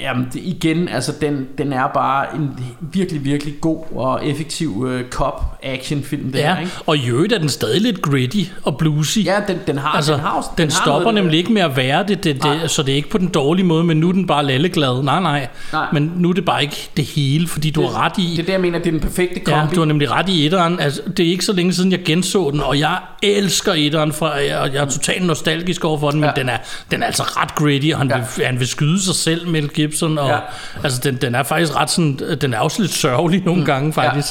Jamen 0.00 0.26
det, 0.32 0.40
igen, 0.44 0.88
altså 0.88 1.12
den, 1.20 1.46
den 1.58 1.72
er 1.72 1.86
bare 1.94 2.26
en 2.36 2.50
virkelig, 2.80 3.24
virkelig 3.24 3.54
god 3.60 3.84
og 3.94 4.26
effektiv 4.26 4.86
øh, 4.88 5.08
cop 5.10 5.58
action 5.62 6.02
film 6.02 6.32
der, 6.32 6.38
Ja, 6.38 6.58
ikke? 6.58 6.72
og 6.86 6.96
i 6.96 7.08
øvrigt 7.08 7.32
er 7.32 7.38
den 7.38 7.48
stadig 7.48 7.80
lidt 7.80 8.02
gritty 8.02 8.38
og 8.62 8.78
bluesy. 8.78 9.18
Ja, 9.24 9.36
den, 9.48 9.58
den 9.66 9.78
har, 9.78 9.88
Altså, 9.88 10.12
den 10.12 10.20
har, 10.20 10.30
også- 10.30 10.50
den 10.58 10.68
har 10.70 10.82
stopper 10.82 11.00
noget- 11.12 11.14
nemlig 11.14 11.38
ikke 11.38 11.52
med 11.52 11.62
at 11.62 11.76
være 11.76 12.04
det, 12.08 12.24
det, 12.24 12.42
det 12.42 12.70
så 12.70 12.82
det 12.82 12.92
er 12.92 12.96
ikke 12.96 13.10
på 13.10 13.18
den 13.18 13.28
dårlige 13.28 13.66
måde, 13.66 13.84
men 13.84 13.96
nu 13.96 14.08
er 14.08 14.12
den 14.12 14.26
bare 14.26 14.44
lalleglad. 14.46 15.02
Nej, 15.02 15.20
nej, 15.20 15.48
Nej. 15.72 15.86
Men 15.92 16.12
nu 16.16 16.28
er 16.30 16.32
det 16.32 16.44
bare 16.44 16.62
ikke 16.62 16.90
det 16.96 17.04
hele, 17.04 17.48
fordi 17.48 17.70
du 17.70 17.82
har 17.82 18.04
ret 18.04 18.12
i... 18.18 18.22
Det 18.30 18.38
er 18.38 18.42
det, 18.44 18.52
jeg 18.52 18.60
mener, 18.60 18.78
det 18.78 18.86
er 18.86 18.90
den 18.90 19.00
perfekte 19.00 19.40
Ja, 19.48 19.58
kombi. 19.60 19.74
du 19.74 19.80
har 19.80 19.86
nemlig 19.86 20.10
ret 20.10 20.28
i 20.28 20.46
etteren. 20.46 20.80
Altså, 20.80 21.00
det 21.16 21.26
er 21.26 21.30
ikke 21.30 21.44
så 21.44 21.52
længe 21.52 21.72
siden, 21.72 21.92
jeg 21.92 22.00
genså 22.04 22.50
den, 22.50 22.60
og 22.60 22.78
jeg 22.78 22.98
elsker 23.22 23.72
etteren, 23.76 24.12
fra, 24.12 24.26
og 24.30 24.44
jeg 24.74 24.74
er 24.82 24.84
totalt 24.90 25.26
nostalgisk 25.26 25.84
over 25.84 25.98
for 25.98 26.10
den, 26.10 26.20
men 26.20 26.30
Ja. 26.36 26.40
den, 26.40 26.48
er, 26.48 26.56
den 26.90 27.02
er 27.02 27.06
altså 27.06 27.22
ret 27.22 27.54
gritty, 27.54 27.88
og 27.92 27.98
han, 27.98 28.08
Ja. 28.08 28.16
vil, 28.36 28.46
han 28.46 28.58
vil 28.58 28.68
skyde 28.68 29.02
sig 29.04 29.14
selv, 29.14 29.48
Mel 29.48 29.68
Gibson, 29.88 30.18
og 30.18 30.28
Ja. 30.28 30.38
altså, 30.84 31.00
den, 31.04 31.16
den 31.16 31.34
er 31.34 31.42
faktisk 31.42 31.76
ret 31.76 31.90
sådan, 31.90 32.18
den 32.40 32.54
er 32.54 32.58
også 32.58 32.82
lidt 32.82 32.92
sørgelig 32.94 33.42
nogle 33.44 33.64
gange 33.64 33.92
faktisk, 33.92 34.28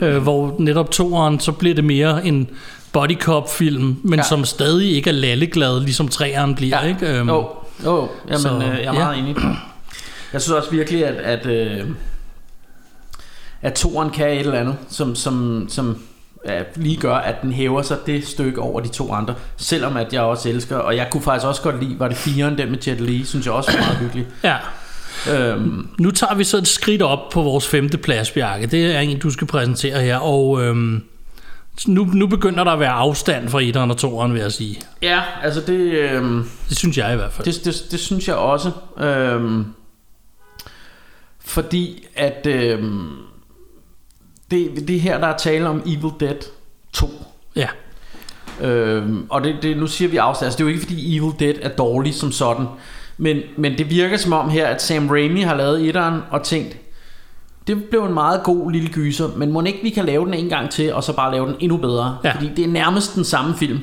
øh, 0.00 0.16
hvor 0.22 0.54
netop 0.58 0.90
toeren, 0.90 1.40
så 1.40 1.52
bliver 1.52 1.74
det 1.74 1.84
mere 1.84 2.26
en 2.26 2.48
body 2.92 3.18
cop 3.20 3.50
film, 3.52 3.96
men 4.02 4.18
Ja. 4.18 4.22
som 4.22 4.44
stadig 4.44 4.92
ikke 4.96 5.10
er 5.10 5.14
lalleglad, 5.14 5.80
ligesom 5.80 6.08
treeren 6.08 6.54
bliver, 6.54 6.82
Ja. 6.82 6.88
ikke? 6.88 7.06
Øhm, 7.18 7.28
Jo, 7.28 7.48
jo, 7.84 8.08
jamen, 8.28 8.38
så, 8.40 8.48
øh, 8.54 8.62
jeg 8.62 8.70
er 8.78 8.82
ja. 8.82 8.92
meget 8.92 9.18
enig. 9.18 9.36
Jeg 10.32 10.42
synes 10.42 10.56
også 10.58 10.70
virkelig, 10.70 11.06
at, 11.06 11.14
at, 11.14 11.46
øh, 11.46 11.80
at 13.62 13.72
toren 13.74 14.10
kan 14.10 14.28
et 14.30 14.38
eller 14.40 14.58
andet, 14.60 14.76
som, 14.88 15.14
som, 15.14 15.66
som 15.68 15.98
ja, 16.48 16.62
lige 16.76 16.96
gør, 16.96 17.14
at 17.14 17.42
den 17.42 17.52
hæver 17.52 17.82
sig 17.82 17.96
det 18.06 18.26
stykke 18.26 18.60
over 18.60 18.80
de 18.80 18.88
to 18.88 19.12
andre. 19.12 19.34
Selvom 19.56 19.96
at 19.96 20.12
jeg 20.12 20.22
også 20.22 20.48
elsker, 20.48 20.76
og 20.76 20.96
jeg 20.96 21.06
kunne 21.10 21.22
faktisk 21.22 21.46
også 21.46 21.62
godt 21.62 21.84
lide, 21.84 21.98
var 21.98 22.08
det 22.08 22.16
firen, 22.16 22.58
den 22.58 22.70
med 22.70 22.78
Jet 22.86 23.00
Li, 23.00 23.24
synes 23.24 23.46
jeg 23.46 23.54
også 23.54 23.72
var 23.72 23.78
meget 23.78 23.96
hyggelig. 23.98 24.26
ja. 24.44 24.56
Øhm, 25.32 25.88
Nu 25.98 26.10
tager 26.10 26.34
vi 26.34 26.44
så 26.44 26.56
et 26.58 26.68
skridt 26.68 27.02
op 27.02 27.18
på 27.32 27.42
vores 27.42 27.68
femte 27.68 27.98
plads, 27.98 28.30
Bjarke. 28.30 28.66
Det 28.66 28.94
er 28.96 29.00
en, 29.00 29.18
du 29.18 29.30
skal 29.30 29.46
præsentere 29.46 30.00
her, 30.02 30.16
og 30.18 30.62
øhm, 30.62 31.02
nu, 31.86 32.04
nu 32.04 32.26
begynder 32.26 32.64
der 32.64 32.70
at 32.70 32.80
være 32.80 32.90
afstand 32.90 33.48
fra 33.48 33.60
etteren 33.62 33.90
og 33.90 33.96
toeren, 33.96 34.32
vil 34.34 34.40
jeg 34.40 34.52
sige. 34.52 34.80
ja, 35.02 35.20
altså 35.42 35.60
det... 35.60 35.78
Øh, 35.80 36.22
Det 36.68 36.76
synes 36.78 36.98
jeg 36.98 37.12
i 37.12 37.16
hvert 37.16 37.32
fald. 37.32 37.44
Det, 37.52 37.64
det, 37.64 37.74
det 37.90 38.00
synes 38.00 38.28
jeg 38.28 38.36
også. 38.36 38.70
Øhm, 39.00 39.64
fordi 41.44 42.06
at 42.16 42.46
øhm, 42.46 43.08
det, 44.50 44.84
det 44.88 45.00
her, 45.00 45.18
der 45.20 45.26
er 45.26 45.36
tale 45.36 45.68
om 45.68 45.82
Evil 45.86 46.10
Dead 46.20 46.36
2. 46.92 47.10
Ja, 47.56 47.68
Øhm, 48.60 49.26
og 49.30 49.44
det, 49.44 49.56
det, 49.62 49.76
nu 49.76 49.86
siger 49.86 50.08
vi 50.08 50.16
afstand. 50.16 50.46
Altså, 50.46 50.56
det 50.58 50.64
er 50.64 50.68
jo 50.68 50.72
ikke 50.74 50.82
fordi 50.86 51.16
Evil 51.16 51.32
Dead 51.40 51.54
er 51.62 51.68
dårlig 51.68 52.14
som 52.14 52.32
sådan. 52.32 52.66
Men, 53.18 53.36
men 53.56 53.78
det 53.78 53.90
virker 53.90 54.16
som 54.16 54.32
om 54.32 54.50
her, 54.50 54.66
at 54.66 54.82
Sam 54.82 55.08
Raimi 55.08 55.40
har 55.40 55.54
lavet 55.56 55.88
etteren 55.88 56.20
og 56.30 56.42
tænkt, 56.42 56.76
det 57.66 57.84
blev 57.84 58.04
en 58.04 58.14
meget 58.14 58.42
god 58.42 58.72
lille 58.72 58.88
gyser, 58.88 59.28
men 59.36 59.52
må 59.52 59.62
ikke 59.62 59.78
vi 59.82 59.90
kan 59.90 60.04
lave 60.04 60.24
den 60.26 60.34
en 60.34 60.48
gang 60.48 60.70
til, 60.70 60.94
og 60.94 61.04
så 61.04 61.12
bare 61.16 61.32
lave 61.32 61.46
den 61.46 61.54
endnu 61.60 61.76
bedre. 61.76 62.18
Ja. 62.24 62.32
Fordi 62.34 62.50
det 62.56 62.64
er 62.64 62.68
nærmest 62.68 63.14
den 63.14 63.24
samme 63.24 63.54
film. 63.56 63.78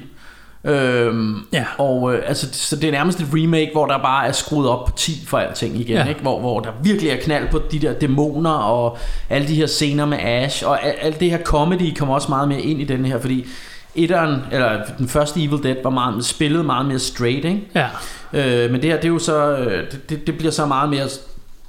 Øhm, 0.66 1.36
Ja. 1.54 1.66
Og 1.78 2.14
øh, 2.14 2.24
altså, 2.26 2.48
så 2.52 2.76
det 2.76 2.84
er 2.88 2.92
nærmest 2.92 3.20
et 3.20 3.28
remake, 3.34 3.70
hvor 3.74 3.86
der 3.86 3.98
bare 3.98 4.28
er 4.28 4.32
skruet 4.32 4.70
op 4.70 4.86
på 4.86 4.92
10 4.98 5.26
for 5.28 5.38
alting 5.38 5.76
igen, 5.80 5.96
Ja. 5.98 6.06
ikke? 6.08 6.22
Hvor, 6.22 6.40
hvor 6.40 6.60
der 6.60 6.70
virkelig 6.84 7.10
er 7.12 7.18
knald 7.22 7.48
på 7.52 7.62
de 7.72 7.80
der 7.80 7.94
dæmoner, 7.94 8.50
og 8.52 8.98
alle 9.30 9.48
de 9.48 9.56
her 9.56 9.66
scener 9.68 10.06
med 10.06 10.18
Ash, 10.22 10.64
og 10.68 10.84
al- 10.86 10.96
alt 11.02 11.20
det 11.20 11.30
her 11.30 11.44
comedy 11.44 11.96
kommer 11.98 12.16
også 12.16 12.30
meget 12.30 12.48
mere 12.48 12.62
ind 12.62 12.82
i 12.82 12.84
den 12.84 13.06
her, 13.06 13.20
fordi 13.20 13.46
etteren, 13.96 14.42
eller 14.52 14.82
den 14.98 15.08
første 15.08 15.44
Evil 15.44 15.64
Dead 15.64 15.76
var 15.84 15.90
meget, 15.90 16.26
spillet 16.26 16.66
meget 16.66 16.86
mere 16.86 17.00
straight, 17.00 17.46
ikke? 17.46 17.62
ja, 17.76 17.88
Øh, 18.34 18.72
men 18.72 18.82
det 18.82 18.90
her, 18.90 18.96
det 18.96 19.06
er 19.06 19.10
jo 19.10 19.20
så, 19.20 19.58
øh, 19.58 19.92
det, 19.92 20.10
det, 20.10 20.28
det 20.28 20.38
bliver 20.38 20.52
så 20.52 20.66
meget 20.66 20.90
mere 20.90 21.10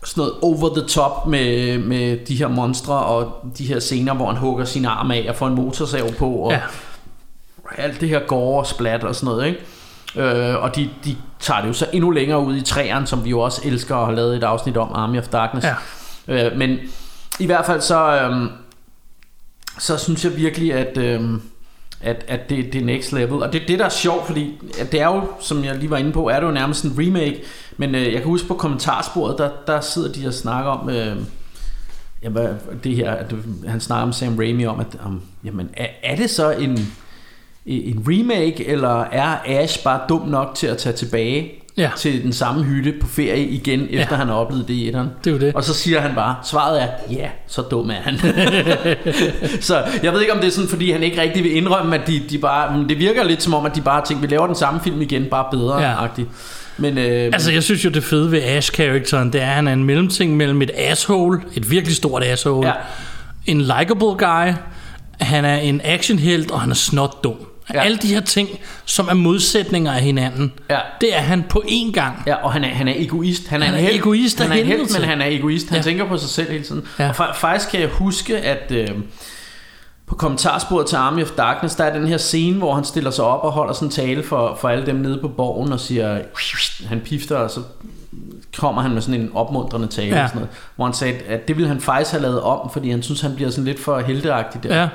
sådan 0.05 0.21
noget 0.21 0.33
over 0.43 0.75
the 0.75 0.89
top 0.89 1.27
med, 1.27 1.79
med 1.79 2.27
de 2.27 2.35
her 2.35 2.49
monstre 2.49 2.95
og 2.95 3.45
de 3.59 3.67
her 3.67 3.81
scener, 3.81 4.15
hvor 4.15 4.27
han 4.27 4.37
hugger 4.37 4.65
sin 4.65 4.85
arm 4.85 5.11
af 5.11 5.27
og 5.29 5.37
får 5.37 5.47
en 5.47 5.55
motorsav 5.55 6.13
på, 6.13 6.29
og 6.31 6.53
ja. 6.53 6.61
alt 7.79 8.01
det 8.01 8.09
her 8.09 8.21
gore 8.27 8.61
og 8.61 8.67
splat 8.67 9.05
og 9.05 9.15
sådan 9.15 9.27
noget, 9.27 9.47
ikke? 9.47 9.61
Øh, 10.17 10.63
og 10.63 10.77
de, 10.77 10.91
de 11.05 11.17
tager 11.41 11.61
det 11.61 11.69
jo 11.69 11.73
så 11.73 11.87
endnu 11.93 12.11
længere 12.11 12.41
ud 12.41 12.57
i 12.57 12.63
træerne, 12.63 13.07
som 13.07 13.25
vi 13.25 13.31
jo 13.31 13.41
også 13.41 13.63
elsker 13.65 13.95
og 13.95 14.07
har 14.07 14.15
lavet 14.15 14.37
et 14.37 14.45
afsnit 14.45 14.77
om, 14.77 14.93
Army 14.95 15.19
of 15.19 15.29
Darkness. 15.29 15.67
Ja. 16.29 16.47
Øh, 16.47 16.59
men 16.59 16.79
i 17.41 17.47
hvert 17.47 17.67
fald 17.67 17.81
så, 17.81 18.21
øhm, 18.21 18.49
så 19.79 19.99
synes 19.99 20.25
jeg 20.25 20.37
virkelig, 20.37 20.75
at, 20.75 20.99
øhm, 20.99 21.43
at, 22.03 22.25
at 22.29 22.51
det, 22.51 22.73
det 22.73 22.81
er 22.81 22.85
next 22.85 23.13
level. 23.13 23.43
Og 23.43 23.53
det 23.53 23.63
er 23.63 23.67
det, 23.67 23.79
der 23.79 23.85
er 23.85 23.89
sjovt, 23.89 24.27
fordi 24.27 24.61
det 24.93 25.01
er 25.01 25.07
jo, 25.07 25.23
som 25.41 25.65
jeg 25.65 25.77
lige 25.77 25.91
var 25.91 25.97
inde 25.97 26.13
på, 26.13 26.29
er 26.29 26.41
det 26.41 26.47
jo 26.47 26.53
nærmest 26.53 26.85
en 26.85 26.95
remake. 26.99 27.43
Men 27.77 27.95
øh, 27.95 28.03
jeg 28.03 28.21
kan 28.21 28.25
huske 28.25 28.49
på 28.49 28.55
kommentarsporet, 28.55 29.39
der, 29.39 29.51
der 29.67 29.81
sidder 29.81 30.13
de 30.13 30.27
og 30.27 30.35
snakker 30.35 30.71
om... 30.71 30.91
Øh, 30.91 31.17
jamen, 32.23 32.49
det 32.85 32.97
her, 32.97 33.11
at 33.11 33.35
han 33.67 33.81
snakker 33.81 34.03
om 34.03 34.13
Sam 34.13 34.39
Raimi 34.39 34.67
om, 34.67 34.81
at 34.81 34.87
om, 35.05 35.23
jamen, 35.45 35.71
er, 35.77 35.87
er 36.03 36.17
det 36.17 36.31
så 36.31 36.51
en, 36.51 36.79
en 37.67 38.05
remake, 38.09 38.69
eller 38.69 39.01
er 39.01 39.39
Ash 39.47 39.85
bare 39.85 40.01
dum 40.09 40.29
nok 40.29 40.55
til 40.55 40.67
at 40.67 40.79
tage 40.79 40.97
tilbage 40.97 41.62
Ja. 41.77 41.91
til 41.99 42.23
den 42.23 42.33
samme 42.33 42.63
hytte 42.65 42.93
på 43.01 43.07
ferie 43.07 43.47
igen, 43.47 43.81
efter 43.91 44.07
Ja. 44.11 44.17
han 44.17 44.27
har 44.29 44.35
oplevet 44.35 44.69
det 44.69 44.75
i 44.75 44.89
etteren? 44.89 45.09
Det 45.25 45.31
er 45.31 45.35
jo 45.35 45.41
det. 45.41 45.55
Og 45.55 45.65
så 45.65 45.75
siger 45.75 46.01
han 46.01 46.15
bare, 46.15 46.37
svaret 46.45 46.83
er, 46.83 46.87
ja, 47.11 47.29
så 47.47 47.63
dum 47.63 47.91
er 47.91 47.95
han. 47.95 48.19
så 49.61 49.85
jeg 50.03 50.13
ved 50.13 50.21
ikke, 50.21 50.33
om 50.33 50.39
det 50.39 50.47
er 50.47 50.51
sådan, 50.53 50.69
fordi 50.71 50.91
han 50.93 51.03
ikke 51.03 51.21
rigtig 51.21 51.45
vil 51.45 51.57
indrømme, 51.57 51.95
at 52.01 52.07
de, 52.07 52.23
de 52.31 52.39
bare... 52.39 52.79
Men 52.79 52.89
det 52.89 52.99
virker 52.99 53.25
lidt 53.25 53.43
som 53.43 53.55
om, 53.55 53.67
at 53.67 53.75
de 53.75 53.81
bare 53.81 54.05
tænkt, 54.07 54.23
vi 54.23 54.27
laver 54.27 54.47
den 54.47 54.57
samme 54.57 54.81
film 54.85 55.03
igen, 55.03 55.25
bare 55.25 55.45
bedre. 55.51 55.81
Ja. 55.81 55.91
Ja. 56.03 56.09
Men, 56.79 56.99
øh, 56.99 57.25
Altså, 57.33 57.53
jeg 57.53 57.63
synes 57.63 57.85
jo, 57.85 57.91
det 57.91 58.05
fede 58.05 58.33
ved 58.33 58.43
Ash-karakteren, 58.43 59.33
det 59.33 59.41
er, 59.43 59.47
at 59.47 59.55
han 59.55 59.69
er 59.69 59.73
en 59.73 59.85
mellemting 59.85 60.37
mellem 60.37 60.63
et 60.63 60.71
asshole, 60.77 61.41
et 61.55 61.71
virkelig 61.71 61.97
stort 61.97 62.25
asshole, 62.25 62.69
Ja. 62.69 62.75
en 63.47 63.61
likable 63.61 64.07
guy, 64.27 64.53
han 65.21 65.45
er 65.45 65.57
en 65.57 65.81
actionhelt, 65.85 66.51
og 66.51 66.61
han 66.61 66.71
er 66.71 66.75
snot 66.75 67.25
dum. 67.25 67.35
Ja. 67.75 67.81
Alle 67.81 67.97
de 67.97 68.07
her 68.07 68.21
ting, 68.21 68.49
som 68.85 69.09
er 69.09 69.15
modsætninger 69.15 69.93
af 69.93 70.01
hinanden, 70.03 70.53
Ja. 70.71 70.79
det 71.01 71.17
er 71.17 71.21
han 71.21 71.45
på 71.49 71.63
én 71.67 71.93
gang. 71.93 72.23
Ja, 72.27 72.35
og 72.35 72.53
han 72.53 72.65
er, 72.65 72.69
han 72.69 72.89
er 72.89 72.95
egoist. 72.97 73.49
Han 73.49 73.63
er, 73.63 73.67
Han 73.67 73.75
er 73.75 73.79
helt, 73.79 73.95
egoist 73.97 74.41
af 74.41 74.49
Han 74.49 74.59
er 74.59 74.87
til. 74.87 75.01
men 75.01 75.09
han 75.09 75.21
er 75.21 75.27
egoist. 75.27 75.69
Han 75.69 75.77
Ja. 75.79 75.83
tænker 75.83 76.09
på 76.09 76.17
sig 76.17 76.29
selv 76.29 76.51
hele 76.51 76.65
tiden. 76.65 76.85
Ja. 76.99 77.09
Og 77.09 77.15
fa- 77.15 77.35
faktisk 77.41 77.71
kan 77.71 77.81
jeg 77.81 77.89
huske, 77.89 78.39
at 78.39 78.73
øh, 78.73 78.89
på 80.07 80.15
kommentarsporet 80.15 80.87
til 80.87 80.97
Army 80.97 81.23
of 81.23 81.31
Darkness, 81.31 81.75
der 81.75 81.85
er 81.85 81.99
den 81.99 82.07
her 82.07 82.17
scene, 82.17 82.57
hvor 82.59 82.75
han 82.75 82.85
stiller 82.85 83.11
sig 83.11 83.25
op 83.25 83.45
og 83.45 83.53
holder 83.53 83.73
sådan 83.73 83.89
en 83.89 83.93
tale 83.93 84.23
for, 84.23 84.59
for 84.61 84.69
alle 84.69 84.87
dem 84.87 84.97
nede 84.97 85.19
på 85.21 85.29
borgen 85.29 85.73
og 85.73 85.81
siger, 85.81 86.19
han 86.89 87.01
pifter, 87.01 87.37
og 87.37 87.51
så 87.51 87.61
kommer 88.59 88.83
han 88.83 88.91
med 88.91 89.03
sådan 89.03 89.21
en 89.21 89.31
opmuntrende 89.35 89.87
tale, 89.87 90.17
ja. 90.17 90.23
og 90.23 90.29
sådan 90.29 90.41
noget, 90.41 90.57
hvor 90.77 90.85
han 90.85 90.95
sagde, 90.95 91.15
at 91.29 91.49
det 91.49 91.57
ville 91.57 91.69
han 91.69 91.81
faktisk 91.81 92.11
have 92.11 92.23
lavet 92.23 92.41
om, 92.41 92.71
fordi 92.73 92.91
han 92.91 93.03
synes, 93.03 93.21
han 93.21 93.35
bliver 93.35 93.51
sådan 93.51 93.65
lidt 93.65 93.81
for 93.81 93.99
helteagtig 94.01 94.63
der. 94.63 94.81
Ja, 94.81 94.89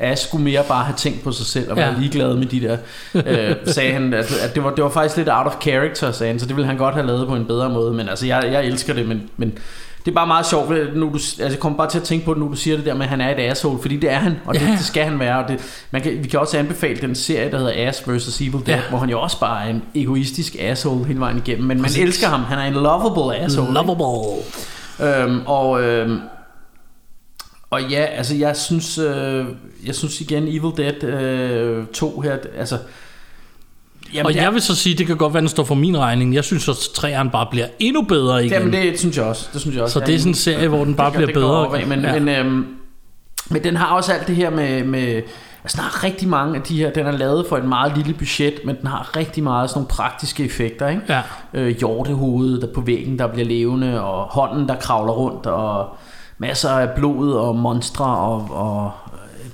Ash 0.00 0.26
skulle 0.28 0.44
mere 0.44 0.62
bare 0.68 0.84
have 0.84 0.96
tænkt 0.96 1.24
på 1.24 1.32
sig 1.32 1.46
selv 1.46 1.70
og 1.70 1.76
være 1.76 1.92
Ja. 1.92 1.98
ligeglad 2.00 2.36
med 2.36 2.46
de 2.46 2.60
der, 2.60 2.76
øh, 3.14 3.56
sagde 3.66 3.92
han, 3.92 4.14
at, 4.14 4.32
at 4.42 4.54
det, 4.54 4.64
var, 4.64 4.70
det 4.70 4.84
var 4.84 4.90
faktisk 4.90 5.16
lidt 5.16 5.28
out 5.32 5.46
of 5.46 5.54
character, 5.62 6.12
sagde 6.12 6.32
han, 6.32 6.40
så 6.40 6.46
det 6.46 6.56
ville 6.56 6.66
han 6.66 6.76
godt 6.76 6.94
have 6.94 7.06
lavet 7.06 7.28
på 7.28 7.34
en 7.36 7.44
bedre 7.44 7.68
måde, 7.70 7.92
men 7.94 8.08
altså, 8.08 8.26
jeg, 8.26 8.48
jeg 8.52 8.64
elsker 8.64 8.94
det, 8.94 9.08
men, 9.08 9.22
men 9.36 9.52
det 10.04 10.10
er 10.10 10.14
bare 10.14 10.26
meget 10.26 10.46
sjovt, 10.46 10.70
nu 10.96 11.06
du, 11.08 11.14
altså, 11.14 11.44
jeg 11.48 11.58
kommer 11.58 11.78
bare 11.78 11.90
til 11.90 11.98
at 11.98 12.04
tænke 12.04 12.24
på 12.24 12.34
det, 12.34 12.40
nu 12.42 12.48
du 12.48 12.56
siger 12.56 12.76
det 12.76 12.86
der 12.86 12.94
med, 12.94 13.02
at 13.02 13.08
han 13.08 13.20
er 13.20 13.30
et 13.30 13.50
asshole, 13.50 13.78
fordi 13.80 13.96
det 13.96 14.10
er 14.12 14.16
han, 14.18 14.36
og 14.46 14.54
det, 14.54 14.60
Ja. 14.62 14.66
det 14.70 14.80
skal 14.84 15.04
han 15.04 15.18
være, 15.20 15.44
og 15.44 15.48
det, 15.48 15.84
man 15.90 16.02
kan, 16.02 16.12
vi 16.22 16.28
kan 16.28 16.40
også 16.40 16.58
anbefale 16.58 17.00
den 17.00 17.14
serie, 17.14 17.50
der 17.50 17.58
hedder 17.58 17.88
Ass 17.88 18.02
vs. 18.08 18.40
Evil 18.40 18.52
Dead, 18.52 18.66
Ja. 18.66 18.80
hvor 18.88 18.98
han 18.98 19.10
jo 19.10 19.20
også 19.20 19.40
bare 19.40 19.64
er 19.64 19.70
en 19.70 19.82
egoistisk 19.94 20.56
asshole 20.60 21.04
hele 21.04 21.20
vejen 21.20 21.36
igennem, 21.46 21.66
men 21.66 21.82
man 21.82 21.90
elsker 21.98 22.26
ham, 22.26 22.40
han 22.42 22.58
er 22.58 22.62
en 22.64 22.72
lovable 22.74 23.36
asshole. 23.36 23.68
ikke? 23.68 23.74
Lovable. 23.74 24.42
Øhm, 25.00 25.40
og, 25.46 25.82
øhm, 25.82 26.18
og 27.70 27.82
ja, 27.82 28.04
altså 28.04 28.34
jeg 28.36 28.56
synes, 28.56 28.98
øh, 28.98 29.44
jeg 29.86 29.94
synes 29.94 30.20
igen 30.20 30.42
Evil 30.48 30.72
Dead 30.76 31.04
øh, 31.04 31.86
2 31.86 32.20
her, 32.20 32.36
altså... 32.58 32.78
Jamen, 34.14 34.26
Og 34.26 34.32
det 34.32 34.38
er- 34.38 34.44
jeg 34.44 34.52
vil 34.52 34.62
så 34.62 34.74
sige, 34.74 34.94
det 34.98 35.06
kan 35.06 35.16
godt 35.16 35.34
være, 35.34 35.40
den 35.40 35.48
står 35.48 35.64
for 35.64 35.74
min 35.74 35.98
regning. 35.98 36.34
Jeg 36.34 36.44
synes, 36.44 36.68
at 36.68 36.76
træeren 36.94 37.30
bare 37.30 37.46
bliver 37.50 37.66
endnu 37.78 38.02
bedre 38.02 38.40
igen. 38.44 38.52
Jamen 38.52 38.72
det 38.72 38.98
synes 38.98 39.16
jeg 39.16 39.24
også. 39.24 39.48
Det 39.52 39.60
synes 39.60 39.76
jeg 39.76 39.82
også. 39.84 39.92
så 40.00 40.06
det 40.06 40.14
er 40.14 40.18
sådan 40.18 40.30
en 40.30 40.34
serie, 40.34 40.68
hvor 40.68 40.84
den 40.84 40.94
bare 40.94 41.06
det, 41.10 41.14
bliver 41.14 41.26
det 41.26 41.34
bedre. 41.34 41.66
opad, 41.66 41.86
men, 41.86 42.00
ja. 42.00 42.18
men, 42.18 42.28
øhm, 42.28 42.66
men 43.50 43.64
den 43.64 43.76
har 43.76 43.86
også 43.96 44.12
alt 44.12 44.26
det 44.26 44.36
her 44.36 44.50
med, 44.50 44.84
med 44.84 45.22
altså 45.64 45.76
den 45.76 45.80
har 45.80 46.04
rigtig 46.04 46.28
mange 46.28 46.56
af 46.56 46.62
de 46.62 46.76
her, 46.76 46.90
den 46.90 47.06
er 47.06 47.12
lavet 47.12 47.46
for 47.48 47.56
et 47.56 47.64
meget 47.64 47.92
lille 47.96 48.14
budget, 48.14 48.54
men 48.64 48.76
den 48.80 48.86
har 48.86 49.16
rigtig 49.16 49.42
meget 49.42 49.70
sådan 49.70 49.78
nogle 49.78 49.88
praktiske 49.88 50.44
effekter, 50.44 50.88
ikke? 50.88 51.02
Ja. 51.08 51.20
Øh, 51.54 51.76
hjortehovedet 51.78 52.62
der 52.62 52.68
på 52.74 52.80
væggen, 52.80 53.18
der 53.18 53.26
bliver 53.26 53.46
levende, 53.48 54.02
og 54.02 54.22
hånden, 54.24 54.68
der 54.68 54.76
kravler 54.76 55.12
rundt, 55.12 55.46
og 55.46 55.88
masser 56.40 56.70
af 56.70 56.90
blod 56.90 57.32
og 57.32 57.56
monstre, 57.56 58.04
og, 58.04 58.48
og 58.50 58.92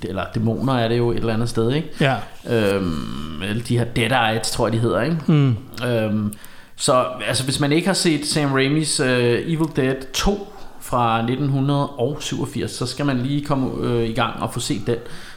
eller 0.03 0.23
dæmoner 0.35 0.73
er 0.73 0.87
det 0.87 0.97
jo 0.97 1.11
et 1.11 1.17
eller 1.17 1.33
andet 1.33 1.49
sted, 1.49 1.71
ikke? 1.71 1.89
Ja. 2.01 2.15
Øhm, 2.49 3.41
eller 3.41 3.63
de 3.63 3.77
her 3.77 3.85
Deadites, 3.85 4.51
tror 4.51 4.67
jeg, 4.67 4.73
de 4.73 4.79
hedder, 4.79 5.01
ikke? 5.01 5.17
Mm. 5.27 5.57
Øhm, 5.87 6.33
så 6.75 7.05
altså, 7.27 7.43
hvis 7.43 7.59
man 7.59 7.71
ikke 7.71 7.87
har 7.87 7.93
set 7.93 8.25
Sam 8.25 8.53
Raimis 8.53 8.99
uh, 8.99 9.07
Evil 9.07 9.67
Dead 9.75 9.95
2 10.13 10.53
fra 10.81 11.17
1987, 11.17 12.71
så 12.71 12.85
skal 12.85 13.05
man 13.05 13.17
lige 13.17 13.45
komme 13.45 13.87
øh, 13.87 14.09
i 14.09 14.13
gang 14.13 14.41
og 14.41 14.53
få 14.53 14.59
set 14.59 14.87
den. 14.87 14.95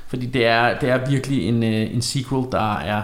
Fordi 0.09 0.27
det 0.27 0.47
er, 0.47 0.79
det 0.79 0.89
er 0.89 1.11
virkelig 1.11 1.49
en, 1.49 1.63
øh, 1.63 1.95
en 1.95 2.03
sequel, 2.03 2.47
der 2.53 2.77
er 2.77 3.03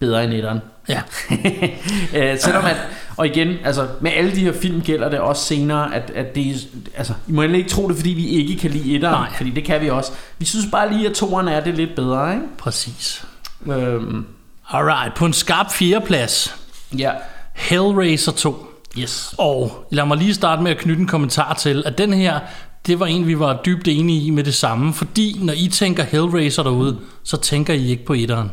bedre 0.00 0.24
end 0.24 0.32
etteren. 0.32 0.60
Ja. 0.88 1.02
øh, 2.32 2.38
selvom 2.38 2.64
at, 2.64 2.76
og 3.16 3.26
igen, 3.26 3.56
altså 3.64 3.88
med 4.00 4.10
alle 4.16 4.30
de 4.34 4.40
her 4.40 4.52
film 4.52 4.80
gælder 4.80 5.08
det 5.08 5.18
også 5.18 5.44
senere, 5.44 5.94
at, 5.94 6.10
at 6.14 6.34
det 6.34 6.68
altså, 6.96 7.12
I 7.28 7.32
må 7.32 7.42
endelig 7.42 7.58
ikke 7.58 7.70
tro 7.70 7.88
det, 7.88 7.96
fordi 7.96 8.10
vi 8.10 8.26
ikke 8.26 8.56
kan 8.56 8.70
lide 8.70 8.94
etteren, 8.94 9.14
Nej. 9.14 9.32
fordi 9.36 9.50
det 9.50 9.64
kan 9.64 9.80
vi 9.80 9.90
også. 9.90 10.12
Vi 10.38 10.44
synes 10.44 10.66
bare 10.72 10.92
lige, 10.92 11.08
at 11.08 11.14
toeren 11.14 11.48
er 11.48 11.60
det 11.60 11.74
lidt 11.74 11.94
bedre, 11.96 12.34
ikke? 12.34 12.46
Præcis. 12.58 13.24
Øhm, 13.66 14.26
Alright, 14.70 15.14
på 15.14 15.26
en 15.26 15.32
skarp 15.32 15.70
fjerdeplads. 15.72 16.56
ja. 16.98 17.10
Hellraiser 17.54 18.32
2. 18.32 18.66
Yes. 18.98 19.34
Og 19.38 19.86
lad 19.90 20.06
mig 20.06 20.16
lige 20.18 20.34
starte 20.34 20.62
med 20.62 20.70
at 20.70 20.78
knytte 20.78 21.00
en 21.00 21.06
kommentar 21.08 21.54
til, 21.54 21.82
at 21.86 21.98
den 21.98 22.12
her, 22.12 22.38
det 22.86 23.00
var 23.00 23.06
en, 23.06 23.26
vi 23.26 23.38
var 23.38 23.60
dybt 23.66 23.88
enige 23.88 24.22
i 24.26 24.30
med 24.30 24.44
det 24.44 24.54
samme. 24.54 24.92
Fordi 24.94 25.38
når 25.42 25.52
I 25.56 25.68
tænker 25.68 26.02
Hellraiser 26.02 26.62
derude, 26.62 26.98
så 27.24 27.36
tænker 27.36 27.74
I 27.74 27.88
ikke 27.90 28.04
på 28.04 28.12
etteren. 28.12 28.50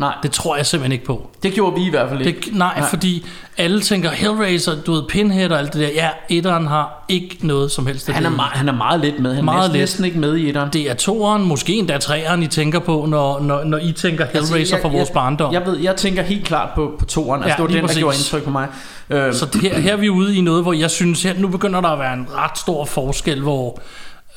Nej, 0.00 0.14
Det 0.22 0.30
tror 0.30 0.56
jeg 0.56 0.66
simpelthen 0.66 0.92
ikke 0.92 1.04
på. 1.04 1.30
det 1.42 1.52
gjorde 1.54 1.80
vi 1.80 1.86
i 1.86 1.90
hvert 1.90 2.08
fald 2.08 2.26
ikke. 2.26 2.40
Det, 2.40 2.54
nej, 2.56 2.78
nej, 2.80 2.88
fordi 2.88 3.26
alle 3.58 3.80
tænker 3.80 4.10
Hellraiser, 4.10 4.82
du 4.86 4.92
ved, 4.92 5.02
Pinhead 5.08 5.50
og 5.50 5.58
alt 5.58 5.72
det 5.72 5.80
der. 5.80 5.88
Ja, 5.88 6.08
etteren 6.28 6.66
har 6.66 7.04
ikke 7.08 7.36
noget 7.40 7.70
som 7.70 7.86
helst 7.86 8.10
Han 8.10 8.26
er, 8.26 8.30
meget, 8.30 8.52
han 8.52 8.68
er 8.68 8.72
meget 8.72 9.00
let 9.00 9.20
med. 9.20 9.34
Han 9.34 9.44
Meget 9.44 9.58
er 9.58 9.62
næsten, 9.62 9.78
næsten 9.80 10.04
ikke 10.04 10.18
med 10.18 10.36
i 10.36 10.48
etteren. 10.48 10.70
Det 10.72 10.90
er 10.90 10.94
toeren, 10.94 11.42
måske 11.44 11.72
endda 11.72 11.98
treeren, 11.98 12.42
I 12.42 12.46
tænker 12.46 12.78
på, 12.78 13.06
når, 13.08 13.40
når, 13.40 13.64
når 13.64 13.78
I 13.78 13.92
tænker 13.92 14.24
Hellraiser 14.32 14.56
altså, 14.76 14.76
fra 14.82 14.88
vores 14.88 15.08
jeg, 15.08 15.14
barndom. 15.14 15.52
Jeg 15.52 15.66
ved, 15.66 15.78
jeg 15.78 15.96
tænker 15.96 16.22
helt 16.22 16.44
klart 16.44 16.68
på, 16.74 16.92
på 16.98 17.04
toeren. 17.04 17.42
Altså, 17.42 17.48
Ja, 17.48 17.56
det 17.56 17.62
var 17.62 17.66
den, 17.66 17.76
der 17.76 17.82
præcis. 17.82 17.98
gjorde 17.98 18.16
indtryk 18.16 18.42
på 18.44 18.50
mig. 18.50 18.68
Øhm, 19.10 19.32
Så 19.32 19.46
det 19.46 19.60
her, 19.60 19.78
her 19.80 19.92
er 19.92 19.96
vi 19.96 20.08
ude 20.08 20.36
i 20.36 20.40
noget, 20.40 20.62
hvor 20.62 20.72
jeg 20.72 20.90
synes, 20.90 21.22
her, 21.22 21.34
nu 21.38 21.48
begynder 21.48 21.80
der 21.80 21.88
at 21.88 21.98
være 21.98 22.12
en 22.14 22.26
ret 22.36 22.58
stor 22.58 22.84
forskel, 22.84 23.40
hvor... 23.40 23.80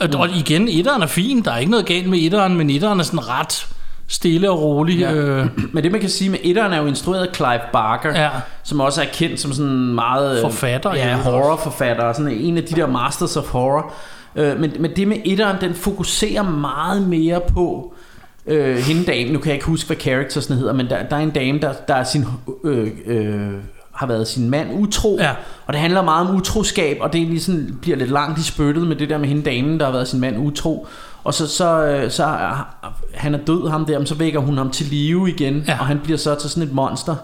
Mm. 0.01 0.07
Og 0.15 0.29
igen, 0.29 0.67
etteren 0.67 1.01
er 1.01 1.07
fin, 1.07 1.41
der 1.41 1.51
er 1.51 1.57
ikke 1.57 1.71
noget 1.71 1.85
galt 1.85 2.09
med 2.09 2.19
etteren, 2.21 2.55
men 2.55 2.69
etteren 2.69 2.99
er 2.99 3.03
sådan 3.03 3.29
ret 3.29 3.67
stille 4.07 4.49
og 4.51 4.61
rolig. 4.61 4.99
Ja. 4.99 5.11
Ja. 5.13 5.21
Øh, 5.21 5.47
men 5.73 5.83
det 5.83 5.91
man 5.91 6.01
kan 6.01 6.09
sige 6.09 6.29
med 6.29 6.39
etteren 6.43 6.73
er 6.73 6.77
jo 6.81 6.85
instrueret 6.85 7.27
af 7.27 7.35
Clive 7.35 7.59
Barker, 7.73 8.21
Ja. 8.21 8.29
som 8.63 8.79
også 8.79 9.01
er 9.01 9.05
kendt 9.13 9.39
som 9.39 9.53
sådan 9.53 9.71
meget... 9.95 10.35
øh, 10.35 10.41
Forfatter, 10.41 10.95
Ja, 10.95 11.11
jo. 11.11 11.17
horrorforfatter. 11.17 12.13
Sådan 12.13 12.31
en 12.31 12.57
af 12.57 12.63
de 12.63 12.75
der 12.75 12.87
masters 12.87 13.37
of 13.37 13.47
horror. 13.49 13.93
Øh, 14.35 14.59
men, 14.59 14.71
men 14.79 14.91
det 14.95 15.07
med 15.07 15.17
etteren, 15.25 15.57
den 15.61 15.73
fokuserer 15.73 16.43
meget 16.43 17.07
mere 17.07 17.41
på 17.53 17.93
øh, 18.47 18.77
hende 18.77 19.03
dame. 19.05 19.31
Nu 19.31 19.39
kan 19.39 19.47
jeg 19.47 19.55
ikke 19.55 19.65
huske, 19.67 19.87
hvad 19.87 19.97
charactersen 19.97 20.55
hedder, 20.57 20.73
men 20.73 20.89
der, 20.89 21.03
der 21.03 21.15
er 21.15 21.19
en 21.21 21.29
dame, 21.29 21.59
der, 21.59 21.73
der 21.87 21.95
er 21.95 22.03
sin... 22.03 22.25
Øh, 22.63 22.87
øh, 23.05 23.51
har 23.93 24.07
været 24.07 24.27
sin 24.27 24.49
mand 24.49 24.67
utro, 24.73 25.17
Ja. 25.19 25.31
og 25.65 25.73
det 25.73 25.81
handler 25.81 26.01
meget 26.01 26.29
om 26.29 26.35
utroskab, 26.35 26.97
og 27.01 27.13
det 27.13 27.21
er 27.21 27.25
ligesom, 27.25 27.77
bliver 27.81 27.97
lidt 27.97 28.09
langt 28.09 28.39
i 28.39 28.43
spyttet 28.43 28.87
med 28.87 28.95
det 28.95 29.09
der 29.09 29.17
med 29.17 29.27
hende 29.27 29.41
damen, 29.43 29.79
der 29.79 29.85
har 29.85 29.91
været 29.91 30.07
sin 30.07 30.19
mand 30.19 30.37
utro, 30.47 30.87
og 31.23 31.33
så, 31.33 31.47
så, 31.47 31.85
øh, 31.85 32.11
så 32.11 32.23
er, 32.23 32.75
han 33.13 33.33
er 33.35 33.39
død 33.39 33.69
ham 33.69 33.85
der, 33.85 33.97
men 33.97 34.07
så 34.07 34.15
vækker 34.15 34.39
hun 34.39 34.57
ham 34.57 34.69
til 34.71 34.85
live 34.85 35.29
igen, 35.29 35.63
Ja. 35.67 35.77
og 35.79 35.85
han 35.85 35.99
bliver 36.03 36.17
så 36.17 36.35
til 36.35 36.49
sådan 36.49 36.63
et 36.63 36.73
monster, 36.73 37.15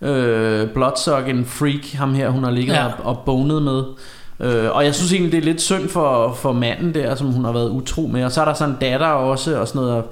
øh, 0.00 0.68
bloodsucking 0.70 1.46
freak, 1.48 1.92
ham 1.94 2.14
her, 2.14 2.28
hun 2.30 2.44
har 2.44 2.50
ligget 2.50 2.74
Ja. 2.74 2.86
og, 2.86 2.92
og 3.04 3.22
bonet 3.26 3.62
med. 3.62 3.82
Øh, 4.40 4.70
og 4.76 4.84
jeg 4.84 4.94
synes 4.94 5.12
egentlig, 5.12 5.32
det 5.32 5.38
er 5.38 5.44
lidt 5.44 5.60
synd 5.62 5.88
for, 5.88 6.34
for 6.34 6.52
manden 6.52 6.94
der, 6.94 7.14
som 7.14 7.26
hun 7.32 7.44
har 7.44 7.52
været 7.52 7.70
utro 7.70 8.06
med. 8.06 8.24
Og 8.24 8.32
så 8.32 8.40
er 8.40 8.44
der 8.44 8.54
sådan 8.54 8.74
en 8.74 8.80
datter 8.80 9.06
også, 9.06 9.60
og 9.60 9.68
sådan 9.68 9.82
noget. 9.82 10.04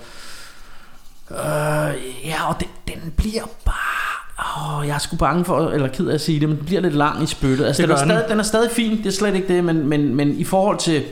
Øh, 1.30 1.94
ja, 2.24 2.48
og 2.48 2.54
det, 2.60 2.68
den 2.88 3.12
bliver 3.16 3.42
bare... 3.64 4.78
Åh, 4.80 4.86
jeg 4.88 4.94
er 4.94 4.98
sgu 4.98 5.16
bange 5.16 5.44
for, 5.44 5.68
eller 5.70 5.88
ked 5.88 6.06
af 6.08 6.14
at 6.14 6.20
sige 6.20 6.40
det, 6.40 6.48
men 6.48 6.58
den 6.58 6.66
bliver 6.66 6.80
lidt 6.80 6.94
lang 6.94 7.22
i 7.22 7.26
spyttet. 7.26 7.64
Altså, 7.66 7.82
Det 7.82 7.88
den, 7.88 7.96
er 7.96 8.00
den. 8.00 8.10
stadig, 8.10 8.28
den 8.30 8.38
er 8.38 8.42
stadig 8.42 8.70
fin, 8.70 8.98
det 8.98 9.06
er 9.06 9.10
slet 9.10 9.34
ikke 9.34 9.48
det, 9.48 9.64
men, 9.64 9.86
men, 9.88 10.14
men 10.14 10.38
i 10.38 10.44
forhold 10.44 10.78
til... 10.78 11.02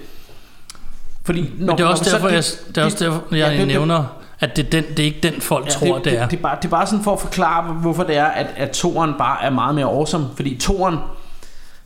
Fordi, 1.24 1.50
når, 1.58 1.66
men 1.66 1.78
det 1.78 1.85
er 1.85 1.88
også 1.88 2.02
når 2.04 2.11
så- 2.11 2.16
derfor, 2.16 2.28
jeg, 2.28 2.42
det 2.68 2.78
er 2.78 2.85
også 2.85 3.04
derfor, 3.04 3.22
jeg 3.30 3.38
ja, 3.38 3.50
det- 3.50 3.58
det- 3.58 3.66
nævner, 3.68 4.04
at 4.40 4.56
det 4.56 4.66
er, 4.66 4.70
den, 4.70 4.85
det 4.90 4.98
er 4.98 5.04
ikke 5.04 5.20
den, 5.22 5.40
folk 5.40 5.66
ja, 5.66 5.70
tror, 5.70 5.94
det, 5.96 6.04
det 6.04 6.18
er. 6.18 6.20
Det, 6.22 6.30
det, 6.30 6.37
er 6.38 6.42
bare, 6.42 6.56
det 6.62 6.64
er 6.64 6.70
bare 6.70 6.87
sådan 6.87 7.04
for 7.04 7.12
at 7.12 7.20
forklare, 7.20 7.72
hvorfor 7.72 8.02
det 8.02 8.16
er, 8.16 8.24
at, 8.24 8.46
at 8.56 8.70
toren 8.70 9.14
bare 9.18 9.44
er 9.44 9.50
meget 9.50 9.74
mere 9.74 9.85
awesome. 9.87 10.26
Fordi 10.37 10.56
toren, 10.58 10.96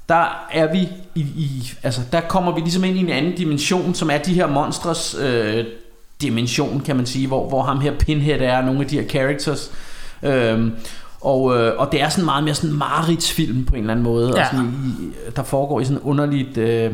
der 0.08 0.46
er 0.52 0.72
vi 0.72 0.88
i, 1.14 1.20
i, 1.20 1.72
altså 1.82 2.00
der 2.12 2.20
kommer 2.20 2.54
vi 2.54 2.60
ligesom 2.60 2.84
ind 2.84 2.96
i 2.96 3.00
en 3.00 3.08
anden 3.08 3.34
dimension, 3.34 3.94
som 3.94 4.10
er 4.10 4.18
de 4.18 4.34
her 4.34 4.46
monstres 4.46 5.16
øh, 5.20 5.64
dimension, 6.22 6.80
kan 6.80 6.96
man 6.96 7.06
sige, 7.06 7.26
hvor, 7.26 7.48
hvor 7.48 7.62
ham 7.62 7.80
her 7.80 7.92
Pinhead 7.98 8.40
er, 8.40 8.62
nogle 8.62 8.80
af 8.80 8.86
de 8.86 9.00
her 9.00 9.08
characters. 9.08 9.70
Øhm, 10.22 10.72
og, 11.20 11.56
øh, 11.58 11.72
og 11.80 11.92
det 11.92 12.02
er 12.02 12.08
sådan 12.08 12.24
meget 12.24 12.44
mere 12.44 12.54
sådan 12.54 12.70
en 12.70 12.78
mareridsfilm 12.78 13.64
på 13.64 13.74
en 13.74 13.80
eller 13.80 13.92
anden 13.92 14.04
måde, 14.04 14.32
Ja. 14.36 14.42
og 14.42 14.48
sådan 14.50 14.66
i, 15.00 15.12
der 15.36 15.42
foregår 15.42 15.80
i 15.80 15.84
sådan 15.84 16.00
underligt... 16.02 16.58
Øh, 16.58 16.92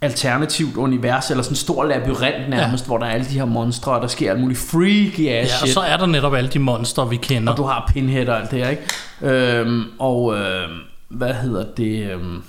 alternativt 0.00 0.76
univers, 0.76 1.30
eller 1.30 1.42
sådan 1.42 1.52
en 1.52 1.56
stor 1.56 1.84
labyrint 1.84 2.48
nærmest, 2.50 2.84
ja. 2.84 2.86
hvor 2.86 2.98
der 2.98 3.06
er 3.06 3.10
alle 3.10 3.26
de 3.26 3.30
her 3.38 3.44
monstre, 3.44 3.92
og 3.92 4.00
der 4.00 4.06
sker 4.08 4.30
alt 4.30 4.40
muligt 4.40 4.58
freaky 4.60 5.28
ass 5.28 5.50
Ja, 5.50 5.54
og 5.62 5.66
shit. 5.66 5.74
så 5.74 5.80
er 5.80 5.96
der 5.96 6.06
netop 6.06 6.34
alle 6.34 6.50
de 6.50 6.58
monster, 6.58 7.04
vi 7.04 7.16
kender. 7.16 7.52
Og 7.52 7.56
du 7.58 7.62
har 7.62 7.90
Pinhead 7.94 8.28
og 8.28 8.40
alt 8.40 8.50
det 8.50 8.58
her, 8.58 8.68
ikke? 8.68 8.82
Øhm, 9.22 9.82
og 9.98 10.34
øhm, 10.36 10.72
hvad 11.08 11.34
hedder 11.34 11.64
det? 11.76 12.10
Øhm, 12.12 12.42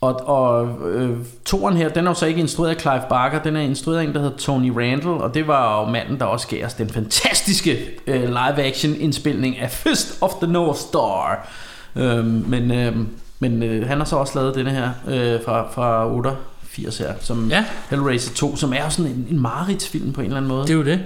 og 0.00 0.28
og 0.28 0.68
øh, 0.92 1.16
toren 1.44 1.76
her, 1.76 1.88
den 1.88 2.06
er 2.06 2.10
jo 2.10 2.14
så 2.14 2.26
ikke 2.26 2.40
instrueret 2.40 2.74
af 2.74 2.80
Clive 2.80 3.02
Barker, 3.08 3.42
den 3.42 3.56
er 3.56 3.60
instrueret 3.60 3.98
af 3.98 4.04
en, 4.04 4.12
der 4.14 4.20
hedder 4.20 4.36
Tony 4.36 4.70
Randall, 4.70 5.08
og 5.08 5.34
det 5.34 5.46
var 5.46 5.80
jo 5.80 5.90
manden, 5.90 6.18
der 6.18 6.24
også 6.24 6.48
gav 6.48 6.64
os 6.66 6.74
den 6.74 6.90
fantastiske 6.90 7.78
øh, 8.06 8.22
live-action 8.22 8.94
indspilning 9.00 9.58
af 9.58 9.70
Fist 9.70 10.18
of 10.20 10.30
the 10.42 10.52
North 10.52 10.78
Star. 10.78 11.48
Øhm, 11.96 12.44
men 12.48 12.70
øhm, 12.70 13.08
men 13.50 13.62
øh, 13.62 13.88
han 13.88 13.98
har 13.98 14.04
så 14.04 14.16
også 14.16 14.38
lavet 14.38 14.54
denne 14.54 14.70
her 14.70 14.90
øh, 15.08 15.40
fra, 15.44 15.70
fra 15.74 16.12
88 16.12 16.98
her, 16.98 17.12
som 17.20 17.48
Ja. 17.50 17.64
Hellraiser 17.90 18.34
2, 18.34 18.56
som 18.56 18.72
er 18.72 18.88
sådan 18.88 19.10
en, 19.10 19.26
en 19.30 19.40
mareridsfilm 19.40 20.12
på 20.12 20.20
en 20.20 20.24
eller 20.26 20.36
anden 20.36 20.48
måde. 20.48 20.62
Det 20.62 20.70
er 20.70 20.74
jo 20.74 20.84
det. 20.84 21.00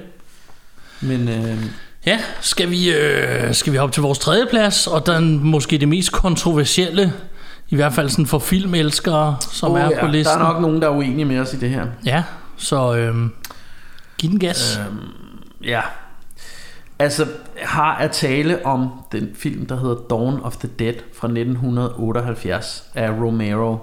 Men 1.01 1.29
øh, 1.29 1.65
Ja, 2.07 2.21
skal 2.41 2.71
vi, 2.71 2.91
øh, 2.93 3.55
skal 3.55 3.73
vi 3.73 3.79
hoppe 3.79 3.93
til 3.93 4.03
vores 4.03 4.19
tredje 4.19 4.47
plads, 4.51 4.87
og 4.87 5.07
den 5.07 5.45
måske 5.45 5.79
det 5.79 5.89
mest 5.89 6.13
kontroversielle, 6.13 7.13
i 7.69 7.77
hvert 7.77 7.93
fald 7.93 8.09
sådan 8.09 8.27
for 8.27 8.39
filmelskere, 8.39 9.37
som 9.53 9.73
Åh 9.73 9.81
er 9.81 9.91
ja, 9.91 10.01
på 10.01 10.07
listen. 10.07 10.39
Der 10.39 10.45
er 10.45 10.53
nok 10.53 10.63
nogen, 10.63 10.83
der 10.83 10.89
er 10.89 10.93
uenige 10.93 11.25
med 11.25 11.39
os 11.39 11.53
i 11.53 11.57
det 11.57 11.71
her. 11.71 11.87
Ja, 12.05 12.23
så 12.57 12.97
øh, 12.97 13.15
giv 14.19 14.31
den 14.31 14.39
gas. 14.39 14.81
Øhm, 14.87 14.99
ja. 15.65 15.81
Altså, 16.99 17.27
har 17.57 17.95
at 17.97 18.11
tale 18.11 18.67
om 18.67 18.89
den 19.13 19.31
film, 19.35 19.67
der 19.67 19.81
hedder 19.81 19.97
Dawn 20.11 20.41
of 20.43 20.57
the 20.57 20.69
Dead 20.79 20.95
fra 21.13 21.29
1978 21.29 22.85
af 22.95 23.11
Romero. 23.11 23.77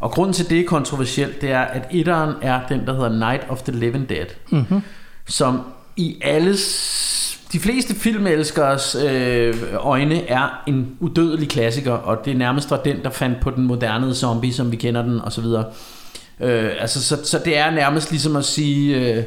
Og 0.00 0.10
grunden 0.10 0.32
til 0.32 0.50
det 0.50 0.60
er 0.60 0.64
kontroversielt, 0.64 1.40
det 1.40 1.50
er, 1.50 1.60
at 1.60 1.82
etteren 1.90 2.34
er 2.42 2.60
den, 2.68 2.86
der 2.86 2.92
hedder 2.92 3.28
Night 3.30 3.46
of 3.48 3.62
the 3.62 3.72
Living 3.72 4.08
Dead. 4.08 4.26
Mm-hmm. 4.50 4.80
Som 5.26 5.60
i 5.96 6.20
alles 6.22 7.40
de 7.52 7.60
fleste 7.60 7.94
filmelskers 7.94 8.94
øh, 8.94 9.54
øjne 9.78 10.28
er 10.28 10.62
en 10.66 10.96
udødelig 11.00 11.48
klassiker, 11.48 11.92
og 11.92 12.24
det 12.24 12.36
nærmest 12.36 12.70
var 12.70 12.76
den, 12.76 13.02
der 13.02 13.10
fandt 13.10 13.40
på 13.40 13.50
den 13.50 13.64
moderne 13.64 14.14
zombie, 14.14 14.54
som 14.54 14.72
vi 14.72 14.76
kender 14.76 15.02
den, 15.02 15.20
osv. 15.20 15.44
Øh, 16.40 16.70
altså, 16.80 17.04
så, 17.04 17.24
så 17.24 17.40
det 17.44 17.58
er 17.58 17.70
nærmest 17.70 18.10
ligesom 18.10 18.36
at 18.36 18.44
sige... 18.44 19.14
Øh, 19.16 19.24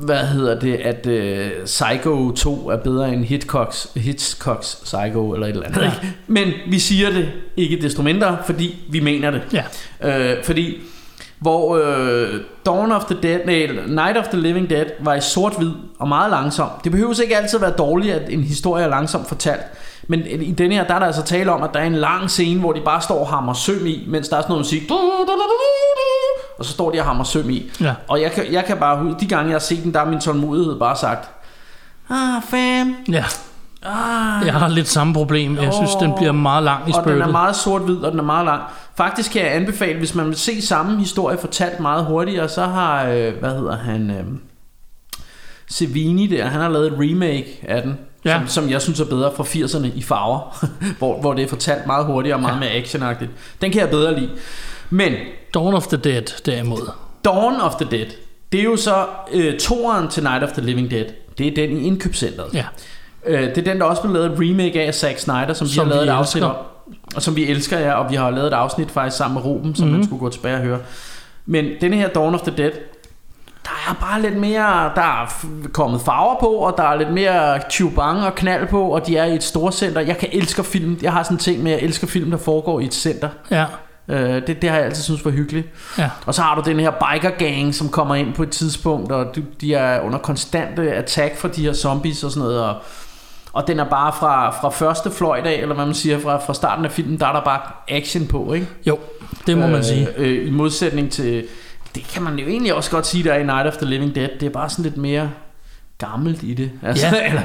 hvad 0.00 0.26
hedder 0.26 0.60
det, 0.60 0.74
at 0.74 1.06
øh, 1.06 1.50
Psycho 1.64 2.30
2 2.30 2.68
er 2.68 2.76
bedre 2.76 3.12
end 3.12 3.24
Hitchcocks, 3.24 3.88
Hitchcocks 3.96 4.80
Psycho 4.84 5.32
eller 5.34 5.46
et 5.46 5.50
eller 5.50 5.66
andet. 5.66 5.82
Ja. 5.82 5.92
Men 6.26 6.52
vi 6.68 6.78
siger 6.78 7.10
det 7.10 7.28
ikke 7.56 7.82
desto 7.82 8.02
mindre, 8.02 8.38
fordi 8.46 8.84
vi 8.88 9.00
mener 9.00 9.30
det. 9.30 9.42
Ja. 9.52 9.64
Øh, 10.34 10.44
fordi 10.44 10.78
hvor 11.38 11.76
øh, 11.76 12.40
Dawn 12.66 12.92
of 12.92 13.04
the 13.04 13.16
Dead, 13.22 13.40
nej, 13.46 13.66
Night 13.86 14.18
of 14.18 14.28
the 14.28 14.40
Living 14.40 14.70
Dead 14.70 14.86
var 15.00 15.14
i 15.14 15.20
sort-hvid 15.20 15.70
og 15.98 16.08
meget 16.08 16.30
langsom. 16.30 16.68
Det 16.84 16.92
behøver 16.92 17.20
ikke 17.20 17.36
altid 17.36 17.58
være 17.58 17.70
dårligt, 17.70 18.14
at 18.14 18.32
en 18.32 18.42
historie 18.42 18.84
er 18.84 18.88
langsomt 18.88 19.28
fortalt. 19.28 19.62
Men 20.08 20.26
i 20.26 20.52
den 20.52 20.72
her, 20.72 20.86
der 20.86 20.94
er 20.94 20.98
der 20.98 21.06
altså 21.06 21.22
tale 21.22 21.52
om, 21.52 21.62
at 21.62 21.70
der 21.74 21.80
er 21.80 21.86
en 21.86 21.94
lang 21.94 22.30
scene, 22.30 22.60
hvor 22.60 22.72
de 22.72 22.80
bare 22.84 23.02
står 23.02 23.18
og 23.18 23.28
hammer 23.28 23.52
søm 23.52 23.86
i, 23.86 24.04
mens 24.08 24.28
der 24.28 24.36
er 24.36 24.40
sådan 24.40 24.50
noget 24.50 24.60
musik. 24.60 24.88
Og 26.58 26.64
så 26.64 26.72
står 26.72 26.90
de 26.90 26.98
og 26.98 27.04
hammer 27.04 27.24
søm 27.24 27.50
i. 27.50 27.70
Ja. 27.80 27.94
Og 28.08 28.20
jeg 28.20 28.32
kan, 28.32 28.52
jeg 28.52 28.64
kan 28.64 28.76
bare, 28.76 29.14
de 29.20 29.26
gange 29.26 29.46
jeg 29.46 29.54
har 29.54 29.58
set 29.58 29.82
den, 29.82 29.94
der 29.94 30.00
er 30.00 30.04
min 30.10 30.20
tålmodighed 30.20 30.78
bare 30.78 30.96
sagt, 30.96 31.30
ah, 32.10 32.42
fam, 32.50 32.96
Ja, 33.08 33.24
ah, 33.82 34.46
jeg 34.46 34.54
har 34.54 34.68
lidt 34.68 34.88
samme 34.88 35.14
problem. 35.14 35.56
Jeg 35.56 35.72
synes, 35.72 35.94
den 35.94 36.12
bliver 36.16 36.32
meget 36.32 36.62
lang 36.64 36.88
i 36.88 36.92
og 36.94 37.04
den 37.04 37.22
er 37.22 37.28
meget 37.28 37.56
sort-hvid, 37.56 37.96
og 37.96 38.10
den 38.10 38.20
er 38.20 38.24
meget 38.24 38.44
lang. 38.46 38.62
Faktisk 38.96 39.32
kan 39.32 39.42
jeg 39.42 39.54
anbefale, 39.54 39.98
hvis 39.98 40.14
man 40.14 40.26
vil 40.26 40.36
se 40.36 40.62
samme 40.62 40.98
historie 40.98 41.38
fortalt 41.38 41.80
meget 41.80 42.04
hurtigere, 42.04 42.48
så 42.48 42.66
har, 42.66 43.04
øh, 43.04 43.34
hvad 43.40 43.50
hedder 43.50 43.76
han, 43.76 44.10
øh, 44.10 44.24
Savini 45.70 46.26
der, 46.26 46.46
han 46.46 46.60
har 46.60 46.68
lavet 46.68 46.86
et 46.86 46.98
remake 46.98 47.60
af 47.68 47.82
den, 47.82 47.98
Ja. 48.24 48.38
som, 48.38 48.48
som 48.48 48.70
jeg 48.70 48.82
synes 48.82 49.00
er 49.00 49.04
bedre 49.04 49.32
fra 49.36 49.44
80'erne 49.44 49.86
i 49.98 50.02
farver, 50.02 50.64
hvor, 50.98 51.20
hvor 51.20 51.34
det 51.34 51.44
er 51.44 51.48
fortalt 51.48 51.86
meget 51.86 52.06
hurtigere 52.06 52.36
og 52.36 52.42
meget 52.42 52.58
mere 52.58 52.70
actionagtigt. 52.70 53.30
Den 53.60 53.72
kan 53.72 53.80
jeg 53.80 53.90
bedre 53.90 54.14
lide. 54.20 54.30
Men 54.90 55.12
Dawn 55.54 55.74
of 55.74 55.86
the 55.86 55.96
Dead, 55.96 56.42
derimod. 56.46 56.90
Dawn 57.24 57.60
of 57.60 57.74
the 57.74 57.90
Dead, 57.90 58.06
det 58.52 58.60
er 58.60 58.64
jo 58.64 58.76
så 58.76 59.06
øh, 59.32 59.58
toeren 59.58 60.08
til 60.08 60.22
Night 60.22 60.44
of 60.44 60.52
the 60.52 60.62
Living 60.62 60.90
Dead. 60.90 61.04
Det 61.38 61.46
er 61.46 61.54
den 61.54 61.76
i 61.76 61.86
indkøbscenteret. 61.86 62.54
Ja. 62.54 62.64
Øh, 63.26 63.42
det 63.42 63.58
er 63.58 63.62
den, 63.62 63.78
der 63.80 63.84
også 63.84 64.02
blev 64.02 64.14
lavet 64.14 64.32
et 64.32 64.38
remake 64.38 64.82
af 64.82 64.94
Zack 64.94 65.18
Snyder, 65.18 65.52
som, 65.52 65.66
Som 65.66 65.86
vi 65.86 65.88
har 65.88 65.94
lavet 65.94 66.06
vi 66.06 66.10
et 66.10 66.14
afsnit 66.14 66.44
om. 66.44 66.56
Og 67.16 67.22
som 67.22 67.36
vi 67.36 67.46
elsker, 67.46 67.78
ja. 67.78 67.92
Og 67.92 68.10
vi 68.10 68.16
har 68.16 68.30
lavet 68.30 68.46
et 68.46 68.52
afsnit 68.52 68.90
faktisk 68.90 69.16
sammen 69.16 69.34
med 69.34 69.50
Ruben, 69.50 69.74
som 69.74 69.84
mm-hmm. 69.84 69.98
man 69.98 70.06
skulle 70.06 70.20
gå 70.20 70.28
tilbage 70.28 70.56
og 70.56 70.62
høre. 70.62 70.78
Men 71.46 71.64
denne 71.80 71.96
her 71.96 72.08
Dawn 72.08 72.34
of 72.34 72.40
the 72.40 72.56
Dead, 72.56 72.70
der 73.64 73.90
er 73.90 73.94
bare 74.00 74.22
lidt 74.22 74.36
mere, 74.36 74.92
der 74.94 75.22
er 75.22 75.46
kommet 75.72 76.00
farver 76.00 76.40
på, 76.40 76.46
og 76.46 76.74
der 76.76 76.82
er 76.82 76.94
lidt 76.94 77.12
mere 77.12 77.60
chubang 77.70 78.24
og 78.26 78.34
knald 78.34 78.66
på, 78.68 78.82
og 78.82 79.06
de 79.06 79.16
er 79.16 79.24
i 79.24 79.34
et 79.34 79.42
storcenter. 79.42 80.00
Jeg 80.00 80.18
kan 80.18 80.28
elske 80.32 80.64
film. 80.64 80.98
Jeg 81.02 81.12
har 81.12 81.22
sådan 81.22 81.34
en 81.34 81.38
ting 81.38 81.62
med, 81.62 81.72
at 81.72 81.78
jeg 81.78 81.86
elsker 81.86 82.06
film, 82.06 82.30
der 82.30 82.38
foregår 82.38 82.80
i 82.80 82.84
et 82.84 82.94
center. 82.94 83.28
Ja. 83.50 83.64
Øh, 84.08 84.46
det, 84.46 84.62
det 84.62 84.70
har 84.70 84.76
jeg 84.76 84.86
altid 84.86 85.02
synes 85.02 85.24
var 85.24 85.30
hyggeligt. 85.30 85.68
Ja. 85.98 86.10
Og 86.26 86.34
så 86.34 86.42
har 86.42 86.54
du 86.54 86.70
den 86.70 86.80
her 86.80 86.90
biker 86.90 87.30
gang, 87.30 87.74
som 87.74 87.88
kommer 87.88 88.14
ind 88.14 88.34
på 88.34 88.42
et 88.42 88.50
tidspunkt, 88.50 89.12
og 89.12 89.36
de, 89.36 89.44
de 89.60 89.74
er 89.74 90.00
under 90.00 90.18
konstante 90.18 90.92
attack 90.92 91.38
fra 91.38 91.48
de 91.48 91.62
her 91.62 91.72
zombies 91.72 92.24
og 92.24 92.30
sådan 92.30 92.48
noget, 92.48 92.64
og, 92.64 92.76
og 93.52 93.66
den 93.66 93.80
er 93.80 93.84
bare 93.84 94.12
fra, 94.12 94.50
fra 94.50 94.70
første 94.70 95.10
fløjt 95.10 95.46
af, 95.46 95.54
eller 95.62 95.74
hvad 95.74 95.86
man 95.86 95.94
siger, 95.94 96.18
fra, 96.18 96.36
fra 96.36 96.54
starten 96.54 96.84
af 96.84 96.92
filmen, 96.92 97.20
der 97.20 97.26
er 97.26 97.32
der 97.32 97.44
bare 97.44 97.60
action 97.88 98.26
på, 98.26 98.52
ikke? 98.52 98.66
Jo, 98.86 98.98
det 99.46 99.58
må 99.58 99.66
man 99.66 99.84
sige. 99.84 100.08
Øh, 100.16 100.46
I 100.46 100.50
modsætning 100.50 101.12
til, 101.12 101.44
det 101.94 102.08
kan 102.08 102.22
man 102.22 102.38
jo 102.38 102.46
egentlig 102.46 102.74
også 102.74 102.90
godt 102.90 103.06
sige, 103.06 103.24
der 103.24 103.32
er 103.32 103.38
i 103.38 103.44
Night 103.44 103.66
of 103.66 103.76
the 103.76 103.86
Living 103.86 104.14
Dead, 104.14 104.28
det 104.40 104.46
er 104.46 104.50
bare 104.50 104.70
sådan 104.70 104.82
lidt 104.82 104.96
mere 104.96 105.30
gammelt 106.10 106.42
i 106.42 106.54
det. 106.54 106.70
Altså, 106.82 107.06
Ja. 107.06 107.26
eller, 107.28 107.42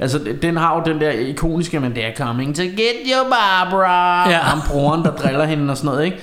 altså 0.00 0.20
den 0.42 0.56
har 0.56 0.76
jo 0.76 0.92
den 0.92 1.00
der 1.00 1.10
ikoniske, 1.10 1.80
men 1.80 1.94
det 1.94 2.04
er 2.06 2.10
coming 2.16 2.56
to 2.56 2.62
get 2.62 2.96
you, 3.06 3.30
Barbara. 3.30 4.30
Ja. 4.30 4.36
Ham 4.38 4.60
broren, 4.70 5.04
der 5.04 5.10
driller 5.16 5.44
hende 5.44 5.70
og 5.70 5.76
sådan 5.76 5.90
noget, 5.90 6.04
ikke? 6.04 6.18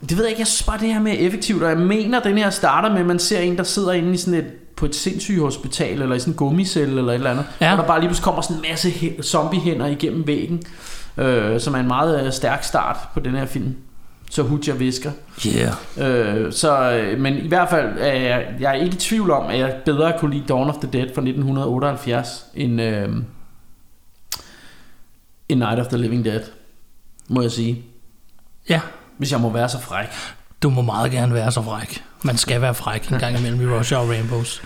Det 0.00 0.16
ved 0.16 0.24
jeg 0.24 0.30
ikke, 0.30 0.40
jeg 0.40 0.46
synes 0.46 0.62
bare, 0.66 0.78
det 0.78 0.92
her 0.94 1.00
med 1.00 1.14
effektivt, 1.18 1.62
og 1.62 1.68
jeg 1.70 1.78
mener, 1.78 2.18
at 2.18 2.24
den 2.24 2.38
her 2.38 2.50
starter 2.50 2.90
med, 2.92 3.00
at 3.00 3.06
man 3.06 3.18
ser 3.18 3.38
en, 3.40 3.56
der 3.56 3.62
sidder 3.62 3.92
inde 3.92 4.14
i 4.14 4.16
sådan 4.16 4.34
et, 4.40 4.46
på 4.76 4.86
et 4.86 4.94
sindssygehospital, 4.94 6.02
eller 6.02 6.14
i 6.16 6.18
sådan 6.18 6.32
en 6.32 6.36
gummicelle, 6.36 6.98
eller 6.98 7.12
et 7.12 7.14
eller 7.16 7.30
andet, 7.30 7.44
Ja. 7.60 7.68
hvor 7.74 7.82
der 7.82 7.88
bare 7.88 8.00
lige 8.00 8.08
pludselig 8.08 8.24
kommer 8.24 8.40
sådan 8.42 8.56
en 8.56 8.64
masse 8.70 8.92
zombiehænder 9.22 9.86
igennem 9.86 10.26
væggen, 10.26 10.62
øh, 11.16 11.60
som 11.60 11.74
er 11.74 11.78
en 11.78 11.86
meget 11.88 12.26
øh, 12.26 12.32
stærk 12.32 12.64
start 12.64 12.96
på 13.14 13.20
den 13.20 13.34
her 13.34 13.46
film. 13.46 13.74
Så 14.32 14.42
Hudja 14.42 14.74
visker. 14.74 15.10
Yeah. 15.46 15.72
Øh, 16.44 16.52
så, 16.52 16.90
øh, 16.92 17.20
men 17.20 17.38
i 17.38 17.48
hvert 17.48 17.70
fald 17.70 17.98
er 17.98 18.12
jeg, 18.12 18.46
jeg 18.60 18.70
er 18.70 18.74
ikke 18.74 18.96
i 18.96 18.98
tvivl 18.98 19.30
om, 19.30 19.46
at 19.46 19.58
jeg 19.58 19.76
bedre 19.84 20.12
kunne 20.18 20.34
lide 20.34 20.44
Dawn 20.48 20.68
of 20.68 20.74
the 20.74 20.88
Dead 20.92 21.06
fra 21.14 21.22
1978 21.22 22.46
end, 22.54 22.80
øh, 22.80 23.08
end 25.48 25.58
Night 25.60 25.80
of 25.80 25.86
the 25.86 25.98
Living 25.98 26.24
Dead, 26.24 26.40
må 27.28 27.42
jeg 27.42 27.50
sige. 27.50 27.82
Ja, 28.68 28.80
Hvis 29.18 29.32
jeg 29.32 29.40
må 29.40 29.50
være 29.50 29.68
så 29.68 29.80
fræk. 29.80 30.06
du 30.62 30.70
må 30.70 30.82
meget 30.82 31.10
gerne 31.12 31.34
være 31.34 31.52
så 31.52 31.62
fræk. 31.62 32.04
Man 32.22 32.36
skal 32.36 32.60
være 32.60 32.74
fræk 32.74 33.08
en 33.08 33.18
gang 33.18 33.38
imellem 33.38 33.60
i 33.60 33.66
Russia 33.78 33.98
og 33.98 34.08
Rainbows. 34.08 34.62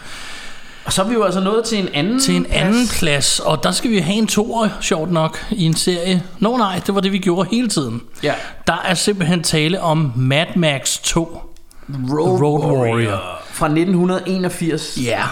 Og 0.85 0.93
så 0.93 1.03
er 1.03 1.07
vi 1.07 1.15
jo 1.15 1.23
altså 1.23 1.41
nået 1.41 1.65
til 1.65 1.79
en 1.79 1.89
anden 1.95 2.21
Til 2.21 2.37
en 2.37 2.47
anden 2.51 2.89
plads, 2.89 3.41
og 3.41 3.63
der 3.63 3.71
skal 3.71 3.91
vi 3.91 3.99
have 3.99 4.17
en 4.17 4.27
toer, 4.27 4.69
sjovt 4.81 5.13
nok, 5.13 5.47
i 5.51 5.65
en 5.65 5.77
serie. 5.77 6.23
Nå 6.39 6.57
nej, 6.57 6.81
det 6.87 6.95
var 6.95 7.01
det, 7.01 7.13
vi 7.13 7.19
gjorde 7.19 7.49
hele 7.51 7.69
tiden. 7.69 8.03
Ja. 8.23 8.35
Der 8.67 8.83
er 8.85 8.95
simpelthen 8.95 9.43
tale 9.43 9.81
om 9.81 10.13
Mad 10.17 10.47
Max 10.57 10.99
2. 11.03 11.41
Road, 11.89 12.43
Road 12.43 12.65
Warrior. 12.65 13.41
Fra 13.51 13.67
1981. 13.67 14.99
Ja. 15.05 15.23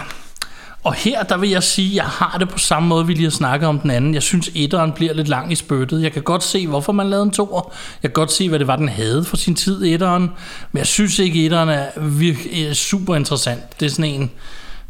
Og 0.83 0.93
her, 0.93 1.23
der 1.23 1.37
vil 1.37 1.49
jeg 1.49 1.63
sige, 1.63 1.89
at 1.89 1.95
jeg 1.95 2.05
har 2.05 2.37
det 2.39 2.49
på 2.49 2.57
samme 2.57 2.89
måde, 2.89 3.07
vi 3.07 3.13
lige 3.13 3.23
har 3.23 3.31
snakket 3.31 3.69
om 3.69 3.79
den 3.79 3.91
anden. 3.91 4.13
Jeg 4.13 4.23
synes, 4.23 4.51
etteren 4.55 4.91
bliver 4.91 5.13
lidt 5.13 5.27
lang 5.27 5.51
i 5.51 5.55
spyttet. 5.55 6.03
Jeg 6.03 6.11
kan 6.11 6.21
godt 6.21 6.43
se, 6.43 6.67
hvorfor 6.67 6.91
man 6.91 7.09
lavede 7.09 7.23
en 7.23 7.31
toer. 7.31 7.73
Jeg 8.03 8.11
kan 8.11 8.13
godt 8.13 8.31
se, 8.31 8.49
hvad 8.49 8.59
det 8.59 8.67
var, 8.67 8.75
den 8.75 8.89
havde 8.89 9.23
for 9.25 9.37
sin 9.37 9.55
tid, 9.55 9.83
etteren. 9.83 10.31
Men 10.71 10.77
jeg 10.77 10.87
synes 10.87 11.19
ikke, 11.19 11.45
etteren 11.45 11.69
er 11.69 11.99
virkelig 11.99 12.67
er 12.67 12.73
super 12.73 13.15
interessant. 13.15 13.79
Det 13.79 13.85
er 13.85 13.89
sådan 13.89 14.05
en, 14.05 14.31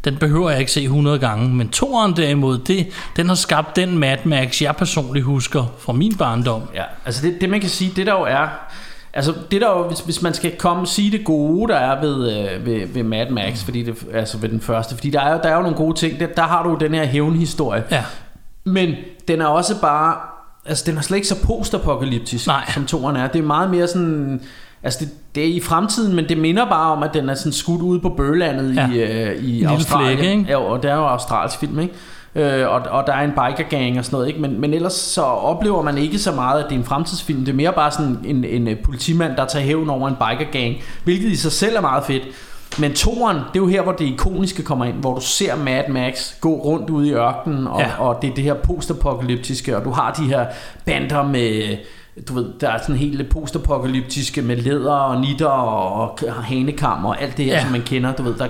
den 0.04 0.16
behøver 0.16 0.50
jeg 0.50 0.60
ikke 0.60 0.72
se 0.72 0.82
100 0.82 1.18
gange. 1.18 1.54
Men 1.54 1.68
toeren 1.68 2.16
derimod, 2.16 2.58
det, 2.58 2.86
den 3.16 3.28
har 3.28 3.34
skabt 3.34 3.76
den 3.76 3.98
Mad 3.98 4.18
Max, 4.24 4.62
jeg 4.62 4.76
personligt 4.76 5.24
husker 5.24 5.64
fra 5.78 5.92
min 5.92 6.16
barndom. 6.16 6.62
Ja, 6.74 6.82
altså 7.04 7.26
det, 7.26 7.40
det 7.40 7.50
man 7.50 7.60
kan 7.60 7.70
sige, 7.70 7.92
det 7.96 8.06
der 8.06 8.12
jo 8.12 8.22
er, 8.22 8.48
altså 9.12 9.34
det 9.50 9.60
der 9.60 9.70
jo, 9.70 9.88
hvis, 9.88 10.00
hvis 10.00 10.22
man 10.22 10.34
skal 10.34 10.56
komme 10.58 10.86
sige 10.86 11.10
det 11.10 11.24
gode, 11.24 11.72
der 11.72 11.78
er 11.78 12.00
ved, 12.00 12.32
øh, 12.32 12.66
ved, 12.66 12.86
ved 12.86 13.02
Mad 13.02 13.30
Max, 13.30 13.64
fordi 13.64 13.82
det, 13.82 14.04
altså 14.12 14.38
ved 14.38 14.48
den 14.48 14.60
første, 14.60 14.94
fordi 14.94 15.10
der 15.10 15.20
er, 15.20 15.42
der 15.42 15.48
er 15.48 15.56
jo 15.56 15.62
nogle 15.62 15.76
gode 15.76 15.98
ting, 15.98 16.20
der, 16.20 16.26
der 16.26 16.42
har 16.42 16.62
du 16.62 16.76
den 16.80 16.94
her 16.94 17.04
hævnhistorie, 17.04 17.84
Ja, 17.90 18.04
men 18.64 18.94
den 19.28 19.40
er 19.40 19.46
også 19.46 19.80
bare, 19.80 20.16
altså 20.66 20.84
den 20.86 20.96
er 20.96 21.00
slet 21.00 21.16
ikke 21.16 21.28
så 21.28 21.42
postapokalyptisk, 21.42 22.46
Nej. 22.46 22.70
som 22.74 22.86
toren 22.86 23.16
er, 23.16 23.26
det 23.26 23.38
er 23.38 23.42
meget 23.42 23.70
mere 23.70 23.88
sådan, 23.88 24.40
altså 24.84 24.98
det, 25.00 25.10
det 25.34 25.42
er 25.42 25.54
i 25.54 25.60
fremtiden, 25.60 26.16
men 26.16 26.28
det 26.28 26.38
minder 26.38 26.64
bare 26.64 26.92
om, 26.92 27.02
at 27.02 27.10
den 27.14 27.28
er 27.28 27.34
sådan 27.34 27.52
skudt 27.52 27.82
ude 27.82 28.00
på 28.00 28.08
bøgelandet 28.08 28.76
Ja. 28.76 28.88
i, 28.92 28.98
øh, 28.98 29.36
i 29.36 29.40
lille 29.40 29.68
Australien. 29.68 30.18
flække, 30.18 30.32
ikke? 30.38 30.44
Ja, 30.48 30.56
og 30.56 30.82
det 30.82 30.90
er 30.90 30.94
jo 30.94 31.04
australsk 31.06 31.58
film, 31.58 31.78
ikke? 31.78 31.94
Øh, 32.36 32.68
og, 32.68 32.80
og 32.90 33.06
der 33.06 33.12
er 33.12 33.24
en 33.24 33.30
biker 33.30 33.68
gang 33.70 33.98
og 33.98 34.04
sådan 34.04 34.14
noget, 34.16 34.28
ikke? 34.28 34.40
Men, 34.40 34.60
men 34.60 34.74
ellers 34.74 34.92
så 34.92 35.22
oplever 35.22 35.82
man 35.82 35.98
ikke 35.98 36.18
så 36.18 36.32
meget, 36.32 36.58
at 36.62 36.64
det 36.68 36.74
er 36.74 36.78
en 36.78 36.84
fremtidsfilm. 36.84 37.40
Det 37.40 37.48
er 37.48 37.56
mere 37.56 37.72
bare 37.72 37.90
sådan 37.90 38.18
en, 38.24 38.44
en 38.44 38.68
øh, 38.68 38.76
politimand, 38.84 39.36
der 39.36 39.44
tager 39.46 39.64
hævn 39.64 39.90
over 39.90 40.08
en 40.08 40.14
biker 40.14 40.50
gang, 40.52 40.74
hvilket 41.04 41.28
i 41.28 41.36
sig 41.36 41.52
selv 41.52 41.76
er 41.76 41.80
meget 41.80 42.04
fedt. 42.04 42.22
Men 42.78 42.92
toren, 42.94 43.36
det 43.36 43.42
er 43.42 43.60
jo 43.60 43.66
her, 43.66 43.82
hvor 43.82 43.92
det 43.92 44.04
ikoniske 44.04 44.62
kommer 44.62 44.84
ind, 44.84 44.94
hvor 44.94 45.14
du 45.14 45.20
ser 45.20 45.56
Mad 45.56 45.82
Max 45.88 46.32
gå 46.40 46.54
rundt 46.54 46.90
ude 46.90 47.08
i 47.08 47.12
ørkenen, 47.12 47.66
og, 47.66 47.80
ja. 47.80 47.90
og 47.98 48.18
det 48.22 48.30
er 48.30 48.34
det 48.34 48.44
her 48.44 48.54
postapokalyptiske, 48.54 49.76
og 49.76 49.84
du 49.84 49.90
har 49.90 50.12
de 50.12 50.22
her 50.24 50.46
bander 50.86 51.22
med, 51.22 51.76
du 52.28 52.34
ved, 52.34 52.46
der 52.60 52.68
er 52.68 52.78
sådan 52.82 52.96
helt 52.96 53.30
postapokalyptiske 53.30 54.42
med 54.42 54.56
læder 54.56 54.92
og 54.92 55.20
nitter 55.20 55.46
og, 55.46 56.18
hanekam 56.44 57.04
og 57.04 57.22
alt 57.22 57.36
det 57.36 57.44
her, 57.44 57.54
Ja. 57.54 57.62
som 57.62 57.72
man 57.72 57.82
kender, 57.82 58.12
du 58.12 58.22
ved, 58.22 58.34
der 58.34 58.48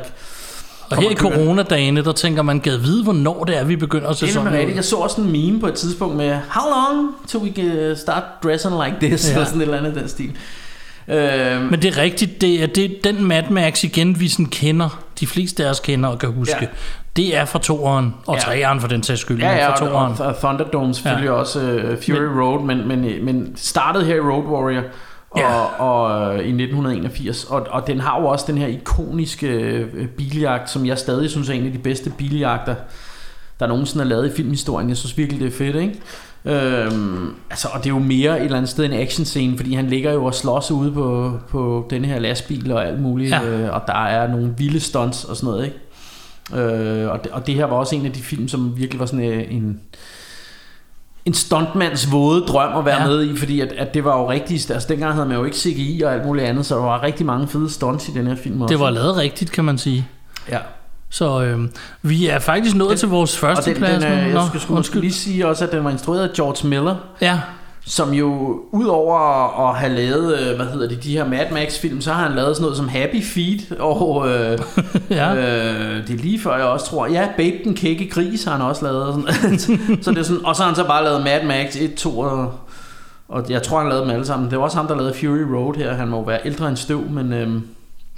og 0.91 0.97
her 1.03 1.11
i 1.11 1.15
coronadagene, 1.15 2.05
der 2.05 2.13
tænker 2.13 2.43
man, 2.43 2.61
gad 2.61 2.77
vide, 2.77 3.03
hvornår 3.03 3.45
det 3.45 3.59
er, 3.59 3.65
vi 3.65 3.77
begynder 3.77 4.09
at 4.09 4.17
se 4.17 4.27
Det 4.27 4.31
er 4.31 4.35
sådan 4.35 4.53
noget. 4.53 4.77
Jeg 4.77 4.85
så 4.85 4.97
også 4.97 5.21
en 5.21 5.33
meme 5.33 5.61
på 5.61 5.67
et 5.67 5.75
tidspunkt 5.75 6.17
med 6.17 6.39
How 6.51 6.71
long 6.71 7.15
till 7.29 7.41
we 7.41 7.53
can 7.57 7.97
start 7.97 8.23
dressing 8.43 8.75
like 8.85 8.97
this? 9.07 9.29
Ja. 9.29 9.33
Eller 9.35 9.45
sådan 9.47 9.61
et 9.61 9.65
eller 9.65 9.79
andet 9.79 9.95
den 9.95 10.09
stil. 10.09 10.33
Øhm, 11.09 11.63
Men 11.63 11.83
det 11.83 11.85
er 11.85 12.03
rigtigt, 12.03 12.41
det 12.41 12.63
er, 12.63 12.67
det 12.67 12.85
er 12.85 13.13
den 13.13 13.25
Mad 13.25 13.43
Max 13.51 13.85
igen, 13.85 14.21
vi 14.21 14.29
sådan 14.29 14.47
kender, 14.47 15.03
de 15.21 15.27
fleste 15.27 15.67
af 15.67 15.71
os 15.71 15.81
kender 15.81 16.09
og 16.09 16.19
kan 16.19 16.33
huske. 16.33 16.57
Ja. 16.61 16.67
Det 17.17 17.37
er 17.37 17.45
fra 17.45 17.59
toeren, 17.59 18.15
og 18.27 18.35
Ja. 18.35 18.41
treeren 18.41 18.81
for 18.81 18.89
den 18.89 19.03
sags 19.03 19.21
skyld, 19.21 19.41
ja, 19.41 19.53
ja, 19.57 19.71
fra 19.71 19.77
toeren. 19.77 20.13
og, 20.21 20.27
og 20.27 20.37
Thunderdome 20.37 20.95
selvfølgelig 20.95 21.27
ja. 21.27 21.33
også 21.33 21.61
uh, 21.61 22.03
Fury 22.05 22.21
men, 22.21 22.41
Road, 22.41 22.63
men, 22.63 22.89
men, 22.89 23.25
men 23.25 23.53
startede 23.57 24.05
her 24.05 24.15
i 24.15 24.21
Road 24.21 24.45
Warrior 24.45 24.83
og, 25.31 25.41
Ja. 25.41 25.55
og, 25.79 26.07
og 26.07 26.35
i 26.35 26.49
1981, 26.49 27.45
og, 27.45 27.67
og 27.71 27.87
den 27.87 28.01
har 28.01 28.21
jo 28.21 28.27
også 28.27 28.45
den 28.49 28.59
her 28.59 28.67
ikoniske 28.67 29.47
øh, 29.47 30.07
biljagt, 30.09 30.71
som 30.71 30.87
jeg 30.87 30.99
stadig 30.99 31.31
synes 31.31 31.49
er 31.49 31.53
en 31.53 31.67
af 31.67 31.73
de 31.73 31.79
bedste 31.79 32.11
biljagter, 32.11 32.75
der 33.61 33.67
nogensinde 33.67 34.05
er 34.05 34.09
lavet 34.09 34.27
i 34.33 34.37
filmhistorien. 34.37 34.89
Jeg 34.89 34.97
synes 34.97 35.19
virkelig, 35.19 35.41
det 35.41 35.47
er 35.47 35.57
fedt, 35.59 35.77
ikke? 35.77 36.01
Øhm, 36.47 37.35
altså, 37.51 37.69
og 37.73 37.79
det 37.79 37.87
er 37.87 37.95
jo 37.95 37.99
mere 37.99 38.37
et 38.39 38.45
eller 38.45 38.57
andet 38.57 38.71
sted 38.71 38.85
en 38.85 38.93
actionscene, 38.93 39.57
fordi 39.57 39.75
han 39.75 39.87
ligger 39.87 40.13
jo 40.13 40.25
og 40.25 40.35
slås 40.35 40.71
ude 40.71 40.93
på, 40.93 41.33
på 41.51 41.87
den 41.91 42.05
her 42.05 42.19
lastbil 42.19 42.73
og 42.73 42.87
alt 42.87 43.01
muligt, 43.01 43.31
ja. 43.31 43.43
øh, 43.45 43.75
og 43.75 43.83
der 43.87 44.05
er 44.05 44.29
nogle 44.29 44.55
vilde 44.59 44.81
stunts 44.81 45.25
og 45.25 45.37
sådan 45.37 45.47
noget, 45.51 45.65
ikke? 45.65 45.77
Øh, 46.55 47.11
og, 47.11 47.25
det, 47.25 47.33
og 47.33 47.47
det 47.47 47.55
her 47.55 47.65
var 47.65 47.77
også 47.77 47.97
en 47.97 48.07
af 48.07 48.13
de 48.13 48.21
film, 48.23 48.49
som 48.49 48.77
virkelig 48.77 49.01
var 49.01 49.07
sådan 49.07 49.25
øh, 49.25 49.45
en, 49.51 49.81
en 51.25 51.35
stuntmans 51.35 52.13
våde 52.13 52.41
drøm 52.41 52.77
at 52.79 52.85
være 52.85 53.01
Ja. 53.03 53.07
med 53.07 53.25
i, 53.25 53.37
fordi 53.37 53.61
at, 53.61 53.73
at 53.73 53.95
det 53.95 54.05
var 54.05 54.19
jo 54.21 54.31
rigtigt, 54.31 54.71
altså 54.71 54.89
dengang 54.89 55.15
havde 55.15 55.27
man 55.29 55.37
jo 55.37 55.45
ikke 55.45 55.57
CGI 55.57 56.03
og 56.05 56.13
alt 56.15 56.27
muligt 56.27 56.47
andet, 56.47 56.67
så 56.67 56.75
der 56.75 56.83
var 56.83 57.03
rigtig 57.03 57.27
mange 57.27 57.49
fede 57.49 57.71
stunts 57.71 58.09
i 58.09 58.13
den 58.13 58.27
her 58.27 58.37
film 58.37 58.63
også. 58.63 58.73
Det 58.73 58.81
var 58.81 58.91
lavet 58.91 59.17
rigtigt, 59.17 59.53
kan 59.53 59.65
man 59.65 59.79
sige. 59.79 60.07
ja. 60.51 60.59
Så 61.11 61.43
øh, 61.43 61.69
vi 62.03 62.27
er 62.27 62.39
faktisk 62.39 62.77
nået 62.77 62.91
Den- 62.91 62.99
til 62.99 63.09
vores 63.09 63.35
Og 63.35 63.41
første 63.41 63.71
den, 63.71 63.79
plads 63.79 64.05
den, 64.05 64.13
øh, 64.13 64.31
jeg 64.31 64.45
skal, 64.49 64.61
skulle 64.61 64.77
måske 64.79 65.01
lige 65.01 65.13
sige 65.13 65.47
også, 65.47 65.65
at 65.67 65.73
den 65.73 65.85
var 65.85 65.91
instrueret 65.91 66.29
af 66.29 66.35
George 66.37 66.69
Miller, 66.69 66.97
Ja, 67.21 67.41
som 67.87 68.13
jo 68.13 68.61
udover 68.73 69.19
at 69.69 69.77
have 69.77 69.95
lavet, 69.95 70.39
øh, 70.39 70.57
hvad 70.57 70.67
hedder 70.67 70.89
det, 70.89 71.05
de 71.05 71.17
her 71.17 71.29
Mad 71.29 71.51
Max 71.53 71.79
film, 71.79 72.01
så 72.01 72.13
har 72.13 72.23
han 72.23 72.37
lavet 72.37 72.57
sådan 72.57 72.63
noget 72.63 72.77
som 72.77 72.89
Happy 72.89 73.23
Feet, 73.23 73.73
og 73.79 74.29
øh, 74.29 74.59
ja. 75.11 75.35
øh, 75.35 76.07
det 76.07 76.15
er 76.15 76.23
lige 76.23 76.41
før 76.41 76.57
jeg 76.57 76.67
også 76.67 76.87
tror, 76.87 77.07
ja, 77.07 77.29
Babe 77.37 77.57
den 77.65 77.75
kække 77.75 78.11
gris 78.11 78.45
har 78.45 78.53
han 78.53 78.61
også 78.61 78.85
lavet, 78.85 79.15
sådan. 79.15 79.59
så 80.03 80.11
det 80.11 80.19
er 80.19 80.23
sådan, 80.23 80.45
og 80.45 80.57
så 80.57 80.63
har 80.63 80.69
han 80.69 80.77
så 80.77 80.87
bare 80.87 81.05
lavet 81.05 81.25
Mad 81.25 81.45
Max 81.45 81.77
1, 81.77 81.95
2 81.95 82.19
og, 82.19 82.53
og 83.29 83.51
jeg 83.51 83.63
tror 83.63 83.79
han 83.79 83.89
lavede 83.89 84.03
dem 84.03 84.11
alle 84.11 84.27
sammen. 84.27 84.51
Det 84.51 84.59
var 84.59 84.65
også 84.65 84.77
ham, 84.77 84.87
der 84.87 84.97
lavede 84.97 85.15
Fury 85.15 85.55
Road 85.55 85.75
her, 85.77 85.95
han 85.95 86.09
må 86.09 86.17
jo 86.17 86.23
være 86.23 86.41
ældre 86.45 86.69
end 86.69 86.77
støv, 86.77 87.01
men, 87.11 87.33
øh, 87.33 87.61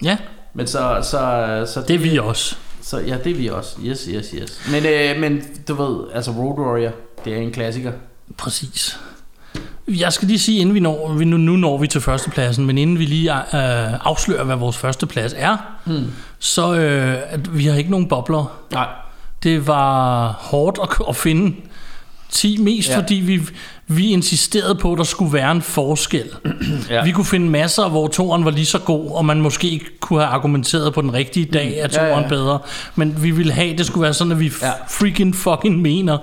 ja, 0.03 0.17
men 0.55 0.67
så, 0.67 0.99
så, 1.03 1.73
så 1.75 1.81
det 1.89 1.95
er 1.95 1.99
vi 1.99 2.19
også. 2.19 2.57
Så 2.83 2.99
ja, 2.99 3.17
det 3.25 3.33
er 3.33 3.37
vi 3.37 3.49
også. 3.49 3.77
Yes, 3.85 4.05
yes, 4.05 4.31
yes. 4.31 4.69
Men, 4.71 4.87
øh, 4.87 5.21
men 5.21 5.43
du 5.69 5.75
ved, 5.75 6.05
altså 6.14 6.31
Road 6.31 6.59
Warrior, 6.59 6.93
det 7.25 7.33
er 7.33 7.37
en 7.37 7.53
klassiker. 7.53 7.93
Præcis. 8.37 8.99
Jeg 9.89 10.12
skal 10.12 10.28
lige 10.28 10.39
sige, 10.39 10.59
inden 10.61 10.74
vi 10.74 10.80
når, 10.80 11.12
vi 11.18 11.24
nu, 11.24 11.37
nu 11.37 11.57
når 11.57 11.78
vi 11.78 11.87
til 11.87 12.01
førstepladsen, 12.01 12.66
men 12.66 12.78
inden 12.78 12.99
vi 12.99 13.05
lige 13.05 13.32
øh, 13.34 14.07
afslører, 14.07 14.45
hvad 14.45 14.57
vores 14.57 14.76
første 14.76 15.07
plads 15.07 15.34
er, 15.37 15.57
Hmm. 15.84 16.05
så 16.39 16.74
øh, 16.74 17.16
at 17.28 17.59
vi 17.59 17.66
har 17.66 17.74
ikke 17.76 17.91
nogen 17.91 18.09
bobler. 18.09 18.59
Nej. 18.72 18.87
Det 19.43 19.66
var 19.66 20.28
hårdt 20.41 20.78
at, 20.82 20.89
at 21.09 21.16
finde 21.16 21.57
10, 22.30 22.57
mest 22.62 22.89
ja. 22.91 22.97
Fordi 22.99 23.14
vi, 23.14 23.41
vi 23.87 24.07
insisterede 24.11 24.74
på, 24.74 24.93
at 24.93 24.99
der 24.99 25.05
skulle 25.05 25.32
være 25.32 25.53
en 25.53 25.62
forskel. 25.62 26.24
Ja. 26.91 27.05
Vi 27.05 27.11
kunne 27.12 27.24
finde 27.24 27.51
masser, 27.51 27.89
hvor 27.89 28.09
toren 28.09 28.45
var 28.45 28.51
lige 28.51 28.66
så 28.66 28.78
god, 28.78 29.11
og 29.11 29.24
man 29.24 29.41
måske 29.41 29.68
ikke 29.70 29.99
kunne 30.01 30.20
have 30.20 30.28
argumenteret 30.30 30.95
på 30.95 31.03
den 31.03 31.12
rigtige 31.12 31.47
dag, 31.53 31.80
at 31.82 31.93
Ja, 31.93 31.99
toren 31.99 32.09
ja, 32.11 32.16
ja, 32.16 32.22
ja. 32.22 32.28
bedre. 32.28 32.59
Men 32.95 33.22
vi 33.22 33.30
ville 33.30 33.53
have, 33.53 33.72
at 33.72 33.78
det 33.78 33.87
skulle 33.87 34.03
være 34.03 34.14
sådan, 34.14 34.32
at 34.32 34.41
vi 34.41 34.53
Ja. 34.62 34.70
freaking 34.91 35.37
fucking 35.37 35.78
mener 35.82 36.18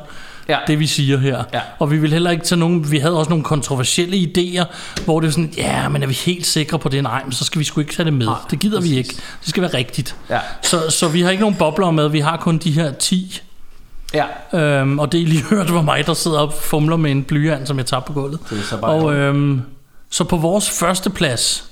Ja. 0.49 0.57
det, 0.67 0.79
vi 0.79 0.87
siger 0.87 1.17
her. 1.17 1.43
Ja. 1.53 1.61
Og 1.79 1.91
vi 1.91 1.97
ville 1.97 2.13
heller 2.13 2.31
ikke 2.31 2.45
tage 2.45 2.59
nogen, 2.59 2.91
vi 2.91 2.97
havde 2.97 3.17
også 3.17 3.29
nogle 3.29 3.43
kontroversielle 3.43 4.17
idéer, 4.17 4.65
hvor 5.05 5.19
det 5.19 5.27
er 5.27 5.31
sådan, 5.31 5.53
ja, 5.57 5.89
men 5.89 6.03
er 6.03 6.07
vi 6.07 6.13
helt 6.13 6.45
sikre 6.45 6.79
på 6.79 6.89
det? 6.89 7.03
Nej, 7.03 7.23
men 7.23 7.31
så 7.31 7.45
skal 7.45 7.59
vi 7.59 7.63
sgu 7.63 7.81
ikke 7.81 7.93
tage 7.95 8.05
det 8.05 8.13
med. 8.13 8.25
Nej, 8.25 8.35
det 8.51 8.59
gider 8.59 8.81
vi 8.81 8.87
præcis. 8.87 8.97
ikke. 8.97 9.09
Det 9.41 9.49
skal 9.49 9.61
være 9.61 9.73
rigtigt. 9.73 10.15
Ja. 10.29 10.39
Så, 10.61 10.89
så 10.89 11.07
vi 11.07 11.21
har 11.21 11.29
ikke 11.29 11.41
nogen 11.41 11.55
bobler 11.55 11.91
med, 11.91 12.09
vi 12.09 12.19
har 12.19 12.37
kun 12.37 12.57
de 12.57 12.71
her 12.71 12.91
10 12.91 13.41
Ja. 14.13 14.59
Øhm, 14.59 14.99
og 14.99 15.11
det 15.11 15.17
I 15.17 15.25
lige 15.25 15.43
hørte 15.49 15.73
var 15.73 15.81
mig, 15.81 16.05
der 16.05 16.13
sidder 16.13 16.39
og 16.39 16.53
fumler 16.53 16.95
med 16.95 17.11
en 17.11 17.23
blyant, 17.23 17.67
som 17.67 17.77
jeg 17.77 17.85
tager 17.85 18.01
på 18.01 18.13
gulvet. 18.13 18.39
Det 18.49 18.59
er 18.59 18.63
så 18.63 18.77
bare 18.77 18.91
Og 18.91 19.13
øhm, 19.13 19.61
så 20.09 20.23
på 20.23 20.37
vores 20.37 20.69
første 20.69 21.09
plads, 21.09 21.65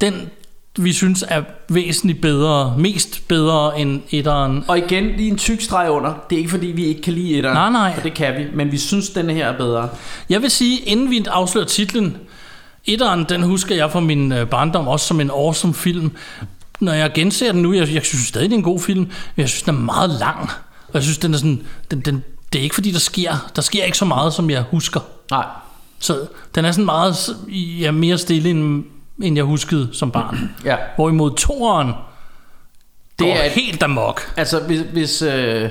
den 0.00 0.30
vi 0.78 0.92
synes 0.92 1.24
er 1.28 1.42
væsentligt 1.68 2.20
bedre, 2.20 2.74
mest 2.78 3.28
bedre 3.28 3.80
end 3.80 4.02
etteren. 4.10 4.64
Og 4.68 4.78
igen, 4.78 5.04
lige 5.16 5.30
en 5.30 5.38
tyk 5.38 5.60
streg 5.60 5.90
under. 5.90 6.14
Det 6.30 6.36
er 6.36 6.38
ikke 6.38 6.50
fordi, 6.50 6.66
vi 6.66 6.84
ikke 6.84 7.02
kan 7.02 7.12
lide 7.12 7.34
etteren. 7.34 7.56
Nej, 7.56 7.70
nej. 7.70 7.94
For 7.94 8.00
det 8.00 8.14
kan 8.14 8.34
vi. 8.38 8.46
Men 8.54 8.72
vi 8.72 8.78
synes, 8.78 9.10
denne 9.10 9.34
her 9.34 9.46
er 9.46 9.56
bedre. 9.56 9.88
Jeg 10.28 10.42
vil 10.42 10.50
sige, 10.50 10.78
inden 10.78 11.10
vi 11.10 11.24
afslører 11.30 11.66
titlen, 11.66 12.16
etteren, 12.86 13.24
den 13.28 13.42
husker 13.42 13.74
jeg 13.74 13.90
fra 13.90 14.00
min 14.00 14.32
øh, 14.32 14.48
barndom 14.48 14.88
også 14.88 15.06
som 15.06 15.20
en 15.20 15.30
awesome 15.30 15.74
film. 15.74 16.12
Når 16.80 16.92
jeg 16.92 17.12
genser 17.14 17.52
den 17.52 17.62
nu, 17.62 17.72
jeg, 17.72 17.94
jeg 17.94 18.02
synes 18.02 18.24
stadig, 18.24 18.50
det 18.50 18.54
er 18.54 18.58
en 18.58 18.64
god 18.64 18.80
film, 18.80 19.00
men 19.00 19.10
jeg 19.36 19.48
synes, 19.48 19.62
den 19.62 19.74
er 19.74 19.78
meget 19.78 20.10
lang. 20.10 20.50
Og 20.88 20.94
jeg 20.94 21.02
synes, 21.02 21.18
den 21.18 21.34
er 21.34 21.38
sådan, 21.38 21.62
den, 21.90 22.00
den, 22.00 22.24
det 22.52 22.58
er 22.58 22.62
ikke 22.62 22.74
fordi, 22.74 22.90
der 22.90 22.98
sker, 22.98 23.50
der 23.56 23.62
sker 23.62 23.84
ikke 23.84 23.98
så 23.98 24.04
meget, 24.04 24.34
som 24.34 24.50
jeg 24.50 24.64
husker. 24.70 25.00
Nej. 25.30 25.46
Så 25.98 26.26
den 26.54 26.64
er 26.64 26.72
sådan 26.72 26.84
meget 26.84 27.14
ja, 27.80 27.90
mere 27.90 28.18
stille, 28.18 28.50
end, 28.50 28.84
end 29.22 29.36
jeg 29.36 29.44
huskede 29.44 29.88
som 29.92 30.10
barn. 30.10 30.50
Ja. 30.64 30.76
Hvorimod 30.96 31.30
toeren, 31.36 31.88
det 33.18 33.26
går 33.26 33.32
er- 33.34 33.48
helt 33.48 33.82
amok. 33.82 34.32
Altså, 34.36 34.60
hvis, 34.60 34.80
hvis, 34.92 35.22
øh, 35.22 35.70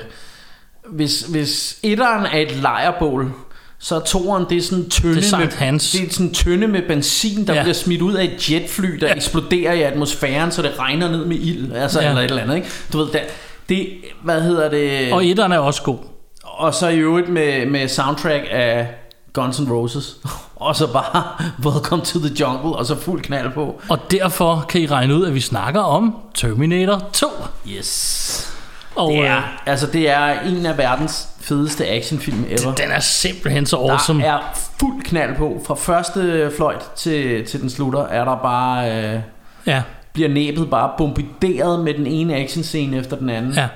hvis, 0.88 1.20
hvis 1.20 1.78
etteren 1.82 2.26
er 2.26 2.38
et 2.38 2.56
lejrbål, 2.56 3.32
så 3.78 3.94
er 3.96 4.00
toeren, 4.00 4.44
det 4.50 4.56
er 4.56 4.62
sådan 4.62 4.84
en 4.84 4.90
tønde, 4.90 5.14
Det 5.16 5.32
er 5.32 5.38
med, 5.38 5.48
Hans. 5.52 5.90
det 5.92 6.06
er 6.08 6.10
sådan 6.12 6.26
en 6.26 6.34
tønde 6.34 6.68
med 6.68 6.82
benzin, 6.88 7.46
der 7.46 7.54
Ja. 7.54 7.62
bliver 7.62 7.74
smidt 7.74 8.02
ud 8.02 8.14
af 8.14 8.24
et 8.24 8.50
jetfly, 8.50 8.98
der 9.00 9.06
Ja. 9.06 9.14
eksploderer 9.14 9.72
i 9.72 9.82
atmosfæren, 9.82 10.50
så 10.52 10.62
det 10.62 10.78
regner 10.78 11.10
ned 11.10 11.24
med 11.24 11.36
ild, 11.36 11.72
altså, 11.72 12.00
ja. 12.00 12.08
eller 12.08 12.20
et 12.22 12.30
eller 12.30 12.42
andet, 12.42 12.56
ikke? 12.56 12.68
Du 12.92 12.98
ved, 12.98 13.06
der, 13.12 13.20
det, 13.68 13.88
hvad 14.22 14.42
hedder 14.42 14.70
det? 14.70 15.12
Og 15.12 15.26
etteren 15.26 15.52
er 15.52 15.58
også 15.58 15.82
god. 15.82 15.98
Og 16.44 16.74
så 16.74 16.88
i 16.88 16.96
øvrigt 16.98 17.28
med, 17.28 17.66
med 17.66 17.88
soundtrack 17.88 18.44
af 18.50 18.88
Guns 19.32 19.58
N' 19.58 19.72
Roses. 19.72 20.16
Og 20.56 20.76
så 20.76 20.92
bare 20.92 21.22
Welcome 21.72 22.02
to 22.04 22.18
the 22.18 22.34
Jungle, 22.40 22.72
og 22.76 22.86
så 22.86 22.96
fuld 23.00 23.22
knald 23.22 23.50
på. 23.52 23.80
Og 23.88 23.98
derfor 24.10 24.64
kan 24.68 24.80
I 24.80 24.86
regne 24.86 25.14
ud, 25.16 25.26
at 25.26 25.34
vi 25.34 25.40
snakker 25.40 25.80
om 25.80 26.16
Terminator 26.34 27.02
2. 27.12 27.26
Yes. 27.68 28.48
Og 28.96 29.12
Det 29.12 29.18
øh, 29.20 29.26
er, 29.26 29.42
altså, 29.66 29.86
det 29.86 30.10
er 30.10 30.40
en 30.40 30.66
af 30.66 30.78
verdens 30.78 31.28
fedeste 31.40 31.88
actionfilm 31.88 32.44
ever. 32.48 32.74
den 32.74 32.90
er 32.90 33.00
simpelthen 33.00 33.66
så 33.66 33.76
awesome. 33.76 34.22
Der 34.22 34.30
er 34.32 34.40
fuld 34.80 35.02
knald 35.04 35.36
på. 35.36 35.60
Fra 35.66 35.74
første 35.74 36.50
fløjt 36.56 36.82
til, 36.96 37.46
til 37.46 37.60
den 37.60 37.70
slutter, 37.70 38.04
er 38.06 38.24
der 38.24 38.36
bare... 38.36 39.04
Øh, 39.14 39.20
Ja, 39.66 39.82
bliver 40.12 40.28
næbet 40.28 40.70
bare 40.70 40.90
bombarderet 40.98 41.80
med 41.84 41.94
den 41.94 42.06
ene 42.06 42.36
actionscene 42.36 42.96
efter 42.96 43.16
den 43.16 43.30
anden. 43.30 43.52
ja. 43.52 43.68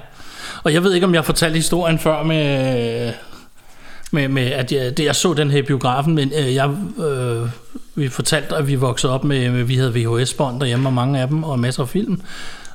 Og 0.64 0.72
jeg 0.74 0.82
ved 0.82 0.94
ikke, 0.94 1.06
om 1.06 1.14
jeg 1.14 1.24
fortalte 1.24 1.56
historien 1.56 1.98
før 1.98 2.22
med, 2.22 3.12
med, 4.16 4.28
med 4.28 4.46
at 4.46 4.72
jeg, 4.72 4.96
det, 4.96 5.04
jeg 5.04 5.16
så 5.16 5.34
den 5.34 5.50
her 5.50 5.58
i 5.58 5.62
biografen, 5.62 6.14
men 6.14 6.32
øh, 6.38 6.54
jeg, 6.54 6.70
øh, 6.98 7.48
vi 7.94 8.08
fortalte, 8.08 8.56
at 8.56 8.68
vi 8.68 8.74
voksede 8.74 9.12
op 9.12 9.24
med, 9.24 9.50
med 9.50 9.64
vi 9.64 9.76
havde 9.76 9.94
VHS-bånd 9.94 10.60
derhjemme, 10.60 10.88
og 10.88 10.92
mange 10.92 11.20
af 11.20 11.28
dem, 11.28 11.44
og 11.44 11.58
masser 11.58 11.82
af 11.82 11.88
film. 11.88 12.20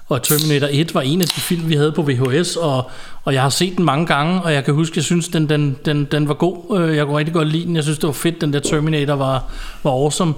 Og 0.09 0.23
Terminator 0.23 0.67
1 0.71 0.95
var 0.95 1.01
en 1.01 1.21
af 1.21 1.27
de 1.27 1.41
film, 1.41 1.69
vi 1.69 1.75
havde 1.75 1.91
på 1.91 2.01
VHS, 2.01 2.55
og, 2.55 2.89
og 3.23 3.33
jeg 3.33 3.41
har 3.41 3.49
set 3.49 3.77
den 3.77 3.85
mange 3.85 4.05
gange, 4.05 4.41
og 4.41 4.53
jeg 4.53 4.65
kan 4.65 4.73
huske, 4.73 4.93
jeg 4.95 5.03
synes, 5.03 5.27
den, 5.27 5.49
den, 5.49 5.77
den, 5.85 6.05
den 6.05 6.27
var 6.27 6.33
god. 6.33 6.79
Øh, 6.79 6.95
jeg 6.95 7.05
kunne 7.05 7.17
rigtig 7.17 7.33
godt 7.33 7.47
lide 7.47 7.65
den. 7.65 7.75
Jeg 7.75 7.83
synes, 7.83 7.99
det 7.99 8.07
var 8.07 8.13
fedt, 8.13 8.41
den 8.41 8.53
der 8.53 8.59
Terminator 8.59 9.13
var, 9.13 9.43
var 9.83 9.91
awesome. 9.91 10.33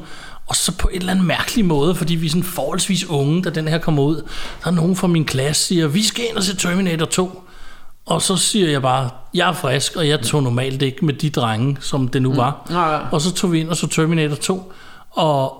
Og 0.48 0.56
så 0.56 0.78
på 0.78 0.88
en 0.88 1.00
eller 1.00 1.12
anden 1.12 1.28
mærkelig 1.28 1.66
måde, 1.66 1.96
fordi 1.96 2.16
vi 2.16 2.26
er 2.26 2.30
sådan 2.30 2.44
forholdsvis 2.44 3.10
unge, 3.10 3.42
da 3.44 3.50
den 3.50 3.68
her 3.68 3.78
kommer 3.78 4.04
ud, 4.04 4.16
der 4.64 4.68
er 4.68 4.72
nogen 4.72 4.96
fra 4.96 5.08
min 5.08 5.26
klasse, 5.26 5.64
siger, 5.64 5.88
vi 5.88 6.04
skal 6.04 6.26
ind 6.30 6.38
og 6.38 6.44
se 6.44 6.56
Terminator 6.58 7.06
2. 7.06 7.43
Og 8.06 8.22
så 8.22 8.36
siger 8.38 8.70
jeg 8.70 8.82
bare, 8.82 9.10
jeg 9.34 9.50
er 9.50 9.54
frisk, 9.54 9.96
og 9.96 10.08
jeg 10.08 10.20
tog 10.22 10.44
normalt 10.44 10.82
ikke 10.82 11.06
med 11.06 11.14
de 11.14 11.30
drenge, 11.30 11.78
som 11.82 12.08
det 12.08 12.22
nu 12.22 12.34
var. 12.34 12.68
Ja, 12.70 12.94
ja. 12.94 13.00
Og 13.12 13.22
så 13.22 13.34
tog 13.34 13.52
vi 13.52 13.60
ind 13.60 13.70
og 13.70 13.76
så 13.78 13.88
Terminator 13.88 14.36
2, 14.36 14.74
og 15.12 15.60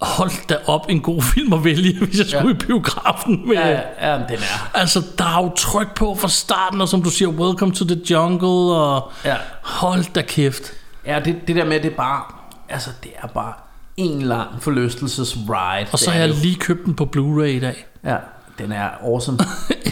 hold 0.00 0.46
da 0.48 0.56
op 0.66 0.86
en 0.88 1.00
god 1.00 1.22
film 1.22 1.52
at 1.52 1.64
vælge, 1.64 1.98
hvis 2.06 2.18
jeg 2.18 2.26
skulle 2.26 2.48
Ja. 2.48 2.64
i 2.64 2.66
biografen 2.66 3.48
med. 3.48 3.56
Ja, 3.56 3.80
ja, 4.12 4.16
den 4.16 4.36
er. 4.38 4.70
Altså, 4.74 5.02
der 5.18 5.24
er 5.24 5.42
jo 5.42 5.52
tryk 5.56 5.94
på 5.94 6.14
fra 6.14 6.28
starten, 6.28 6.80
og 6.80 6.88
som 6.88 7.02
du 7.02 7.10
siger, 7.10 7.28
welcome 7.28 7.72
to 7.72 7.84
the 7.84 8.00
jungle, 8.10 8.76
og 8.76 9.12
Ja. 9.24 9.36
hold 9.62 10.04
da 10.14 10.22
kæft. 10.22 10.62
Ja, 11.06 11.20
det, 11.24 11.36
det 11.46 11.56
der 11.56 11.64
med, 11.64 11.80
det 11.80 11.92
er 11.92 11.96
bare... 11.96 12.22
Altså, 12.68 12.90
det 13.02 13.12
er 13.22 13.26
bare 13.26 13.52
en 13.96 14.22
lang 14.22 14.48
forlystelsesride. 14.60 15.86
Og 15.92 15.98
så 15.98 16.10
har 16.10 16.18
jeg 16.18 16.28
lige 16.28 16.54
købt 16.54 16.84
den 16.84 16.94
på 16.94 17.08
Blu-ray 17.16 17.42
i 17.44 17.60
dag. 17.60 17.86
Ja, 18.04 18.16
den 18.62 18.72
er 18.72 18.88
awesome. 19.02 19.38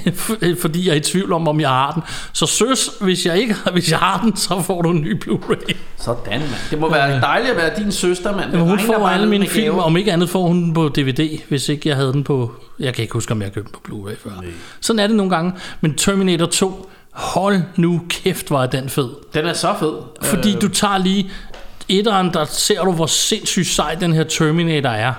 fordi 0.62 0.86
jeg 0.86 0.92
er 0.92 0.96
i 0.96 1.00
tvivl 1.00 1.32
om, 1.32 1.48
om 1.48 1.60
jeg 1.60 1.68
har 1.68 1.92
den. 1.92 2.02
Så 2.32 2.46
søs, 2.46 2.90
hvis 3.00 3.26
jeg 3.26 3.38
ikke 3.38 3.54
har, 3.54 3.70
hvis 3.70 3.90
jeg 3.90 3.98
har 3.98 4.20
den, 4.20 4.36
så 4.36 4.62
får 4.62 4.82
du 4.82 4.90
en 4.90 5.00
ny 5.00 5.22
Blu-ray. 5.24 5.76
Sådan, 5.96 6.40
mand. 6.40 6.42
Det 6.70 6.78
må 6.78 6.90
være 6.90 7.20
dejligt 7.20 7.50
at 7.50 7.56
være 7.56 7.76
din 7.76 7.92
søster, 7.92 8.36
mand. 8.36 8.50
Jamen, 8.52 8.68
hun 8.68 8.78
får 8.78 9.08
alle 9.08 9.28
mine 9.28 9.46
film, 9.46 9.78
om 9.78 9.96
ikke 9.96 10.12
andet 10.12 10.30
får 10.30 10.46
hun 10.46 10.62
den 10.62 10.74
på 10.74 10.88
DVD, 10.88 11.38
hvis 11.48 11.68
ikke 11.68 11.88
jeg 11.88 11.96
havde 11.96 12.12
den 12.12 12.24
på... 12.24 12.52
Jeg 12.78 12.94
kan 12.94 13.02
ikke 13.02 13.14
huske, 13.14 13.32
om 13.32 13.42
jeg 13.42 13.52
købte 13.52 13.72
den 13.72 13.80
på 13.84 13.88
Blu-ray 13.88 14.16
før. 14.22 14.30
Nej. 14.30 14.50
Sådan 14.80 15.00
er 15.00 15.06
det 15.06 15.16
nogle 15.16 15.30
gange. 15.30 15.52
Men 15.80 15.94
Terminator 15.94 16.46
2, 16.46 16.90
hold 17.10 17.62
nu 17.76 18.02
kæft, 18.08 18.50
var 18.50 18.66
den 18.66 18.88
fed. 18.88 19.08
Den 19.34 19.46
er 19.46 19.52
så 19.52 19.74
fed. 19.80 19.92
Fordi 20.22 20.54
du 20.54 20.68
tager 20.68 20.98
lige 20.98 21.30
etteren, 21.88 22.32
der 22.32 22.44
ser 22.44 22.82
du, 22.82 22.92
hvor 22.92 23.06
sindssygt 23.06 23.66
sej 23.66 23.94
den 23.94 24.12
her 24.12 24.24
Terminator 24.24 24.90
er. 24.90 25.12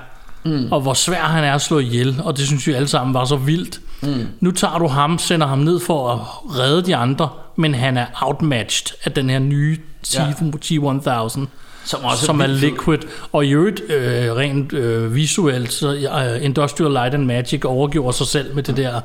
Mm. 0.45 0.71
Og 0.71 0.81
hvor 0.81 0.93
svær 0.93 1.21
han 1.23 1.43
er 1.43 1.53
at 1.55 1.61
slå 1.61 1.79
ihjel. 1.79 2.15
Og 2.23 2.37
det 2.37 2.47
synes 2.47 2.67
vi 2.67 2.73
alle 2.73 2.87
sammen 2.87 3.13
var 3.13 3.25
så 3.25 3.35
vildt. 3.35 3.79
Mm. 4.01 4.27
Nu 4.39 4.51
tager 4.51 4.77
du 4.77 4.87
ham, 4.87 5.17
sender 5.17 5.47
ham 5.47 5.59
ned 5.59 5.79
for 5.79 6.11
at 6.13 6.19
redde 6.59 6.81
de 6.85 6.95
andre. 6.95 7.29
Men 7.55 7.73
han 7.73 7.97
er 7.97 8.05
outmatched 8.21 8.97
af 9.03 9.11
den 9.11 9.29
her 9.29 9.39
nye 9.39 9.77
T- 10.07 10.21
Ja. 10.21 10.31
G1000 10.31 11.45
som 11.85 12.03
også 12.03 12.25
som 12.25 12.41
er 12.41 12.47
liquid. 12.47 12.97
Og 13.31 13.45
i 13.45 13.49
øvrigt, 13.51 13.81
øh, 13.89 14.35
rent 14.35 14.73
øh, 14.73 15.15
visuelt, 15.15 15.73
så 15.73 15.93
øh, 15.93 16.45
Industrial 16.45 16.91
Light 16.91 17.13
and 17.13 17.25
Magic 17.25 17.65
overgjorde 17.65 18.17
sig 18.17 18.27
selv 18.27 18.55
med 18.55 18.63
det 18.63 18.77
der 18.77 19.01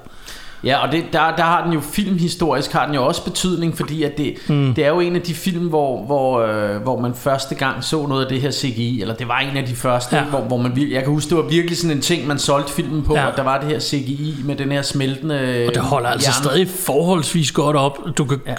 Ja, 0.64 0.86
og 0.86 0.92
det, 0.92 1.04
der, 1.12 1.36
der 1.36 1.42
har 1.42 1.64
den 1.64 1.72
jo 1.72 1.80
filmhistorisk 1.80 2.72
har 2.72 2.86
den 2.86 2.94
jo 2.94 3.06
også 3.06 3.24
betydning, 3.24 3.76
fordi 3.76 4.02
at 4.02 4.18
det, 4.18 4.34
mm. 4.48 4.74
det 4.74 4.84
er 4.84 4.88
jo 4.88 5.00
en 5.00 5.16
af 5.16 5.22
de 5.22 5.34
film, 5.34 5.66
hvor, 5.68 6.02
hvor, 6.04 6.40
øh, 6.40 6.82
hvor 6.82 7.00
man 7.00 7.14
første 7.14 7.54
gang 7.54 7.84
så 7.84 8.06
noget 8.06 8.22
af 8.24 8.28
det 8.28 8.40
her 8.40 8.50
CGI, 8.50 9.00
eller 9.00 9.14
det 9.14 9.28
var 9.28 9.38
en 9.38 9.56
af 9.56 9.64
de 9.66 9.74
første, 9.74 10.16
Ja. 10.16 10.22
hvor, 10.24 10.40
hvor 10.40 10.56
man 10.56 10.88
jeg 10.90 11.02
kan 11.02 11.12
huske, 11.12 11.28
det 11.28 11.36
var 11.36 11.42
virkelig 11.48 11.78
sådan 11.78 11.96
en 11.96 12.02
ting, 12.02 12.26
man 12.26 12.38
solgte 12.38 12.72
filmen 12.72 13.02
på, 13.02 13.14
Ja. 13.14 13.28
at 13.28 13.36
der 13.36 13.42
var 13.42 13.58
det 13.60 13.68
her 13.68 13.80
CGI 13.80 14.34
med 14.44 14.56
den 14.56 14.72
her 14.72 14.82
smeltende 14.82 15.64
Og 15.68 15.74
det 15.74 15.82
holder 15.82 16.08
altså 16.08 16.30
jern. 16.30 16.44
stadig 16.44 16.68
forholdsvis 16.68 17.52
godt 17.52 17.76
op. 17.76 17.98
Du, 18.18 18.24
kan, 18.24 18.40
ja. 18.46 18.54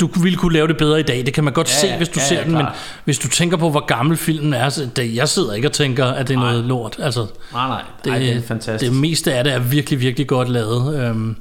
Du 0.00 0.06
ville 0.06 0.38
kunne 0.38 0.52
lave 0.52 0.68
det 0.68 0.76
bedre 0.76 1.00
i 1.00 1.02
dag. 1.02 1.26
Det 1.26 1.34
kan 1.34 1.44
man 1.44 1.52
godt 1.52 1.68
Ja, 1.68 1.88
se, 1.88 1.96
hvis 1.96 2.08
du 2.08 2.20
Ja, 2.20 2.26
ser 2.26 2.38
ja, 2.38 2.44
den. 2.44 2.52
Men 2.52 2.66
hvis 3.04 3.18
du 3.18 3.28
tænker 3.28 3.56
på, 3.56 3.70
hvor 3.70 3.86
gammel 3.86 4.16
filmen 4.16 4.54
er, 4.54 4.68
så 4.68 4.88
det, 4.96 5.14
jeg 5.14 5.28
sidder 5.28 5.52
ikke 5.52 5.68
og 5.68 5.72
tænker, 5.72 6.06
at 6.06 6.28
det 6.28 6.34
er 6.34 6.38
noget 6.40 6.64
lort. 6.64 6.96
Altså, 6.98 7.26
Nej, 7.52 7.68
nej, 7.68 7.82
det, 7.96 8.04
det, 8.04 8.10
Ej, 8.12 8.18
det 8.18 8.36
er 8.36 8.42
fantastisk. 8.42 8.92
Det 8.92 9.00
meste 9.00 9.34
af 9.34 9.44
det 9.44 9.52
er 9.52 9.58
virkelig, 9.58 10.00
virkelig 10.00 10.26
godt 10.26 10.48
lavet. 10.48 11.00
Øhm, 11.00 11.36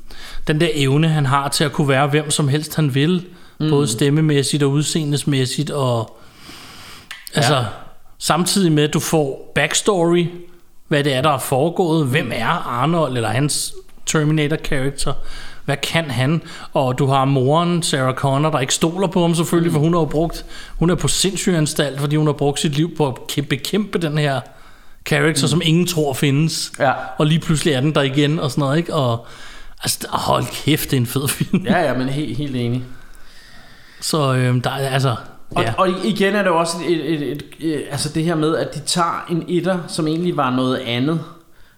den 0.48 0.62
der 0.62 0.68
evne, 0.74 1.08
han 1.10 1.26
har 1.26 1.48
til 1.48 1.64
at 1.64 1.72
kunne 1.72 1.88
være 1.90 2.08
hvem 2.08 2.32
som 2.32 2.48
helst, 2.48 2.76
han 2.76 2.96
vil. 2.96 3.26
Mm. 3.60 3.70
Både 3.70 3.88
stemmemæssigt 3.88 4.64
og 4.64 4.72
udseendesmæssigt. 4.72 5.70
Og, 5.70 6.18
altså, 7.34 7.56
Ja. 7.56 7.64
samtidig 8.20 8.72
med, 8.72 8.84
at 8.84 8.94
du 8.94 9.00
får 9.00 9.52
backstory, 9.56 10.26
hvad 10.88 11.04
det 11.04 11.14
er, 11.14 11.22
der 11.22 11.30
er 11.30 11.40
foregået. 11.40 12.08
Hvem 12.08 12.32
er 12.36 12.48
Arnold, 12.68 13.16
eller 13.16 13.30
hans 13.30 13.74
Terminator-character? 14.06 15.14
Hvad 15.72 15.78
kan 15.78 16.12
han? 16.12 16.42
Og 16.74 17.00
du 17.00 17.06
har 17.06 17.26
moren, 17.26 17.84
Sarah 17.84 18.16
Connor, 18.16 18.50
der 18.50 18.60
ikke 18.60 18.74
stoler 18.74 19.08
på 19.08 19.22
ham 19.22 19.36
selvfølgelig, 19.36 19.72
for 19.74 19.80
hun 19.80 19.94
har 19.94 20.06
brugt, 20.06 20.46
hun 20.80 20.90
er 20.90 20.96
på 20.96 21.08
sindssygeanstalt, 21.08 22.00
fordi 22.00 22.16
hun 22.16 22.26
har 22.26 22.34
brugt 22.34 22.60
sit 22.60 22.76
liv 22.76 22.96
på 22.96 23.08
at 23.08 23.14
kæmpe- 23.32 23.48
bekæmpe 23.50 23.98
den 23.98 24.18
her 24.18 24.42
character, 25.08 25.44
mm. 25.44 25.48
som 25.48 25.62
ingen 25.64 25.88
tror 25.88 26.14
findes. 26.14 26.72
Ja. 26.80 26.92
Og 27.18 27.26
lige 27.26 27.40
pludselig 27.40 27.74
er 27.74 27.82
den 27.82 27.96
der 27.96 28.02
igen, 28.02 28.40
og 28.40 28.52
sådan 28.52 28.62
noget, 28.62 28.78
ikke? 28.78 28.94
Og 28.94 29.26
altså, 29.84 30.08
hold 30.10 30.46
kæft, 30.66 30.92
det 30.92 30.98
er 30.98 31.02
en 31.02 31.06
fed 31.08 31.28
film. 31.28 31.66
Ja, 31.66 31.82
ja, 31.82 31.98
men 31.98 32.10
helt, 32.10 32.38
helt 32.38 32.56
enig. 32.56 32.84
Så 34.02 34.34
øhm, 34.34 34.62
der 34.62 34.70
er 34.70 34.90
altså... 34.90 35.16
Og, 35.56 35.64
Ja. 35.64 35.68
ja. 35.70 35.74
og 35.78 35.90
igen 36.04 36.36
er 36.36 36.44
det 36.44 36.52
også 36.52 36.78
et, 36.88 37.14
et, 37.14 37.32
et, 37.32 37.44
et, 37.60 37.84
altså 37.92 38.10
det 38.10 38.24
her 38.24 38.36
med, 38.36 38.56
at 38.58 38.76
de 38.76 38.80
tager 38.80 39.26
en 39.30 39.44
etter, 39.48 39.78
som 39.88 40.08
egentlig 40.08 40.38
var 40.38 40.56
noget 40.56 40.78
andet. 40.78 41.20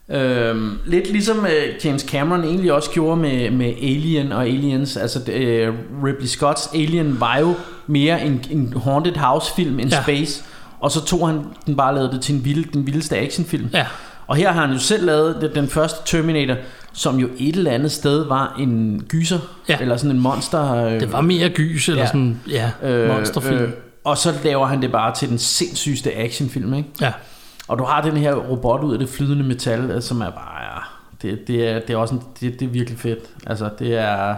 Øhm, 0.09 0.77
lidt 0.85 1.11
ligesom 1.11 1.37
uh, 1.39 1.85
James 1.85 2.01
Cameron 2.01 2.43
egentlig 2.43 2.73
også 2.73 2.89
gjorde 2.91 3.21
med, 3.21 3.51
med 3.51 3.73
Alien 3.81 4.31
og 4.31 4.43
Aliens. 4.45 4.97
Altså 4.97 5.19
uh, 5.19 6.03
Ridley 6.05 6.25
Scotts 6.27 6.69
Alien 6.73 7.19
var 7.19 7.37
jo 7.37 7.53
mere 7.87 8.25
en, 8.25 8.41
en 8.49 8.73
haunted 8.83 9.15
house 9.15 9.53
film 9.55 9.79
end 9.79 9.89
Ja. 9.89 10.01
Space. 10.03 10.43
Og 10.79 10.91
så 10.91 11.05
tog 11.05 11.27
han 11.27 11.39
den 11.65 11.75
bare 11.75 11.95
lavede 11.95 12.11
det 12.11 12.21
til 12.21 12.35
en 12.35 12.45
vild, 12.45 12.65
den 12.73 12.85
vildeste 12.85 13.17
actionfilm. 13.17 13.69
Ja. 13.73 13.85
Og 14.27 14.35
her 14.35 14.51
har 14.51 14.61
han 14.61 14.71
jo 14.73 14.79
selv 14.79 15.05
lavet 15.05 15.51
den 15.55 15.67
første 15.67 15.99
Terminator, 16.17 16.55
som 16.93 17.19
jo 17.19 17.29
et 17.37 17.55
eller 17.55 17.71
andet 17.71 17.91
sted 17.91 18.25
var 18.27 18.55
en 18.59 19.03
gyser. 19.07 19.39
Ja. 19.69 19.77
Eller 19.81 19.97
sådan 19.97 20.11
en 20.11 20.19
monster. 20.19 20.75
øh, 20.85 20.99
Det 20.99 21.11
var 21.11 21.21
mere 21.21 21.49
gys, 21.49 21.89
eller. 21.89 22.01
Ja. 22.01 22.07
sådan, 22.07 22.39
ja, 22.49 22.71
øh, 22.83 23.09
monsterfilm. 23.15 23.57
Øh, 23.61 23.69
og 24.03 24.17
så 24.17 24.33
laver 24.43 24.65
han 24.65 24.81
det 24.81 24.91
bare 24.91 25.15
til 25.15 25.29
den 25.29 25.37
sindssygeste 25.37 26.15
actionfilm, 26.17 26.73
ikke? 26.73 26.89
ja. 27.01 27.11
Og 27.67 27.79
du 27.79 27.83
har 27.83 28.01
den 28.01 28.17
her 28.17 28.33
robot 28.35 28.83
ud 28.83 28.93
af 28.93 28.99
det 28.99 29.09
flydende 29.09 29.43
metal, 29.43 29.91
øh, 29.91 30.01
som 30.01 30.21
er 30.21 30.29
bare, 30.29 30.61
ja, 30.63 30.79
det, 31.21 31.47
det, 31.47 31.69
er, 31.69 31.79
det 31.79 31.89
er 31.89 31.97
også 31.97 32.15
en, 32.15 32.21
det, 32.41 32.59
det 32.59 32.65
er 32.65 32.69
virkelig 32.69 32.99
fedt. 32.99 33.19
Altså, 33.47 33.69
det 33.79 33.97
er... 33.97 34.35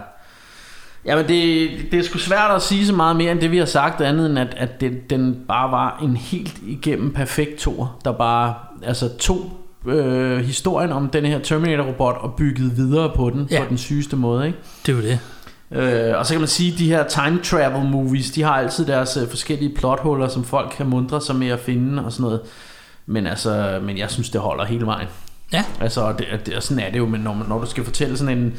Jamen, 1.04 1.28
det, 1.28 1.70
det 1.90 1.98
er 1.98 2.02
sgu 2.02 2.18
svært 2.18 2.50
at 2.50 2.62
sige 2.62 2.86
så 2.86 2.92
meget 2.94 3.16
mere 3.16 3.32
end 3.32 3.40
det, 3.40 3.50
vi 3.50 3.58
har 3.58 3.64
sagt, 3.64 4.00
andet 4.00 4.30
end 4.30 4.38
at, 4.38 4.54
at 4.56 4.80
det, 4.80 5.10
den 5.10 5.44
bare 5.48 5.70
var 5.70 5.98
en 6.02 6.16
helt 6.16 6.58
igennem 6.66 7.12
perfekt 7.12 7.58
tor, 7.58 7.96
der 8.04 8.12
bare 8.12 8.54
altså, 8.82 9.08
tog 9.18 9.52
øh, 9.86 10.38
historien 10.38 10.92
om 10.92 11.08
den 11.08 11.24
her 11.24 11.38
Terminator-robot 11.38 12.16
og 12.20 12.34
byggede 12.34 12.72
videre 12.72 13.12
på 13.16 13.30
den 13.30 13.48
Ja. 13.50 13.62
på 13.62 13.68
den 13.68 13.78
sygeste 13.78 14.16
måde, 14.16 14.46
ikke? 14.46 14.58
Det 14.86 14.92
er 14.92 14.96
jo 14.96 15.02
det. 15.02 15.18
Øh, 15.70 16.18
og 16.18 16.26
så 16.26 16.34
kan 16.34 16.40
man 16.40 16.48
sige, 16.48 16.72
at 16.72 16.78
de 16.78 16.88
her 16.88 17.08
time 17.08 17.40
travel 17.42 17.90
movies, 17.90 18.30
de 18.30 18.42
har 18.42 18.52
altid 18.52 18.86
deres 18.86 19.16
øh, 19.16 19.28
forskellige 19.28 19.74
plothuller, 19.74 20.28
som 20.28 20.44
folk 20.44 20.72
kan 20.76 20.86
mundre 20.86 21.20
sig 21.20 21.36
med 21.36 21.48
at 21.48 21.60
finde 21.60 22.04
og 22.04 22.12
sådan 22.12 22.24
noget. 22.24 22.40
Men 23.06 23.26
altså, 23.26 23.78
men 23.82 23.98
jeg 23.98 24.10
synes, 24.10 24.30
det 24.30 24.40
holder 24.40 24.64
hele 24.64 24.86
vejen. 24.86 25.08
Ja. 25.52 25.64
Altså, 25.80 26.00
og 26.00 26.18
det, 26.18 26.26
det, 26.46 26.54
og 26.54 26.62
sådan 26.62 26.82
er 26.84 26.90
det 26.90 26.98
jo, 26.98 27.06
men 27.06 27.20
når, 27.20 27.44
når 27.48 27.58
du 27.58 27.66
skal 27.66 27.84
fortælle 27.84 28.16
sådan 28.18 28.38
en 28.38 28.54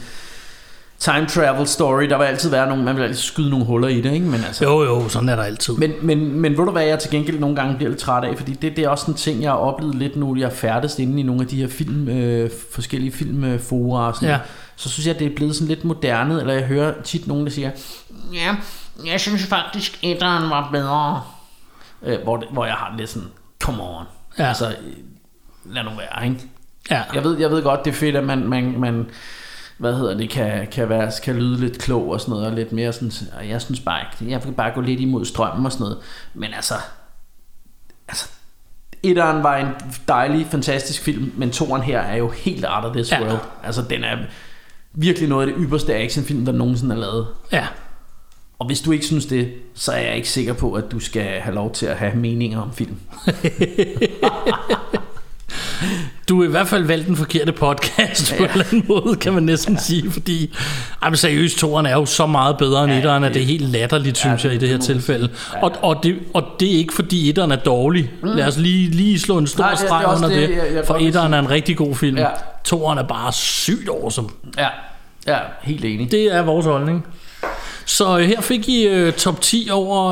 time 1.00 1.26
travel 1.26 1.68
story, 1.68 2.04
der 2.04 2.18
vil 2.18 2.26
altid 2.26 2.50
være 2.50 2.68
nogle, 2.68 2.84
man 2.84 2.96
vil 2.96 3.04
altid 3.04 3.22
skyde 3.22 3.50
nogle 3.50 3.66
huller 3.66 3.88
i 3.88 4.02
det, 4.02 4.14
ikke? 4.14 4.26
Men 4.26 4.44
altså, 4.44 4.64
Jo, 4.66 4.84
jo, 4.84 5.10
sådan 5.10 5.30
er 5.30 5.36
der 5.36 5.44
altid. 5.44 5.74
men, 5.74 5.94
men, 6.02 6.40
men 6.40 6.58
ved 6.58 6.66
du 6.66 6.72
hvad 6.72 6.84
jeg 6.84 7.00
til 7.00 7.12
gengæld 7.12 7.40
nogle 7.40 7.56
gange 7.56 7.76
bliver 7.76 7.90
lidt 7.90 8.00
træt 8.00 8.24
af 8.24 8.38
Fordi 8.38 8.54
det, 8.54 8.76
det 8.76 8.84
er 8.84 8.90
også 8.90 9.12
en 9.12 9.18
ting 9.18 9.42
jeg 9.42 9.52
har 9.52 9.58
oplevet 9.58 9.96
lidt 9.96 10.16
nu 10.16 10.36
Jeg 10.36 10.46
er 10.46 10.50
færdigst 10.50 11.00
inde 11.00 11.20
i 11.20 11.24
nogle 11.24 11.42
af 11.42 11.48
de 11.48 11.56
her 11.62 11.68
film 11.68 12.10
øh, 12.10 12.50
Forskellige 12.74 13.12
filmfora 13.12 14.08
og 14.08 14.16
sådan 14.16 14.30
Ja. 14.30 14.40
Så 14.76 14.90
synes 14.90 15.08
jeg 15.08 15.20
det 15.20 15.28
er 15.32 15.36
blevet 15.36 15.56
sådan 15.56 15.68
lidt 15.68 15.84
moderne 15.84 16.40
Eller 16.40 16.54
jeg 16.54 16.64
hører 16.64 16.94
tit 17.04 17.28
nogen 17.28 17.46
der 17.46 17.52
siger 17.52 17.72
Ja, 18.34 18.56
jeg 19.06 19.20
synes 19.20 19.46
faktisk 19.46 20.00
etteren 20.02 20.50
var 20.50 20.70
bedre 20.72 21.22
øh, 22.04 22.24
hvor, 22.24 22.38
det, 22.38 22.48
hvor 22.52 22.66
jeg 22.66 22.76
har 22.76 22.96
lidt 22.98 23.10
sådan 23.10 23.28
Come 23.60 23.84
on 23.84 24.06
Ja. 24.40 24.48
Altså 24.48 24.76
lad 25.66 25.84
nu 25.84 25.90
være 25.90 26.26
ikke 26.28 26.42
ja. 26.92 27.04
jeg 27.14 27.24
ved, 27.24 27.38
jeg 27.38 27.52
ved 27.52 27.64
godt, 27.64 27.86
det 27.86 27.92
er 27.92 27.96
fedt, 27.96 28.16
at 28.16 28.24
man, 28.24 28.48
man, 28.48 28.80
man 28.80 29.10
hvad 29.78 29.96
hedder 29.96 30.18
det, 30.18 30.30
kan, 30.30 30.68
kan, 30.72 30.90
være, 30.90 31.12
kan 31.24 31.36
lyde 31.36 31.60
lidt 31.60 31.80
klog 31.80 32.10
og 32.10 32.22
sådan 32.22 32.32
noget, 32.32 32.46
og 32.48 32.54
lidt 32.54 32.72
mere 32.72 32.94
sådan, 32.94 33.12
og 33.38 33.50
jeg 33.50 33.62
synes 33.62 33.80
bare 33.80 34.02
ikke, 34.02 34.32
jeg 34.32 34.46
vil 34.46 34.52
bare 34.52 34.72
gå 34.72 34.82
lidt 34.82 35.00
imod 35.00 35.26
strømmen 35.26 35.66
og 35.66 35.72
sådan 35.72 35.84
noget, 35.84 35.98
men 36.34 36.54
altså, 36.54 36.74
altså, 38.08 38.30
etteren 39.04 39.44
var 39.44 39.58
en 39.58 39.68
dejlig, 40.08 40.48
fantastisk 40.52 41.02
film, 41.02 41.34
men 41.38 41.52
toeren 41.52 41.82
her 41.82 42.00
er 42.00 42.16
jo 42.16 42.30
helt 42.30 42.66
out 42.68 42.86
of 42.86 42.94
this 42.94 43.12
Ja. 43.12 43.22
world, 43.22 43.40
altså 43.64 43.82
den 43.90 44.04
er 44.04 44.18
virkelig 44.94 45.30
noget 45.30 45.48
af 45.48 45.54
det 45.54 45.64
ypperste 45.66 45.96
actionfilm, 45.96 46.46
der 46.46 46.52
nogensinde 46.52 46.96
er 46.96 47.00
lavet, 47.00 47.28
ja. 47.52 47.68
og 48.60 48.66
hvis 48.66 48.82
du 48.82 48.92
ikke 48.92 49.06
synes 49.06 49.26
det, 49.26 49.54
så 49.74 49.92
er 49.92 50.00
jeg 50.00 50.16
ikke 50.16 50.30
sikker 50.30 50.54
på, 50.54 50.74
at 50.74 50.92
du 50.92 51.00
skal 51.00 51.40
have 51.42 51.56
lov 51.56 51.74
til 51.74 51.86
at 51.86 51.98
have 51.98 52.16
meninger 52.16 52.62
om 52.62 52.74
film. 52.74 52.98
Du 56.30 56.40
har 56.42 56.48
i 56.48 56.52
hvert 56.52 56.68
fald 56.68 56.84
valgt 56.84 57.08
den 57.08 57.16
forkerte 57.16 57.52
podcast 57.52 58.36
på 58.38 58.44
en 58.44 58.50
eller 58.50 58.66
anden 58.66 58.86
måde, 58.88 59.16
kan 59.16 59.34
man 59.34 59.44
næsten 59.44 59.80
sige, 59.80 60.12
fordi 60.12 60.56
ej, 61.02 61.10
men 61.10 61.18
seriøst, 61.18 61.58
toeren 61.58 61.86
er 61.86 61.92
jo 61.94 62.06
så 62.06 62.26
meget 62.26 62.58
bedre 62.58 62.84
end 62.84 62.92
Ja, 62.92 62.98
etteren, 62.98 63.24
at 63.24 63.28
det- 63.28 63.34
det 63.36 63.42
er 63.42 63.46
helt 63.46 63.70
latterligt, 63.70 64.18
synes 64.18 64.42
det- 64.42 64.50
jeg, 64.50 64.56
i 64.56 64.60
det 64.60 64.70
her 64.70 64.78
det 64.78 64.86
tilfælde. 64.86 65.30
Ja. 65.54 65.64
Og, 65.64 65.72
og, 65.82 66.00
det, 66.04 66.16
og 66.34 66.44
det 66.60 66.74
er 66.74 66.78
ikke, 66.78 66.94
fordi 66.94 67.30
etteren 67.30 67.52
er 67.52 67.56
dårlig. 67.56 68.12
Lad 68.24 68.46
os 68.48 68.58
lige, 68.58 68.90
lige 68.90 69.20
slå 69.20 69.38
en 69.38 69.48
stor 69.48 69.64
Nej, 69.64 69.72
det- 69.72 69.80
det 69.80 69.84
er 69.86 69.88
streg 69.88 70.06
også 70.06 70.26
under 70.26 70.40
det, 70.40 70.50
det, 70.50 70.56
jeg- 70.58 70.74
jeg 70.76 70.84
for 70.88 70.96
etteren 71.02 71.34
er 71.34 71.40
en 71.40 71.50
rigtig 71.50 71.78
god 71.78 71.96
film. 71.96 72.18
Ja. 72.18 72.28
Toeren 72.64 72.98
er 73.00 73.04
bare 73.04 73.34
sygt 73.34 73.90
awesome. 73.90 74.30
Ja, 74.58 74.68
ja 75.28 75.38
helt 75.62 75.86
enig. 75.86 76.12
Det 76.12 76.36
er 76.36 76.42
vores 76.42 76.66
holdning. 76.66 77.06
Så 77.86 78.18
øh, 78.20 78.26
her 78.26 78.42
fik 78.42 78.70
I 78.70 78.88
øh, 78.88 79.14
top 79.14 79.42
10 79.42 79.70
over... 79.72 80.06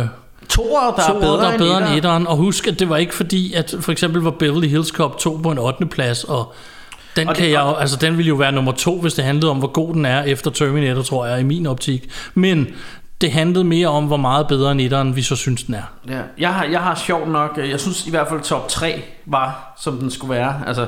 Øh, 0.00 0.06
Toer, 0.52 0.94
der 0.96 1.14
er 1.14 1.20
bedre, 1.20 1.42
der 1.44 1.48
er 1.52 1.58
bedre 1.58 1.76
end 1.76 1.84
etteren. 1.84 1.96
etteren. 1.98 2.26
Og 2.26 2.36
husk, 2.36 2.66
at 2.68 2.78
det 2.78 2.88
var 2.88 2.96
ikke 2.96 3.14
fordi, 3.14 3.52
at 3.52 3.74
for 3.80 3.92
eksempel 3.92 4.22
var 4.22 4.30
Beverly 4.30 4.68
Hills 4.68 4.88
Cop 4.88 5.18
2 5.18 5.40
på 5.42 5.50
en 5.50 5.58
8. 5.58 5.86
plads, 5.86 6.24
og 6.24 6.52
den, 7.16 7.28
Og 7.28 7.34
kan 7.34 7.44
det- 7.44 7.52
jeg, 7.52 7.60
jo- 7.60 7.74
altså, 7.74 7.96
den 7.96 8.16
ville 8.16 8.28
jo 8.28 8.34
være 8.34 8.52
nummer 8.52 8.72
to, 8.72 9.00
hvis 9.00 9.14
det 9.14 9.24
handlede 9.24 9.50
om, 9.50 9.58
hvor 9.58 9.68
god 9.68 9.94
den 9.94 10.04
er 10.06 10.22
efter 10.22 10.50
Terminator, 10.50 11.02
tror 11.02 11.26
jeg, 11.26 11.40
i 11.40 11.42
min 11.42 11.66
optik. 11.66 12.10
Men 12.34 12.66
det 13.20 13.32
handlede 13.32 13.64
mere 13.64 13.88
om, 13.88 14.04
hvor 14.06 14.16
meget 14.16 14.46
bedre 14.48 14.72
end 14.72 15.14
vi 15.14 15.22
så 15.22 15.36
synes, 15.36 15.62
den 15.62 15.74
er. 15.74 15.82
Ja, 16.08 16.20
jeg 16.38 16.54
har, 16.54 16.64
jeg 16.64 16.80
har 16.80 16.94
sjovt 16.94 17.28
nok, 17.28 17.58
øh, 17.62 17.70
jeg 17.70 17.80
synes 17.80 18.06
i 18.06 18.10
hvert 18.10 18.28
fald 18.28 18.40
top 18.40 18.68
3 18.68 19.02
var, 19.26 19.74
som 19.80 19.98
den 19.98 20.10
skulle 20.10 20.34
være. 20.34 20.54
Altså, 20.66 20.86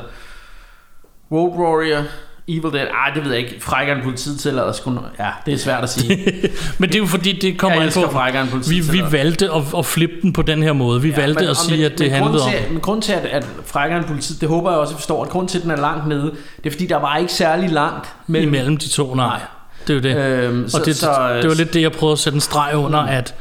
Road 1.33 1.51
Warrior, 1.59 2.03
Evil 2.49 2.73
Dead, 2.73 2.87
ej 2.87 3.11
det 3.15 3.25
ved 3.25 3.31
jeg 3.33 3.41
ikke, 3.41 3.57
frækkeren 3.61 4.03
politiet 4.03 4.41
til, 4.41 4.49
eller 4.49 4.73
sgu, 4.73 4.99
ja, 5.19 5.31
det 5.47 5.55
er 5.55 5.59
svært 5.59 5.83
at 5.83 5.91
sige. 5.91 6.17
Men 6.79 6.89
det 6.89 6.95
er 6.95 6.99
jo 6.99 7.07
fordi, 7.07 7.33
det 7.33 7.59
kommer 7.59 7.83
an 7.83 7.89
på, 7.95 8.11
frækkeren 8.13 8.47
vi, 8.47 8.51
politiet. 8.51 8.93
vi 8.93 9.03
valgte 9.13 9.51
at, 9.53 9.63
at 9.79 9.87
flippe 9.87 10.15
den 10.23 10.33
på 10.33 10.43
den 10.43 10.63
her 10.63 10.73
måde. 10.73 11.03
Vi 11.03 11.09
ja, 11.11 11.17
valgte 11.17 11.41
men- 11.41 11.51
at 11.51 11.57
sige, 11.57 11.77
men- 11.77 11.87
at 11.93 11.99
det 11.99 12.01
men 12.01 12.11
handlede 12.23 12.45
om... 12.45 12.51
Men 12.71 12.81
grund 12.81 13.03
til, 13.03 13.13
at, 13.13 13.25
at 13.25 13.47
frækkeren 13.67 14.05
politiet, 14.05 14.41
det 14.41 14.49
håber 14.49 14.71
jeg 14.71 14.79
også, 14.81 14.93
at 14.95 14.99
forstår, 14.99 15.23
at 15.25 15.29
grund 15.31 15.49
til, 15.49 15.59
at 15.59 15.63
den 15.63 15.71
er 15.71 15.77
langt 15.77 16.07
nede, 16.09 16.23
det 16.57 16.67
er 16.67 16.71
fordi, 16.71 16.87
der 16.87 16.97
var 16.97 17.17
ikke 17.17 17.33
særlig 17.33 17.71
langt 17.71 18.09
mellem. 18.27 18.49
Imellem 18.55 18.77
de 18.77 18.89
to, 18.89 19.15
nej. 19.15 19.27
Nej. 19.27 19.41
Det 19.87 19.91
er 19.91 19.95
jo 20.11 20.17
det. 20.17 20.17
Øhm, 20.45 20.69
og 20.75 20.85
det, 20.87 20.97
så, 20.97 21.39
det 21.43 21.49
var 21.49 21.55
lidt 21.55 21.75
det, 21.75 21.83
jeg 21.83 21.93
prøvede 21.93 22.13
at 22.13 22.19
sætte 22.19 22.35
en 22.37 22.41
streg 22.41 22.73
under, 22.77 22.99
at 22.99 23.35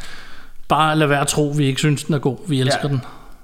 bare 0.67 0.97
lad 0.97 1.07
være 1.07 1.21
at 1.21 1.27
tro, 1.27 1.53
vi 1.57 1.65
ikke 1.65 1.79
synes, 1.79 2.03
den 2.03 2.15
er 2.15 2.19
god. 2.19 2.37
Vi 2.47 2.59
elsker 2.61 2.79
Ja. 2.83 2.87
den. 2.87 3.01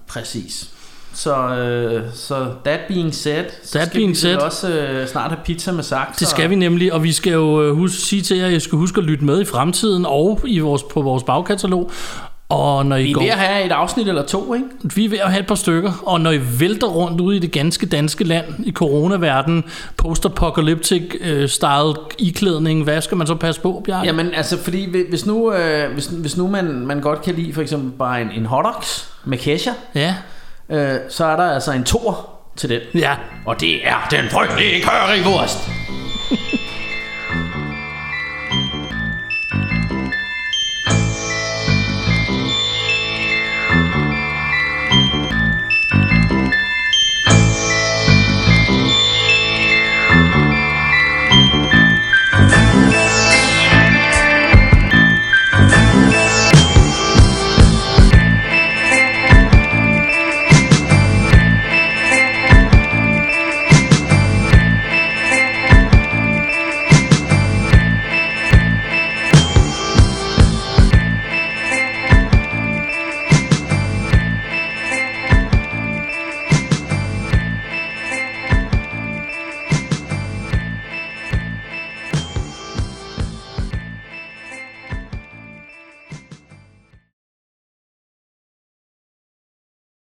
Præcis. 0.08 0.70
Så, 1.14 1.36
øh, 1.56 2.04
så 2.14 2.46
that 2.66 2.80
being 2.88 3.16
said, 3.16 3.46
så 3.64 3.78
That 3.78 3.88
skal 3.88 4.00
being 4.00 4.10
vi 4.10 4.16
said. 4.16 4.38
også 4.38 4.70
øh, 4.70 5.08
snart 5.08 5.32
have 5.32 5.40
pizza 5.46 5.72
med 5.72 5.84
saks. 5.84 6.18
Det 6.18 6.28
skal 6.28 6.50
vi 6.50 6.56
nemlig, 6.56 6.94
og 6.94 7.04
vi 7.04 7.12
skal 7.12 7.34
jo 7.34 7.62
øh, 7.64 7.76
huske, 7.76 7.98
sige 8.02 8.22
til 8.22 8.38
jer, 8.38 8.46
at 8.48 8.54
I 8.54 8.60
skal 8.60 8.78
huske 8.78 8.98
at 8.98 9.04
lytte 9.04 9.26
med 9.26 9.42
i 9.42 9.46
fremtiden 9.46 10.06
og 10.06 10.40
i 10.48 10.60
vores, 10.60 10.84
på 10.84 11.02
vores 11.02 11.24
bagkatalog. 11.24 11.92
Og 12.50 12.86
når 12.86 12.96
I 12.96 13.04
Vi 13.04 13.10
er 13.10 13.14
går, 13.14 13.22
ved 13.22 13.30
at 13.30 13.38
have 13.38 13.66
et 13.66 13.72
afsnit 13.72 14.08
eller 14.08 14.26
to, 14.26 14.54
ikke? 14.54 14.66
vi 14.96 15.06
er 15.06 15.10
ved 15.10 15.18
at 15.18 15.32
have 15.32 15.40
et 15.40 15.48
par 15.48 15.56
stykker, 15.56 15.92
og 16.06 16.22
når 16.22 16.32
I 16.32 16.40
vælter 16.60 16.88
rundt 16.88 17.22
ude 17.22 17.36
i 17.36 17.40
det 17.40 17.52
ganske 17.52 17.86
danske 17.86 18.24
land, 18.24 18.46
i 18.66 18.72
coronaverdenen, 18.72 19.64
post-apocalyptic 19.98 21.04
øh, 21.22 21.50
style 21.50 21.94
iklædning, 22.18 22.84
hvad 22.84 23.02
skal 23.02 23.18
man 23.18 23.28
så 23.28 23.36
passe 23.36 23.62
på, 23.62 23.82
Bjarke? 23.86 24.06
Jamen 24.08 24.34
altså, 24.34 24.58
fordi 24.64 24.86
hvi- 24.90 25.10
hvis 25.10 25.26
nu, 25.26 25.54
øh, 25.54 25.94
hvis, 25.94 26.06
hvis 26.06 26.38
nu 26.38 26.48
man, 26.48 26.66
man 26.86 27.02
godt 27.02 27.22
kan 27.22 27.36
lide 27.36 27.54
for 27.54 27.62
eksempel 27.62 27.92
bare 28.00 28.22
en, 28.22 28.30
en 28.36 28.46
hotdogs 28.46 29.10
med 29.26 29.38
kesha, 29.38 29.72
Ja, 29.96 30.16
øh, 30.72 30.96
så 31.10 31.26
er 31.26 31.36
der 31.36 31.54
altså 31.54 31.72
en 31.72 31.84
tor 31.84 32.30
til 32.56 32.70
den. 32.70 32.80
ja. 33.02 33.16
Og 33.46 33.60
det 33.60 33.88
er 33.88 34.08
den 34.12 34.30
frygtelige 34.30 34.84
currywurst. 34.84 35.70